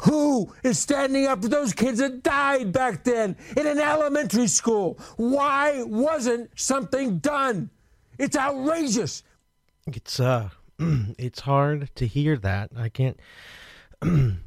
Who 0.04 0.54
is 0.64 0.80
standing 0.80 1.28
up 1.28 1.42
for 1.42 1.50
those 1.50 1.74
kids 1.74 2.00
that 2.00 2.24
died 2.24 2.72
back 2.72 3.04
then 3.04 3.36
in 3.58 3.68
an 3.68 3.80
elementary 3.80 4.48
school? 4.48 4.98
Why 5.18 5.84
wasn't 5.84 6.52
something 6.58 7.20
done? 7.20 7.70
It's 8.18 8.38
outrageous. 8.38 9.24
It's 9.88 10.20
uh 10.20 10.50
it's 11.18 11.42
hard 11.42 11.90
to 11.96 12.08
hear 12.08 12.38
that. 12.38 12.72
I 12.76 12.90
can't. 12.90 13.20
the 14.02 14.38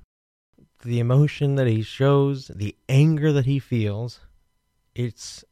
emotion 0.85 1.57
that 1.57 1.67
he 1.67 1.83
shows, 1.83 2.49
the 2.49 2.75
anger 2.89 3.33
that 3.33 3.47
he 3.47 3.59
feels, 3.59 4.21
it's 4.95 5.45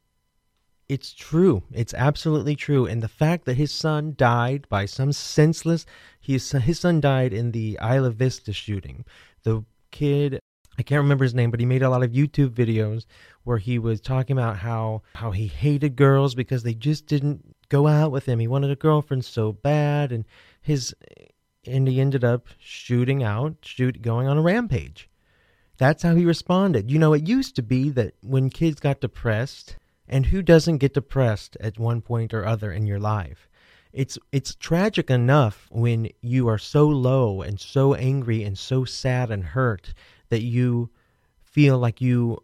it's 0.89 1.13
true. 1.13 1.63
It's 1.71 1.93
absolutely 1.93 2.55
true. 2.55 2.85
And 2.85 3.01
the 3.01 3.07
fact 3.07 3.45
that 3.45 3.55
his 3.55 3.71
son 3.71 4.13
died 4.17 4.67
by 4.67 4.85
some 4.85 5.13
senseless, 5.13 5.85
his 6.19 6.51
his 6.51 6.79
son 6.79 6.99
died 6.99 7.31
in 7.31 7.51
the 7.51 7.79
Isla 7.81 8.11
Vista 8.11 8.51
shooting. 8.51 9.05
The 9.43 9.63
kid, 9.91 10.39
I 10.77 10.83
can't 10.83 11.01
remember 11.01 11.23
his 11.23 11.33
name, 11.33 11.51
but 11.51 11.59
he 11.59 11.65
made 11.65 11.81
a 11.81 11.89
lot 11.89 12.03
of 12.03 12.11
YouTube 12.11 12.49
videos 12.49 13.05
where 13.43 13.57
he 13.57 13.79
was 13.79 14.01
talking 14.01 14.37
about 14.37 14.57
how 14.57 15.03
how 15.15 15.31
he 15.31 15.47
hated 15.47 15.95
girls 15.95 16.35
because 16.35 16.63
they 16.63 16.73
just 16.73 17.05
didn't 17.05 17.55
go 17.69 17.87
out 17.87 18.11
with 18.11 18.25
him. 18.25 18.39
He 18.39 18.47
wanted 18.47 18.71
a 18.71 18.75
girlfriend 18.75 19.23
so 19.23 19.53
bad, 19.53 20.11
and 20.11 20.25
his 20.61 20.93
and 21.65 21.87
he 21.87 22.01
ended 22.01 22.23
up 22.23 22.47
shooting 22.57 23.23
out, 23.23 23.55
shoot 23.61 24.01
going 24.01 24.27
on 24.27 24.37
a 24.37 24.41
rampage. 24.41 25.09
That's 25.77 26.03
how 26.03 26.15
he 26.15 26.25
responded. 26.25 26.89
You 26.89 26.99
know, 26.99 27.13
it 27.13 27.27
used 27.27 27.55
to 27.55 27.63
be 27.63 27.89
that 27.89 28.13
when 28.21 28.49
kids 28.49 28.79
got 28.79 29.01
depressed, 29.01 29.77
and 30.07 30.27
who 30.27 30.41
doesn't 30.41 30.79
get 30.79 30.93
depressed 30.93 31.57
at 31.59 31.79
one 31.79 32.01
point 32.01 32.33
or 32.33 32.45
other 32.45 32.71
in 32.71 32.85
your 32.85 32.99
life? 32.99 33.49
It's 33.93 34.17
it's 34.31 34.55
tragic 34.55 35.09
enough 35.09 35.67
when 35.71 36.09
you 36.21 36.47
are 36.47 36.57
so 36.57 36.87
low 36.87 37.41
and 37.41 37.59
so 37.59 37.93
angry 37.93 38.43
and 38.43 38.57
so 38.57 38.85
sad 38.85 39.31
and 39.31 39.43
hurt 39.43 39.93
that 40.29 40.43
you 40.43 40.89
feel 41.43 41.77
like 41.77 42.01
you 42.01 42.43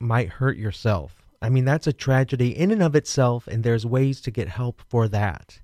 might 0.00 0.28
hurt 0.28 0.56
yourself. 0.56 1.22
I 1.40 1.50
mean, 1.50 1.64
that's 1.64 1.86
a 1.86 1.92
tragedy 1.92 2.56
in 2.56 2.70
and 2.70 2.82
of 2.82 2.96
itself, 2.96 3.46
and 3.46 3.62
there's 3.62 3.86
ways 3.86 4.20
to 4.22 4.30
get 4.30 4.48
help 4.48 4.82
for 4.88 5.08
that. 5.08 5.60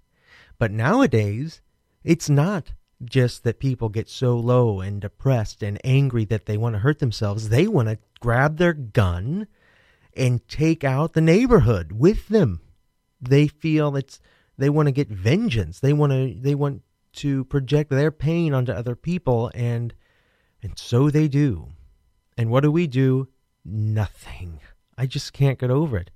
But 0.59 0.71
nowadays, 0.71 1.63
it's 2.05 2.29
not 2.29 2.73
just 3.03 3.43
that 3.45 3.59
people 3.59 3.89
get 3.89 4.09
so 4.09 4.37
low 4.37 4.81
and 4.81 5.01
depressed 5.01 5.63
and 5.63 5.81
angry 5.85 6.25
that 6.27 6.47
they 6.47 6.57
want 6.57 6.75
to 6.75 6.81
hurt 6.81 6.99
themselves. 6.99 7.49
They 7.49 7.67
want 7.67 7.89
to 7.89 7.99
grab 8.21 8.59
their 8.59 8.73
gun 8.73 9.47
and 10.17 10.47
take 10.49 10.85
out 10.85 11.13
the 11.13 11.21
neighborhood 11.21 11.93
with 11.93 12.29
them. 12.29 12.61
They 13.21 13.49
feel 13.49 13.97
it's 13.97 14.21
they 14.57 14.71
want 14.71 14.87
to 14.87 14.93
get 14.93 15.09
vengeance. 15.09 15.81
They 15.81 15.93
want 15.93 16.13
to 16.13 16.35
they 16.41 16.55
want 16.55 16.83
to 17.15 17.45
project 17.45 17.91
their 17.91 18.11
pain 18.11 18.55
onto 18.55 18.73
other 18.73 18.97
people 18.97 19.51
and 19.55 19.95
and 20.63 20.79
so 20.79 21.11
they 21.11 21.29
do. 21.29 21.69
And 22.37 22.51
what 22.51 22.63
do 22.63 22.73
we 22.73 22.87
do? 22.87 23.29
Nothing. 23.65 24.61
I 24.97 25.07
just 25.07 25.33
can't 25.33 25.59
get 25.59 25.71
over 25.71 25.97
it. 25.99 26.11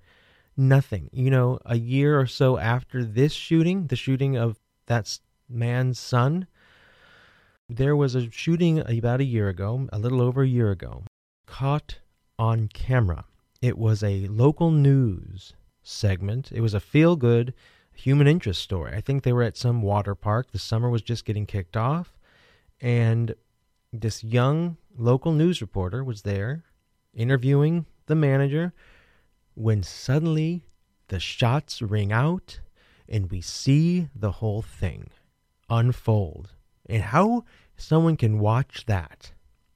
Nothing. 0.56 1.10
You 1.12 1.30
know, 1.30 1.58
a 1.64 1.76
year 1.76 2.18
or 2.18 2.26
so 2.26 2.58
after 2.58 3.04
this 3.04 3.32
shooting, 3.32 3.86
the 3.86 3.96
shooting 3.96 4.36
of 4.36 4.58
that 4.86 5.18
man's 5.48 5.98
son. 5.98 6.46
There 7.68 7.96
was 7.96 8.14
a 8.14 8.30
shooting 8.30 8.80
about 8.80 9.20
a 9.20 9.24
year 9.24 9.48
ago, 9.48 9.88
a 9.92 9.98
little 9.98 10.20
over 10.20 10.42
a 10.42 10.48
year 10.48 10.70
ago, 10.70 11.04
caught 11.46 11.98
on 12.38 12.68
camera. 12.68 13.24
It 13.60 13.76
was 13.76 14.02
a 14.02 14.26
local 14.28 14.70
news 14.70 15.54
segment. 15.82 16.52
It 16.52 16.60
was 16.60 16.74
a 16.74 16.80
feel 16.80 17.16
good 17.16 17.54
human 17.94 18.28
interest 18.28 18.62
story. 18.62 18.94
I 18.94 19.00
think 19.00 19.22
they 19.22 19.32
were 19.32 19.42
at 19.42 19.56
some 19.56 19.82
water 19.82 20.14
park. 20.14 20.52
The 20.52 20.58
summer 20.58 20.88
was 20.88 21.02
just 21.02 21.24
getting 21.24 21.46
kicked 21.46 21.76
off. 21.76 22.16
And 22.80 23.34
this 23.92 24.22
young 24.22 24.76
local 24.96 25.32
news 25.32 25.60
reporter 25.60 26.04
was 26.04 26.22
there 26.22 26.64
interviewing 27.14 27.86
the 28.06 28.14
manager 28.14 28.72
when 29.54 29.82
suddenly 29.82 30.64
the 31.08 31.18
shots 31.18 31.82
ring 31.82 32.12
out 32.12 32.60
and 33.08 33.30
we 33.30 33.40
see 33.40 34.08
the 34.14 34.32
whole 34.32 34.62
thing 34.62 35.10
unfold 35.70 36.52
and 36.88 37.02
how 37.02 37.44
someone 37.76 38.16
can 38.16 38.38
watch 38.38 38.86
that 38.86 39.32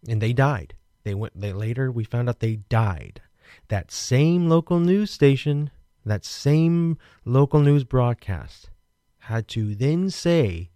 and 0.09 0.20
they 0.20 0.32
died 0.32 0.74
They 1.05 1.14
went. 1.14 1.38
They 1.38 1.53
later 1.53 1.90
we 1.90 2.05
found 2.05 2.28
out 2.28 2.40
they 2.40 2.57
died. 2.57 3.20
That 3.68 3.90
same 3.90 4.49
local 4.49 4.80
news 4.80 5.11
station, 5.11 5.70
that 6.05 6.24
same 6.24 6.99
local 7.24 7.61
news 7.61 7.84
broadcast, 7.84 8.70
had 9.18 9.47
to 9.49 9.74
then 9.74 10.11
say 10.11 10.70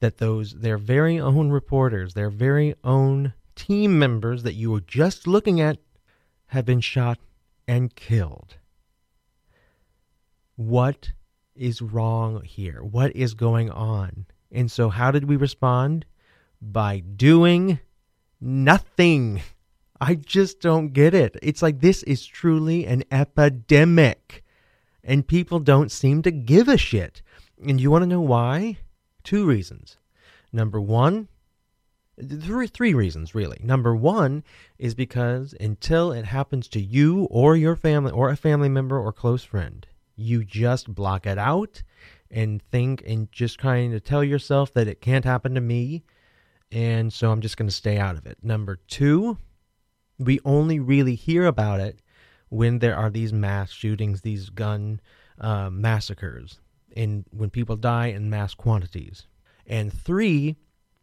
that 0.00 0.18
those 0.18 0.54
their 0.54 0.78
very 0.78 1.18
own 1.18 1.50
reporters, 1.50 2.14
their 2.14 2.30
very 2.30 2.74
own 2.82 3.34
team 3.54 3.98
members 3.98 4.42
that 4.42 4.54
you 4.54 4.70
were 4.70 4.80
just 4.80 5.26
looking 5.26 5.60
at, 5.60 5.78
have 6.48 6.64
been 6.64 6.80
shot 6.80 7.18
and 7.66 7.94
killed. 7.94 8.56
What 10.56 11.12
is 11.56 11.82
wrong 11.82 12.42
here? 12.42 12.82
What 12.82 13.14
is 13.16 13.34
going 13.34 13.70
on? 13.70 14.26
And 14.50 14.70
so, 14.70 14.88
how 14.88 15.10
did 15.10 15.24
we 15.24 15.36
respond? 15.36 16.06
By 16.60 17.00
doing 17.00 17.80
nothing. 18.40 19.42
I 20.00 20.14
just 20.14 20.60
don't 20.60 20.92
get 20.92 21.14
it. 21.14 21.36
It's 21.42 21.62
like 21.62 21.80
this 21.80 22.02
is 22.02 22.26
truly 22.26 22.86
an 22.86 23.04
epidemic, 23.10 24.44
and 25.02 25.26
people 25.26 25.60
don't 25.60 25.90
seem 25.90 26.22
to 26.22 26.30
give 26.30 26.68
a 26.68 26.76
shit. 26.76 27.22
And 27.64 27.80
you 27.80 27.90
want 27.90 28.02
to 28.02 28.08
know 28.08 28.20
why? 28.20 28.78
Two 29.22 29.46
reasons. 29.46 29.98
Number 30.52 30.80
one, 30.80 31.28
three, 32.22 32.66
three 32.66 32.94
reasons 32.94 33.34
really. 33.34 33.58
Number 33.62 33.94
one 33.94 34.44
is 34.78 34.94
because 34.94 35.54
until 35.58 36.12
it 36.12 36.26
happens 36.26 36.68
to 36.68 36.80
you 36.80 37.24
or 37.24 37.56
your 37.56 37.76
family 37.76 38.12
or 38.12 38.28
a 38.28 38.36
family 38.36 38.68
member 38.68 38.98
or 38.98 39.12
close 39.12 39.42
friend, 39.42 39.86
you 40.16 40.44
just 40.44 40.94
block 40.94 41.26
it 41.26 41.38
out 41.38 41.82
and 42.30 42.62
think 42.70 43.02
and 43.06 43.30
just 43.30 43.58
trying 43.58 43.90
to 43.92 44.00
tell 44.00 44.24
yourself 44.24 44.72
that 44.74 44.88
it 44.88 45.00
can't 45.00 45.24
happen 45.24 45.54
to 45.54 45.60
me. 45.60 46.04
And 46.72 47.12
so 47.12 47.30
I'm 47.30 47.40
just 47.40 47.56
going 47.56 47.68
to 47.68 47.74
stay 47.74 47.98
out 47.98 48.16
of 48.16 48.26
it. 48.26 48.38
Number 48.42 48.76
two, 48.88 49.38
we 50.18 50.40
only 50.44 50.80
really 50.80 51.14
hear 51.14 51.46
about 51.46 51.80
it 51.80 52.00
when 52.48 52.78
there 52.78 52.96
are 52.96 53.10
these 53.10 53.32
mass 53.32 53.70
shootings, 53.70 54.20
these 54.20 54.50
gun 54.50 55.00
uh, 55.40 55.70
massacres, 55.70 56.60
and 56.96 57.24
when 57.30 57.50
people 57.50 57.76
die 57.76 58.06
in 58.06 58.30
mass 58.30 58.54
quantities. 58.54 59.26
And 59.66 59.92
three, 59.92 60.56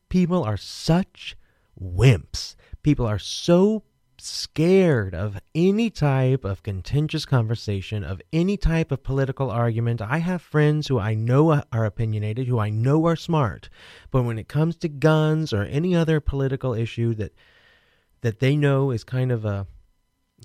people 0.10 0.44
are 0.44 0.58
such 0.58 1.36
wimps. 1.82 2.56
People 2.84 3.06
are 3.06 3.20
so 3.20 3.84
scared 4.24 5.16
of 5.16 5.40
any 5.56 5.90
type 5.90 6.44
of 6.44 6.64
contentious 6.64 7.26
conversation, 7.26 8.04
of 8.04 8.22
any 8.32 8.58
type 8.58 8.92
of 8.92 9.04
political 9.04 9.50
argument. 9.50 10.02
I 10.02 10.18
have 10.18 10.42
friends 10.42 10.88
who 10.88 11.00
I 11.00 11.14
know 11.14 11.64
are 11.72 11.86
opinionated, 11.86 12.48
who 12.48 12.60
I 12.60 12.70
know 12.70 13.06
are 13.06 13.16
smart, 13.16 13.70
but 14.12 14.24
when 14.24 14.38
it 14.38 14.48
comes 14.48 14.76
to 14.78 14.90
guns 14.90 15.54
or 15.54 15.64
any 15.64 15.96
other 15.96 16.20
political 16.20 16.74
issue 16.74 17.14
that 17.16 17.34
that 18.22 18.40
they 18.40 18.56
know 18.56 18.92
is 18.92 19.04
kind 19.04 19.32
of 19.32 19.46
a 19.46 19.68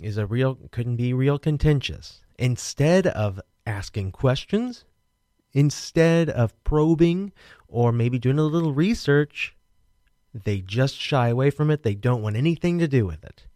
is 0.01 0.17
a 0.17 0.27
real 0.27 0.59
couldn't 0.71 0.97
be 0.97 1.13
real 1.13 1.39
contentious, 1.39 2.23
instead 2.39 3.07
of 3.07 3.41
asking 3.67 4.13
questions, 4.13 4.85
instead 5.53 6.31
of 6.31 6.53
probing 6.65 7.33
or 7.69 7.93
maybe 7.93 8.19
doing 8.19 8.39
a 8.39 8.43
little 8.43 8.73
research, 8.73 9.57
they 10.33 10.61
just 10.61 10.97
shy 10.97 11.29
away 11.29 11.51
from 11.51 11.71
it. 11.71 11.83
They 11.83 11.95
don't 11.95 12.23
want 12.23 12.37
anything 12.37 12.79
to 12.79 12.89
do 12.89 13.07
with 13.07 13.25
it. 13.25 13.47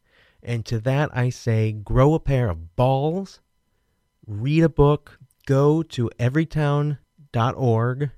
And 0.43 0.65
to 0.67 0.79
that 0.81 1.11
I 1.17 1.31
say, 1.31 1.73
grow 1.73 2.15
a 2.15 2.21
pair 2.21 2.49
of 2.49 2.77
balls, 2.77 3.41
read 4.27 4.63
a 4.63 4.69
book, 4.69 5.19
go 5.47 5.83
to 5.83 6.11
everytown.org. 6.19 8.11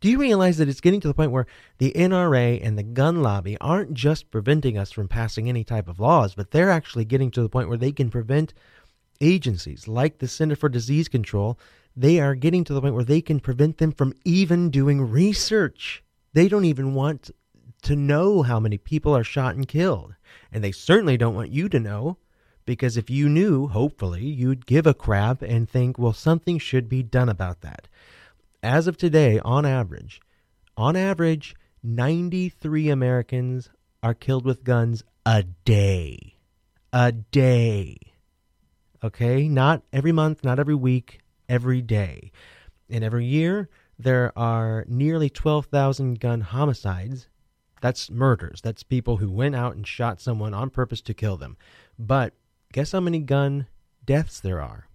Do 0.00 0.08
you 0.08 0.18
realize 0.18 0.56
that 0.56 0.68
it's 0.68 0.80
getting 0.80 1.00
to 1.00 1.08
the 1.08 1.14
point 1.14 1.30
where 1.30 1.46
the 1.76 1.92
NRA 1.92 2.58
and 2.64 2.78
the 2.78 2.82
gun 2.82 3.22
lobby 3.22 3.58
aren't 3.60 3.92
just 3.92 4.30
preventing 4.30 4.78
us 4.78 4.90
from 4.90 5.08
passing 5.08 5.48
any 5.48 5.62
type 5.62 5.88
of 5.88 6.00
laws, 6.00 6.34
but 6.34 6.50
they're 6.50 6.70
actually 6.70 7.04
getting 7.04 7.30
to 7.32 7.42
the 7.42 7.50
point 7.50 7.68
where 7.68 7.76
they 7.76 7.92
can 7.92 8.10
prevent 8.10 8.54
agencies 9.20 9.86
like 9.86 10.18
the 10.18 10.28
Center 10.28 10.56
for 10.56 10.68
Disease 10.68 11.08
Control. 11.08 11.58
They 11.94 12.20
are 12.20 12.34
getting 12.34 12.64
to 12.64 12.72
the 12.72 12.80
point 12.80 12.94
where 12.94 13.04
they 13.04 13.20
can 13.20 13.40
prevent 13.40 13.78
them 13.78 13.92
from 13.92 14.14
even 14.24 14.70
doing 14.70 15.02
research. 15.02 16.02
They 16.32 16.48
don't 16.48 16.64
even 16.64 16.94
want 16.94 17.30
to 17.82 17.96
know 17.96 18.42
how 18.42 18.58
many 18.60 18.78
people 18.78 19.16
are 19.16 19.24
shot 19.24 19.54
and 19.54 19.68
killed. 19.68 20.14
And 20.52 20.62
they 20.62 20.72
certainly 20.72 21.16
don't 21.16 21.34
want 21.34 21.50
you 21.50 21.68
to 21.68 21.80
know, 21.80 22.18
because 22.64 22.96
if 22.96 23.08
you 23.08 23.28
knew, 23.28 23.68
hopefully, 23.68 24.24
you'd 24.24 24.66
give 24.66 24.86
a 24.86 24.94
crap 24.94 25.42
and 25.42 25.68
think, 25.68 25.98
well, 25.98 26.12
something 26.12 26.58
should 26.58 26.88
be 26.88 27.02
done 27.02 27.28
about 27.28 27.60
that. 27.62 27.88
As 28.62 28.86
of 28.86 28.96
today, 28.96 29.38
on 29.44 29.64
average, 29.64 30.20
on 30.76 30.96
average, 30.96 31.54
93 31.82 32.90
Americans 32.90 33.70
are 34.02 34.14
killed 34.14 34.44
with 34.44 34.64
guns 34.64 35.04
a 35.24 35.44
day. 35.64 36.36
A 36.92 37.12
day. 37.12 37.96
Okay? 39.02 39.48
Not 39.48 39.82
every 39.92 40.12
month, 40.12 40.44
not 40.44 40.58
every 40.58 40.74
week, 40.74 41.20
every 41.48 41.82
day. 41.82 42.32
And 42.90 43.04
every 43.04 43.26
year, 43.26 43.68
there 43.98 44.32
are 44.36 44.84
nearly 44.88 45.30
12,000 45.30 46.20
gun 46.20 46.40
homicides 46.40 47.28
that's 47.80 48.10
murders. 48.10 48.60
That's 48.60 48.82
people 48.82 49.18
who 49.18 49.30
went 49.30 49.54
out 49.54 49.76
and 49.76 49.86
shot 49.86 50.20
someone 50.20 50.54
on 50.54 50.70
purpose 50.70 51.00
to 51.02 51.14
kill 51.14 51.36
them. 51.36 51.56
But 51.98 52.34
guess 52.72 52.92
how 52.92 53.00
many 53.00 53.20
gun 53.20 53.66
deaths 54.04 54.40
there 54.40 54.60
are? 54.60 54.88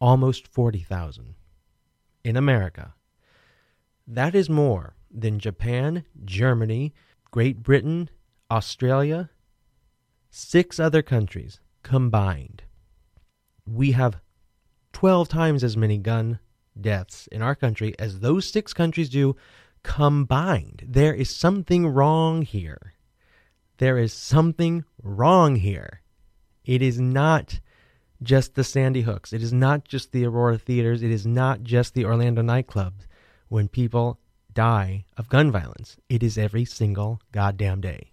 Almost 0.00 0.48
40,000 0.48 1.34
in 2.24 2.36
America. 2.36 2.94
That 4.06 4.34
is 4.34 4.50
more 4.50 4.94
than 5.10 5.38
Japan, 5.38 6.04
Germany, 6.24 6.94
Great 7.30 7.62
Britain, 7.62 8.10
Australia, 8.50 9.30
six 10.30 10.80
other 10.80 11.02
countries 11.02 11.60
combined. 11.82 12.62
We 13.66 13.92
have 13.92 14.20
12 14.92 15.28
times 15.28 15.64
as 15.64 15.76
many 15.76 15.98
gun 15.98 16.38
deaths 16.78 17.26
in 17.28 17.42
our 17.42 17.54
country 17.54 17.94
as 17.98 18.20
those 18.20 18.50
six 18.50 18.72
countries 18.72 19.08
do 19.08 19.36
combined. 19.82 20.84
There 20.86 21.14
is 21.14 21.34
something 21.34 21.86
wrong 21.86 22.42
here. 22.42 22.94
There 23.78 23.98
is 23.98 24.12
something 24.12 24.84
wrong 25.02 25.56
here. 25.56 26.02
It 26.64 26.82
is 26.82 27.00
not 27.00 27.60
just 28.22 28.54
the 28.54 28.64
Sandy 28.64 29.02
Hooks. 29.02 29.32
It 29.32 29.42
is 29.42 29.52
not 29.52 29.84
just 29.84 30.12
the 30.12 30.24
Aurora 30.24 30.58
theaters. 30.58 31.02
It 31.02 31.10
is 31.10 31.26
not 31.26 31.62
just 31.62 31.94
the 31.94 32.04
Orlando 32.04 32.42
nightclubs 32.42 33.06
when 33.48 33.68
people 33.68 34.20
die 34.52 35.04
of 35.16 35.28
gun 35.28 35.50
violence. 35.50 35.96
It 36.08 36.22
is 36.22 36.38
every 36.38 36.64
single 36.64 37.20
goddamn 37.32 37.80
day. 37.80 38.11